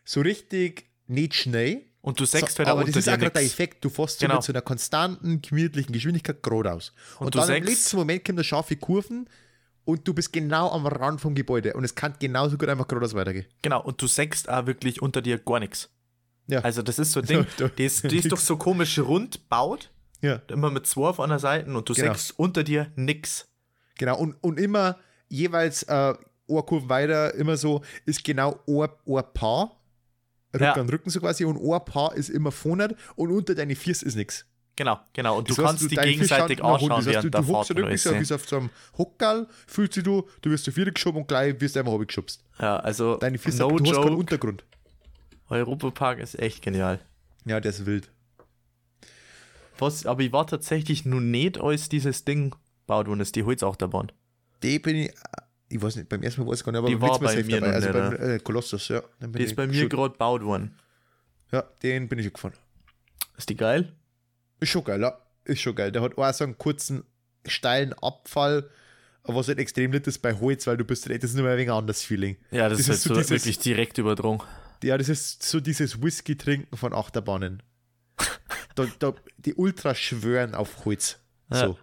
[0.04, 1.82] so richtig nicht schnell.
[2.02, 3.42] Und du So, sagst halt aber auch das ist auch gerade der.
[3.42, 3.84] Effekt.
[3.84, 4.36] Du fährst so Genau.
[4.36, 6.92] mit so einer konstanten, gemütlichen Geschwindigkeit geradeaus.
[7.18, 9.28] Und, Und du dann im letzten Moment kommen da scharfe Kurven
[9.90, 13.14] und du bist genau am Rand vom Gebäude und es kann genauso gut einfach geradeaus
[13.14, 13.46] weitergehen.
[13.62, 15.88] Genau, und du sagst auch wirklich unter dir gar nichts.
[16.46, 16.60] Ja.
[16.60, 19.48] Also das ist so ein Ding, Da- die ist, die ist doch so komisch rund
[19.48, 22.08] baut, Ja, immer mit zwei auf einer Seite und du Genau.
[22.08, 23.46] sagst unter dir nix.
[23.98, 24.18] genau.
[24.18, 26.14] Und, und immer jeweils äh,
[26.48, 29.76] Kurve weiter, immer so, ist genau ein, ein Paar.
[30.52, 30.72] Rücken Ja.
[30.72, 34.16] an Rücken so quasi und ein Paar ist immer vorne und unter deine Füße ist
[34.16, 34.44] nichts.
[34.80, 35.36] Genau, genau.
[35.36, 37.40] Und du Das heißt, kannst die deine Füße gegenseitig anschauen Das heißt, während du, der
[37.42, 37.56] du Fahrt.
[37.58, 38.18] hockst und wirklich alles so, sehen.
[38.20, 41.60] bist auf so einem Hockerl, fühlst dich du, du wirst zu viel geschoben und gleich
[41.60, 42.42] wirst du einfach geschubst.
[42.58, 44.64] Ja, also Deine Füße, no du hast keinen joke, Untergrund.
[45.50, 46.98] Europapark ist echt genial.
[47.44, 48.10] Ja, der ist wild.
[49.78, 52.54] Was, aber ich war tatsächlich nur nicht, als dieses Ding
[52.86, 54.10] baut worden ist, die Holzachterbahn.
[54.62, 55.12] Die bin ich,
[55.68, 57.60] ich weiß nicht, beim ersten Mal weiß ich gar nicht, aber Die war bei mir
[57.60, 57.74] dabei.
[57.74, 59.02] Also nicht, beim äh, Kolossus, ja.
[59.20, 60.74] Die ist bei mir gerade gebaut worden.
[61.52, 62.54] Ja, den bin ich gefahren.
[63.36, 63.92] Ist die geil?
[64.60, 65.18] Ist schon geil, ja.
[65.44, 65.90] Ist schon geil.
[65.92, 67.04] Der hat auch so einen kurzen,
[67.46, 68.68] steilen Abfall,
[69.24, 71.70] was halt extrem nett ist bei Holz, weil du bist, das ist nur ein wenig
[71.72, 72.36] anderes Feeling.
[72.50, 74.42] Ja, das, Das ist, halt ist so dieses- wirklich direkt überdrungen.
[74.82, 77.62] Ja, das ist so dieses Whisky-Trinken von Achterbahnen.
[78.74, 81.18] da, da, die Ultras schwören auf Holz.
[81.50, 81.58] Ja.
[81.66, 81.78] So.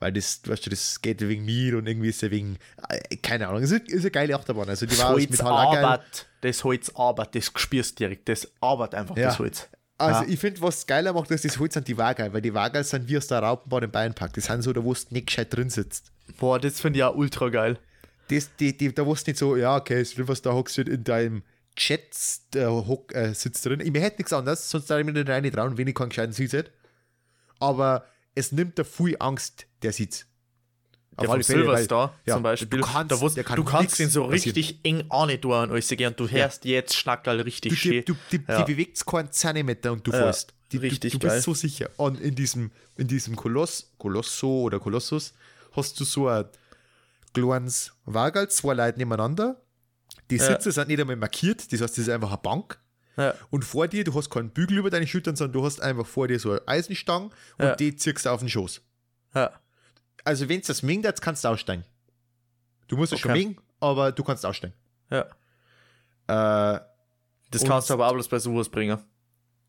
[0.00, 2.58] Weil das, weißt du, das geht wegen mir und irgendwie ist ja wegen,
[2.88, 4.68] äh, keine Ahnung, es ist, ist eine geile Achterbahn.
[4.68, 5.84] Also die Das war aus Holz Metall auch geil.
[5.84, 9.26] arbeitet, das Holz arbeitet, das spürst du direkt, das arbeitet einfach, Ja.
[9.28, 9.68] das Holz.
[10.02, 10.28] Also Ja.
[10.28, 13.08] ich finde, was geiler macht, ist das Holz sind die Wageil, weil die Wageil sind
[13.08, 14.32] wie aus der Raupenbahn im Bayernpark.
[14.32, 16.10] Die sind so, da wo du nicht gescheit drin sitzt.
[16.38, 17.78] Boah, das finde ich auch ultra geil.
[18.28, 21.04] Das, die, die, da wo du nicht so, ja, okay, ist was da hockst in
[21.04, 21.42] deinem
[21.76, 22.00] Chat
[22.54, 23.80] äh, hock, äh, sitzt drin.
[23.80, 26.32] Ich hätte nichts anderes, sonst da ich mir nicht rein trauen, wenn ich keinen gescheiten
[26.32, 26.70] Sitz hätte.
[27.60, 30.26] Aber es nimmt da viel Angst, der Sitz.
[31.20, 32.68] Der von weil- Silverstar ja, zum Beispiel.
[32.68, 34.54] du kannst- da der kann du kannst den so passieren.
[34.56, 35.08] richtig eng
[35.40, 37.92] tun und alles gehen und du hörst jetzt Schnackerl richtig Du, schön.
[37.92, 38.62] die, du, die, Ja.
[38.62, 40.54] die bewegt keinen Zentimeter und du Ja, fährst.
[40.72, 41.36] Die, richtig du, du geil.
[41.36, 41.90] bist so sicher.
[41.98, 45.34] Und in diesem, in diesem Koloss, Kolosso oder Kolossus
[45.76, 46.46] hast du so ein
[47.34, 49.60] kleines Wagerl, zwei Leute nebeneinander.
[50.30, 50.46] Die Ja.
[50.46, 52.78] Sitze sind nicht einmal markiert, das heißt, das ist einfach eine Bank.
[53.16, 53.34] Ja.
[53.50, 56.28] Und vor dir, du hast keinen Bügel über deine Schultern, sondern du hast einfach vor
[56.28, 57.26] dir so eine Eisenstange
[57.58, 57.76] und Ja.
[57.76, 58.80] die ziehst du auf den Schoß.
[59.34, 59.50] Ja.
[60.24, 61.84] Also, wenn es das mengt, jetzt kannst du aussteigen.
[62.88, 63.40] Du musst es schon Okay.
[63.44, 64.74] mengen, aber du kannst aussteigen.
[65.10, 65.26] ja.
[66.28, 66.80] Äh,
[67.50, 68.98] Das kannst du aber auch bloß bei sowas bringen.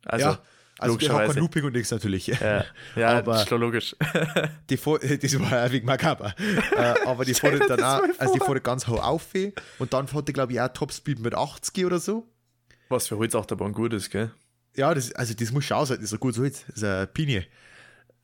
[0.05, 0.41] Also, ja, also
[0.79, 1.33] hat logischerweise.
[1.33, 2.27] kein Looping und nichts natürlich.
[2.27, 3.95] ja, ja Aber- ist schon logisch.
[4.69, 6.33] Die vor, das war ja wegen makaber.
[6.77, 9.27] äh, aber die fährt dann auch, also die fährt ganz hoch auf
[9.79, 12.27] und dann fährt die, glaube ich, auch Topspeed mit 80 oder so.
[12.89, 14.31] Was für Holzachterbahn gut ist, gell?
[14.75, 16.63] Ja, das, also das muss schon aushalten, das ist ein gutes Holz.
[16.67, 17.45] Das ist eine Pinie.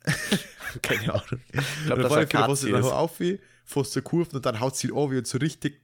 [0.82, 1.42] Keine Ahnung.
[1.52, 2.92] Ich glaube, dann das fährt ist die ein fährst du dann ist.
[2.92, 3.18] auf,
[3.66, 5.82] fährst du Kurven und dann haut sie auf und so richtig,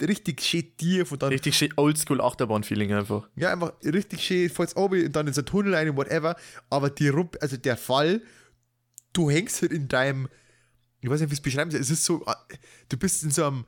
[0.00, 3.28] richtig schön tief und dann, Richtig schön Oldschool Achterbahn-Feeling einfach.
[3.36, 6.36] ja, einfach richtig schön, fährst auf und dann in so einen Tunnel rein und whatever.
[6.70, 8.22] Aber die Rump, also der Fall,
[9.12, 10.28] du hängst halt in deinem,
[11.00, 12.34] ich weiß nicht, wie es beschreiben soll, es ist so, äh,
[12.88, 13.64] du bist in so einem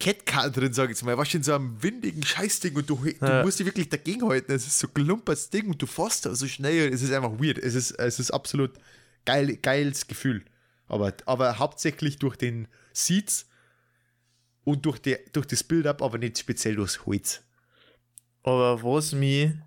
[0.00, 3.26] Catcar drin, sag ich jetzt mal, warst in so einem windigen Scheißding und du, du
[3.26, 3.42] Ja.
[3.42, 6.46] musst dich wirklich dagegen halten, es ist so gelumpertes Ding und du fährst da so
[6.46, 8.72] schnell, es ist einfach weird, es ist, es ist absolut
[9.24, 10.44] geil, geiles Gefühl.
[10.86, 13.46] Aber, aber hauptsächlich durch den Seats
[14.64, 17.42] und durch, die, durch das Build-up, aber nicht speziell durchs Holz.
[18.44, 19.60] Aber was mir,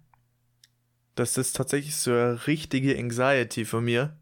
[1.15, 4.17] das ist tatsächlich so eine richtige Anxiety von mir.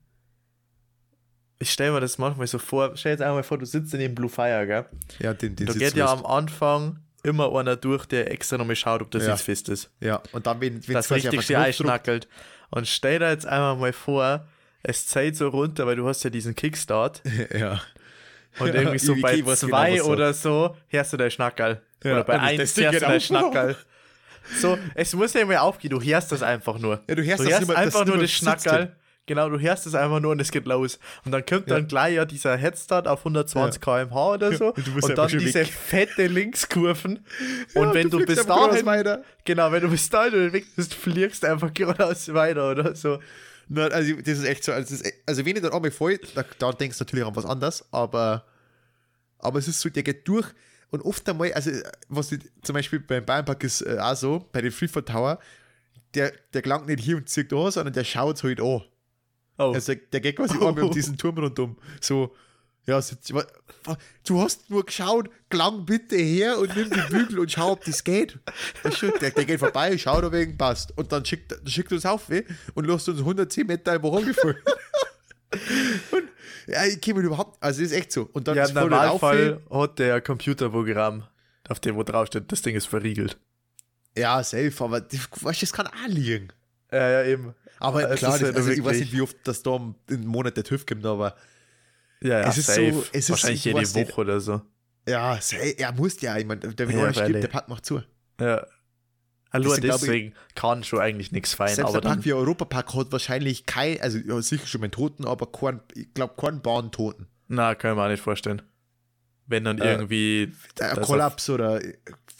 [1.61, 4.15] Ich stelle mir das manchmal so vor, stell jetzt einmal vor, du sitzt in dem
[4.15, 4.85] Blue Fire, gell?
[5.19, 9.01] Ja, den, den Da geht ja am Anfang immer einer durch, der extra nochmal schaut,
[9.01, 9.35] ob der Ja.
[9.35, 9.89] Sitz fest ist.
[9.99, 12.27] Ja, und dann, wenn wenn Das richtig Knopf einschnackelt.
[12.69, 14.47] Und stell dir jetzt einmal mal vor,
[14.83, 17.21] es zählt so runter, weil du hast ja diesen Kickstart.
[17.57, 17.81] Ja.
[18.59, 20.05] Und irgendwie so Ich- bei genau, zwei so.
[20.05, 21.81] oder so hörst du dein Schnackerl.
[22.05, 23.21] Ja, oder bei das- eins das hörst du dein auf.
[23.23, 23.75] Schnackerl.
[24.61, 27.01] So, es muss ja immer aufgehen, du hörst das einfach nur.
[27.07, 28.31] Ja, du hörst, Du dass hörst niemand- einfach dass nur das.
[28.31, 28.95] Schnackerl.
[29.29, 30.97] Genau, du hörst es einfach nur und es geht los.
[31.23, 31.75] Und dann kommt Ja.
[31.75, 34.73] dann gleich ja dieser Headstart auf 120 km/h oder so.
[34.73, 35.67] und und dann diese weg.
[35.87, 37.23] fette Linkskurven.
[37.75, 39.23] Ja, und wenn du du, bis dahin, weiter.
[39.45, 43.19] genau, wenn du bis dahin weg bist, fliegst du einfach geradeaus weiter oder so.
[43.67, 44.71] Na, also, das ist echt so.
[44.71, 47.35] Also, ist, echt- also wenn ich dann einmal voll, da, da denkst du natürlich an
[47.35, 48.45] was anderes, aber,
[49.37, 50.47] aber es ist so, der geht durch
[50.89, 51.69] und oft einmal, also,
[52.07, 55.37] was ich, zum Beispiel beim Bayernpark ist äh, auch so, bei den Freefall Tower,
[56.15, 58.81] der, der gelangt nicht hier und zieht an, sondern der schaut halt an.
[59.59, 59.73] Oh.
[59.73, 61.77] Also, der, geht quasi einmal um diesen Turm rundum.
[61.99, 62.33] So,
[62.85, 62.99] ja,
[64.25, 68.03] du hast nur geschaut, klang bitte her und nimm die Bügel und schau, ob das
[68.03, 68.39] geht.
[69.21, 70.97] Der, der geht vorbei, schaut, ob wegen passt.
[70.97, 72.43] Und dann schickt, schickt uns auf weh
[72.73, 74.57] und lässt uns 110 Meter im Woche gefallen.
[76.11, 76.23] und
[76.67, 78.29] ja, ich komme überhaupt, also ist echt so.
[78.33, 81.25] Und dann ja, ist im Normalfall hat der Computerprogramm,
[81.67, 83.37] auf dem wo draufsteht, das Ding ist verriegelt.
[84.17, 86.47] Ja, safe, aber weißt, das kann auch liegen.
[86.91, 87.53] Ja, ja, eben.
[87.79, 89.75] Aber Es klar, ist das, halt also ich weiß nicht, wie oft das da
[90.09, 91.35] im Monat der TÜV kommt, aber
[92.21, 92.91] Ja, ja, Es ist safe.
[92.93, 94.61] so- es ist- Wahrscheinlich ich jede Woche oder so.
[95.07, 95.39] ja,
[95.77, 98.01] er muss ja, ich meine, der wenn Ja, stirbt, der Park macht zu.
[98.41, 98.65] Ja.
[99.53, 102.25] Nur sind, glaub ich- deswegen kann schon eigentlich nichts fein, Selbst aber der Park dann.
[102.25, 106.35] wie Europapark hat wahrscheinlich kein, also ja, sicher schon mal Toten, aber kein, ich glaube
[106.39, 107.27] keinen Bahntoten.
[107.47, 108.61] Na, kann ich mir auch nicht vorstellen.
[109.49, 110.53] Wenn dann Äh, irgendwie.
[110.79, 111.93] Der Kollaps oder er,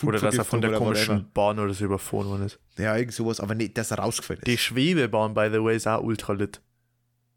[0.04, 1.30] oder dass er von der komischen whatever.
[1.34, 2.60] Bahn oder so überfahren worden ist.
[2.78, 4.48] Ja, irgend sowas, aber nicht, dass er rausgefallen ist.
[4.48, 6.62] Die Schwebebahn, by the way, ist auch ultra lit.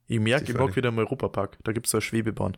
[0.07, 1.59] Ich merke, ich mag wieder im Europapark.
[1.65, 2.57] Da gibt es so eine Schwebebahn.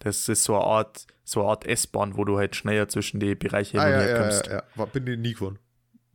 [0.00, 3.34] Das ist so eine Art, so eine Art S-Bahn, wo du halt schneller zwischen die
[3.34, 4.46] Bereiche hin ah, und ja, her ja, kommst.
[4.46, 4.62] ja, ja.
[4.74, 5.58] War, bin ich nie gefahren.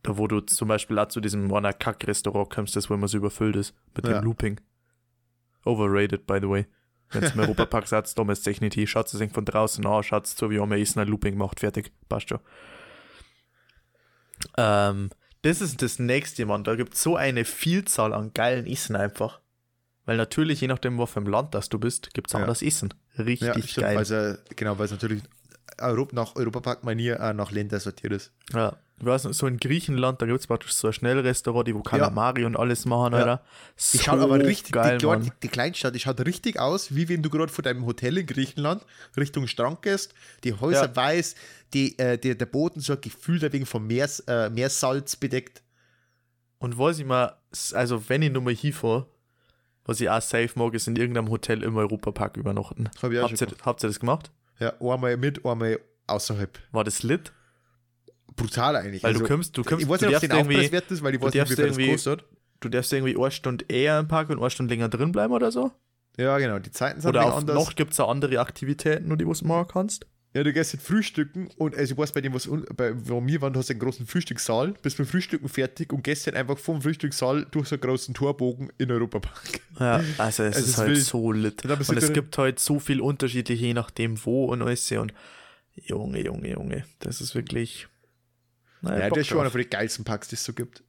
[0.02, 3.16] Da wo du zum Beispiel auch zu diesem einer Kack-Restaurant kommst, das wo immer so
[3.16, 3.74] überfüllt ist.
[3.96, 4.20] Mit Ja.
[4.20, 4.60] dem Looping.
[5.64, 6.66] Overrated, by the way.
[7.12, 10.58] Wenn es im Europapark sagt, dummes Technik, schaut es von draußen an, schaut so wie
[10.58, 12.40] man ist, ein Looping macht, fertig, passt schon.
[14.56, 15.10] Ähm,
[15.42, 16.64] das ist das nächste, Mann.
[16.64, 19.40] Da gibt es so eine Vielzahl an geilen Essen einfach.
[20.06, 22.40] Weil natürlich, je nachdem, wo für ein Land das du bist, gibt es Ja.
[22.40, 22.92] anderes Essen.
[23.18, 23.98] Richtig Ja, stimmt, geil.
[23.98, 25.22] es, äh, genau, weil es natürlich
[25.78, 28.32] Europa, nach Europapark-Manier auch nach Ländern sortiert ist.
[28.52, 31.74] Ja, ich weiß nicht, so in Griechenland, da gibt es praktisch so ein Schnellrestaurant, die
[31.74, 33.18] wo Kalamari und alles machen, Ja.
[33.18, 33.44] Alter.
[33.92, 35.22] Die So schaut aber richtig, geil, die, Mann.
[35.22, 38.26] die, die Kleinstadt, die schaut richtig aus, wie wenn du gerade von deinem Hotel in
[38.26, 38.84] Griechenland
[39.16, 40.14] Richtung Strand gehst,
[40.44, 40.96] die Häuser Ja.
[40.96, 41.34] weiß,
[41.74, 45.62] die, äh, die, der Boden so gefühlt wenig vom Meers, äh, Meersalz bedeckt.
[46.58, 47.36] Und was ich mal,
[47.72, 49.06] also wenn ich nur mal hinfahre,
[49.84, 52.88] was ich auch safe mag, ist in irgendeinem Hotel im Europapark übernachten.
[53.02, 54.30] Hab ich auch Habt ihr, habt ihr das gemacht?
[54.60, 56.58] Ja, einmal mit, einmal außerhalb.
[56.72, 57.32] War das lit?
[58.36, 59.02] Brutal eigentlich.
[59.02, 60.28] Weil du kommst, du kommst, ich weiß du nicht, ob es
[60.70, 62.24] den ist, weil ich weiß nicht, wie viel das kostet.
[62.60, 65.52] du darfst irgendwie eine Stunde eher im Park und eine Stunde länger drin bleiben oder
[65.52, 65.70] so.
[66.16, 67.56] Ja, genau, die Zeiten sind Oder wenig anders.
[67.64, 70.06] Nacht gibt es auch andere Aktivitäten, nur die du machen kannst.
[70.32, 73.40] Ja, du gehst jetzt frühstücken und also ich weiß bei dem, was bei, wo wir
[73.40, 76.82] waren, du hast einen großen Frühstückssaal, bist beim Frühstücken fertig und gehst dann einfach vom
[76.82, 79.60] Frühstückssaal durch so einen großen Torbogen in den Europapark.
[79.78, 81.04] Ja, also es Es ist ist halt wild.
[81.04, 81.64] so lit.
[81.64, 84.90] Und Und es gibt halt so viel unterschiedliche, je nachdem wo und alles.
[84.90, 85.14] Und
[85.74, 87.86] Junge, Junge, Junge, das ist wirklich.
[88.84, 90.82] Naja, Ja, der ist schon einer von den geilsten Parks, die es so gibt.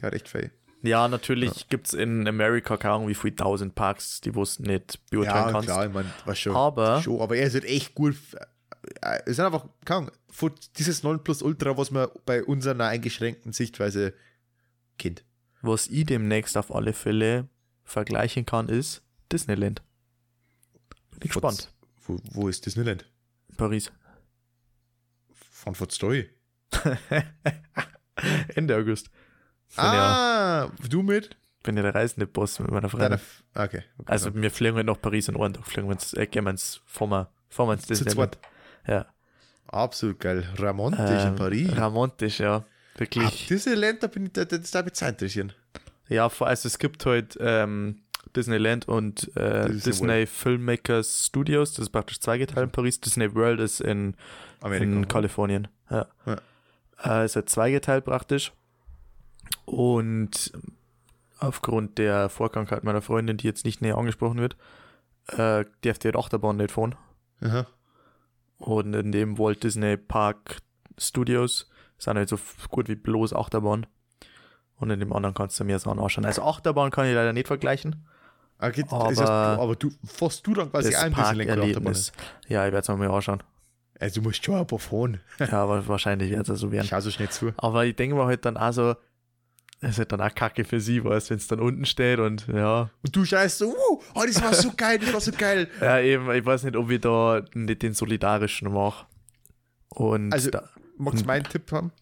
[0.00, 0.50] Der hat echt viel.
[0.82, 4.98] Ja, natürlich gibt's in Amerika keine Ahnung, wie viele tausend Parks, die wo es nicht
[5.10, 5.68] beurteilen Ja, kannst.
[5.68, 6.56] klar, ich meine, war schon.
[6.56, 8.16] Aber- schon, aber er ist halt echt gut.
[9.00, 10.10] äh, Es ist einfach, keine Ahnung,
[10.76, 14.12] dieses 9 Plus Ultra, was man bei unserer eingeschränkten Sichtweise
[14.98, 15.24] kennt.
[15.60, 17.48] Was ich demnächst auf alle Fälle
[17.84, 19.82] vergleichen kann, ist Disneyland.
[21.12, 21.72] Bin ich gespannt.
[22.04, 23.04] Wo, wo ist Disneyland?
[23.56, 23.92] Paris.
[25.50, 26.28] Frankfurt Story.
[28.54, 29.10] Ende August.
[29.76, 31.36] Bin, ja, Ah, du mit?
[31.62, 33.12] bin ja der reisende Boss mit meiner Freundin.
[33.12, 33.82] F- okay.
[33.98, 34.06] okay.
[34.06, 36.80] Also wir fliegen halt nach Paris und Tag fliegen wir ins, äh, gehen wir ins,
[36.86, 38.38] fahren wir, fahren wir ins Disneyland.
[38.86, 39.06] Ja.
[39.68, 40.44] Absolut geil.
[40.58, 41.80] Ramontisch in Ähm, Paris.
[41.80, 42.56] Romantisch, ja.
[42.56, 42.66] Ab
[42.98, 43.46] Wirklich.
[43.46, 45.52] Disneyland, da bin ich, da- das darf mich interessieren.
[46.08, 48.02] Ja, also es gibt halt ähm,
[48.36, 53.00] Disneyland und äh, Disney Disney, Filmmakers Studios, das ist praktisch zweigeteilt in Paris.
[53.00, 54.14] Disney World ist in,
[54.60, 54.84] Amerika.
[54.84, 55.68] in Kalifornien.
[55.90, 56.06] Ja.
[56.26, 56.36] Ja.
[57.04, 58.52] Äh, ist halt zweigeteilt praktisch.
[59.64, 60.52] Und
[61.38, 64.56] aufgrund der Vorkrankheit meiner Freundin, die jetzt nicht näher angesprochen wird,
[65.28, 66.94] äh, darf die halt Achterbahn nicht fahren.
[67.40, 67.66] Aha.
[68.58, 70.58] Und in dem Walt Disney Park
[70.98, 71.68] Studios
[71.98, 72.38] sind halt so
[72.68, 73.86] gut wie bloß Achterbahn.
[74.76, 76.24] Und in dem anderen kannst du mir Sachen anschauen.
[76.24, 78.06] Also Achterbahn kann ich leider nicht vergleichen.
[78.58, 82.12] Okay, Aber- das heißt, aber du, fährst du dann quasi ein Disneyland gemacht, Parkerlebnis.
[82.48, 83.42] Ja, ich werde es mir mal anschauen.
[84.02, 85.20] Also du musst schon ein paar fahren.
[85.38, 86.86] Ja, aber wahrscheinlich wird es so werden.
[86.88, 87.52] Schau so schnell zu.
[87.56, 88.96] Aber ich denke mir halt dann also,
[89.80, 92.46] Das ist halt dann auch kacke für sie, weißt wenn es dann unten steht und
[92.48, 92.90] ja.
[93.04, 95.68] Und du schreist so, uh, oh, das war so geil, das war so geil.
[95.80, 99.06] Ja, eben, ich weiß nicht, ob ich da nicht den solidarischen mache.
[99.88, 100.68] Und Also, da,
[100.98, 101.92] magst du meinen Tipp haben?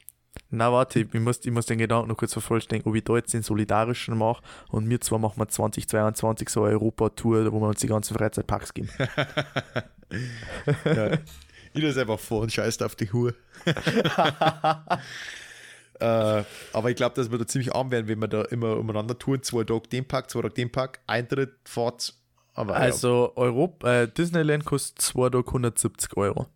[0.52, 3.34] na warte, ich muss, ich muss den Gedanken noch kurz vervollständigen, ob ich da jetzt
[3.34, 7.80] den solidarischen mache und wir zwar machen wir 2022 so eine Europa-Tour, wo wir uns
[7.80, 8.88] die ganzen Freizeitparks geben.
[10.84, 11.18] Ja.
[11.72, 13.34] Ich das einfach vor und scheißt auf die Hure.
[16.00, 19.18] äh, aber ich glaube, dass wir da ziemlich arm werden, wenn wir da immer umeinander
[19.18, 19.42] tun.
[19.42, 22.14] Zwei Tage den Park, zwei Tage den Park, Eintritt, Fahrt.
[22.54, 26.40] Aber Also Europa, äh, Disneyland kostet 2 Tage 170 Euro.
[26.42, 26.46] ja,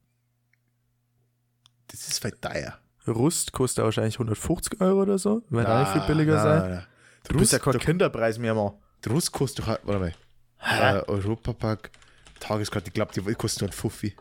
[1.89, 2.79] das ist fett teuer.
[3.07, 6.87] Rust kostet wahrscheinlich 150 Euro oder so, wird auch nicht viel billiger sein.
[7.29, 8.73] Du bist ja kein Kinderpreis mehr, Mann.
[9.05, 10.15] Der Russ kostet doch, warte mal,
[10.61, 11.91] äh, Europapark,
[12.41, 14.15] Tageskarte, ich glaube, die kostet nur ein Fuffi.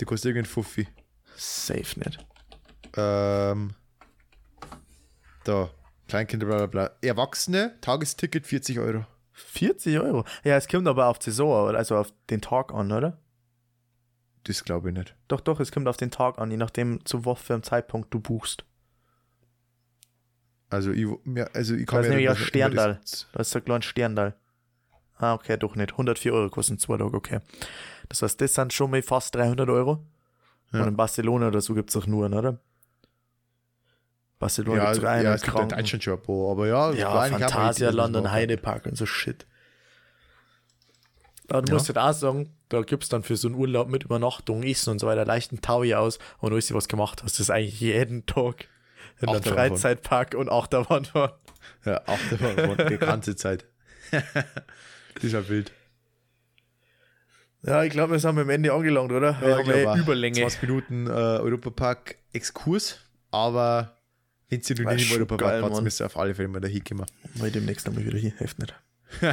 [0.00, 0.88] Die kostet irgendein Fuffi.
[1.36, 2.18] Safe nicht.
[2.96, 3.74] Ähm,
[5.44, 5.70] da,
[6.08, 6.90] Kleinkinder, bla bla bla.
[7.02, 9.04] Erwachsene, Tagesticket 40 Euro.
[9.32, 10.24] 40 Euro?
[10.44, 13.18] Ja, es kommt aber auf die Saison, also auf den Tag an, oder?
[14.44, 15.14] Das glaube ich nicht.
[15.28, 18.12] Doch, doch, es kommt auf den Tag an, je nachdem, zu was für einem Zeitpunkt
[18.12, 18.64] du buchst.
[20.70, 22.98] Also ich, ja, also ich kann Das ist mir ein Sterndal.
[23.02, 24.34] das- Da ist der kleine Sterndal.
[25.16, 25.92] Ah, okay, doch nicht.
[25.92, 27.40] 104 Euro kosten zwei Tage, okay.
[28.08, 30.04] Das heißt, das sind schon mal fast 300 Euro.
[30.72, 30.80] Ja.
[30.82, 32.58] Und in Barcelona oder so gibt es auch nur, oder?
[34.38, 35.76] Barcelona Ja, gibt es einen ja, es gibt Kranken.
[35.78, 38.30] Deutschland schon ein paar, aber ja, Ja, Fantasia, London.
[38.30, 39.46] Heidepark und so Shit.
[41.48, 41.62] Du Ja.
[41.74, 44.98] musst halt auch sagen, da gibst dann für so einen Urlaub mit Übernachtung, Essen und
[44.98, 47.32] so weiter leicht einen Taui aus und du weißt, was gemacht hast.
[47.34, 48.66] Das ist eigentlich jeden Tag
[49.20, 49.42] in einem.
[49.42, 51.32] Freizeitpark und Achterbahn fahren.
[51.84, 53.66] Ja, Achterbahn fahren, die ganze Zeit.
[54.10, 55.34] das ist
[57.66, 59.40] ja ich glaube, wir sind am Ende angelangt, oder?
[59.40, 59.96] Wir Ja, haben ich glaub auch.
[59.96, 60.40] Überlänge.
[60.40, 62.98] 20 Minuten äh, Europapark Exkurs,
[63.30, 63.96] aber
[64.50, 65.82] wenn sie noch nicht im Europapark Mann.
[65.84, 67.06] müsst ihr auf alle Fälle mal da hinkommen.
[67.38, 68.74] Mal demnächst einmal wieder hier, hilft nicht.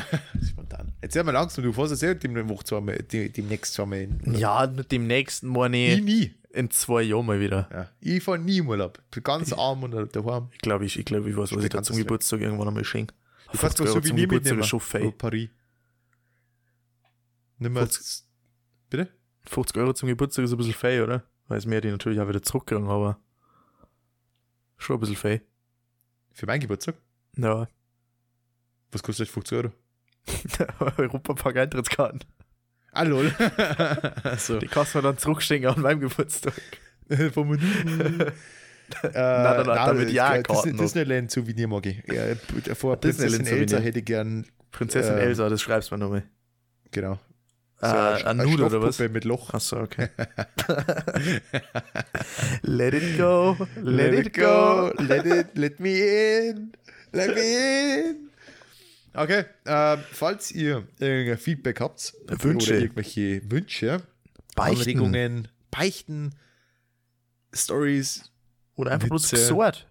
[0.49, 0.91] Spontan.
[1.02, 4.36] Jetzt sind wir langsam, du fährst ja sehr dem Woche zweimal, die- demnächst zweimal in.
[4.36, 6.03] Ja, mit dem nächsten Mal Ich nicht.
[6.06, 6.36] nie.
[6.53, 7.70] In zwei Jahren mal wieder.
[7.72, 7.88] Ja.
[8.02, 8.99] Ich fahre nie im Urlaub.
[9.10, 10.49] Bin ganz arm und daheim.
[10.52, 11.98] Ich glaube, ich, ich, glaub, ich weiß, was ich da Bekanntes zum.
[11.98, 13.14] Geburtstag irgendwann einmal schenke.
[13.53, 14.62] Du kannst mal so wie nie mitnehmen.
[15.18, 15.49] Paris.
[17.61, 17.81] Nimm mal.
[17.81, 18.23] 50.
[18.89, 19.07] Bitte?
[19.45, 21.23] 50 Euro zum Geburtstag ist ein bisschen fei, oder?
[21.47, 23.19] Weil es mir die natürlich auch wieder zurückkriegen, aber
[24.77, 25.41] schon ein bisschen fei.
[26.33, 26.95] Für meinen Geburtstag?
[27.38, 27.67] Ja,
[28.91, 29.71] Was kostet das 50 Euro?
[30.97, 32.23] Europapark Eintrittskarten.
[32.93, 33.33] Ah, lol.
[34.38, 34.59] so.
[34.59, 36.53] Die kannst du mir dann zurückschenken an meinem Geburtstag.
[37.33, 37.63] Vom Menü.
[38.21, 38.31] äh,
[39.13, 40.79] dann- damit ich- ja äh, Karten Disney, noch.
[40.81, 41.97] Disneyland Souvenir mag ich.
[42.07, 42.35] Ja,
[42.75, 46.23] vor Disneyland Prinzessin Elsa hätte ich gern, Prinzessin Ähm, Elsa, das schreibst du mir nochmal.
[46.91, 47.19] genau.
[47.82, 48.99] Äh, eine- ein eine Nude oder was?
[48.99, 49.53] Mit Loch.
[49.53, 50.10] Achso, okay.
[52.64, 54.91] let it go, let, it go.
[54.99, 56.72] let it, let me in,
[57.12, 58.30] let me in.
[59.14, 62.72] Okay, ähm, falls ihr irgendein Feedback habt Wünsche.
[62.72, 64.02] oder irgendwelche Wünsche,
[64.56, 64.80] Beichten.
[64.80, 66.36] Anregungen, Beichten,
[67.53, 68.32] Stories,
[68.76, 69.48] Oder einfach bloß Witze.
[69.48, 69.88] gesagt.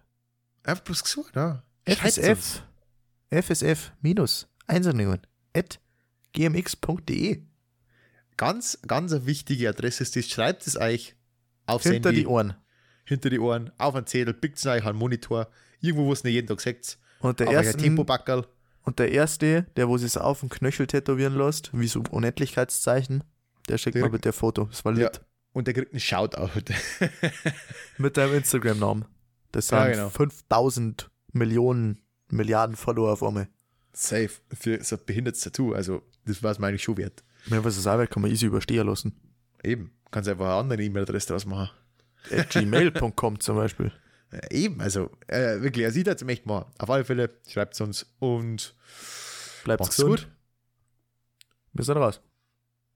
[0.63, 1.63] einfach bloß gesagt, ja.
[1.85, 2.63] FSF,
[3.29, 5.21] FSF minus Einsendungen
[5.55, 5.79] at
[6.33, 7.43] gmx.de.
[8.41, 10.27] Ganz, ganz eine wichtige Adresse ist das.
[10.27, 11.15] Schreibt es euch
[11.67, 12.55] aufs Hinter Handy, die Ohren.
[13.05, 15.47] hinter die Ohren, auf einen Zettel, pickt es euch an den Monitor,
[15.79, 16.97] irgendwo, wo es nicht jeden Tag seht.
[17.19, 18.47] Und der, erste, Tempobackerl.
[18.81, 23.23] und der erste, der wo sich auf den Knöchel tätowieren lässt, wie so Unendlichkeitszeichen,
[23.69, 24.65] der schickt Der- mal bitte ein Foto.
[24.65, 25.03] Das war Ja.
[25.09, 25.21] lit.
[25.53, 26.49] Und der kriegt einen Shoutout.
[27.99, 29.05] Mit deinem Instagram-Namen.
[29.51, 30.09] Das sind Ja, genau.
[30.09, 33.49] 5000 Millionen, Milliarden Follower auf einmal.
[33.93, 34.29] Safe.
[34.53, 35.73] Für so ein behindertes Tattoo.
[35.73, 37.23] Also, das war es mir eigentlich schon wert.
[37.47, 39.13] Mehr was es auch wert, kann man easy überstehen lassen.
[39.63, 39.91] Eben.
[40.11, 41.69] Kannst einfach eine andere E-Mail-Adresse draus machen.
[42.29, 43.91] At gmail.com zum Beispiel.
[44.49, 46.65] Eben, also, äh, wirklich, er sieht das echt mal.
[46.77, 48.75] Auf alle Fälle, schreibt es uns und
[49.63, 50.09] Bleibt gesund.
[50.09, 50.27] gut.
[51.73, 52.21] Wir sind raus.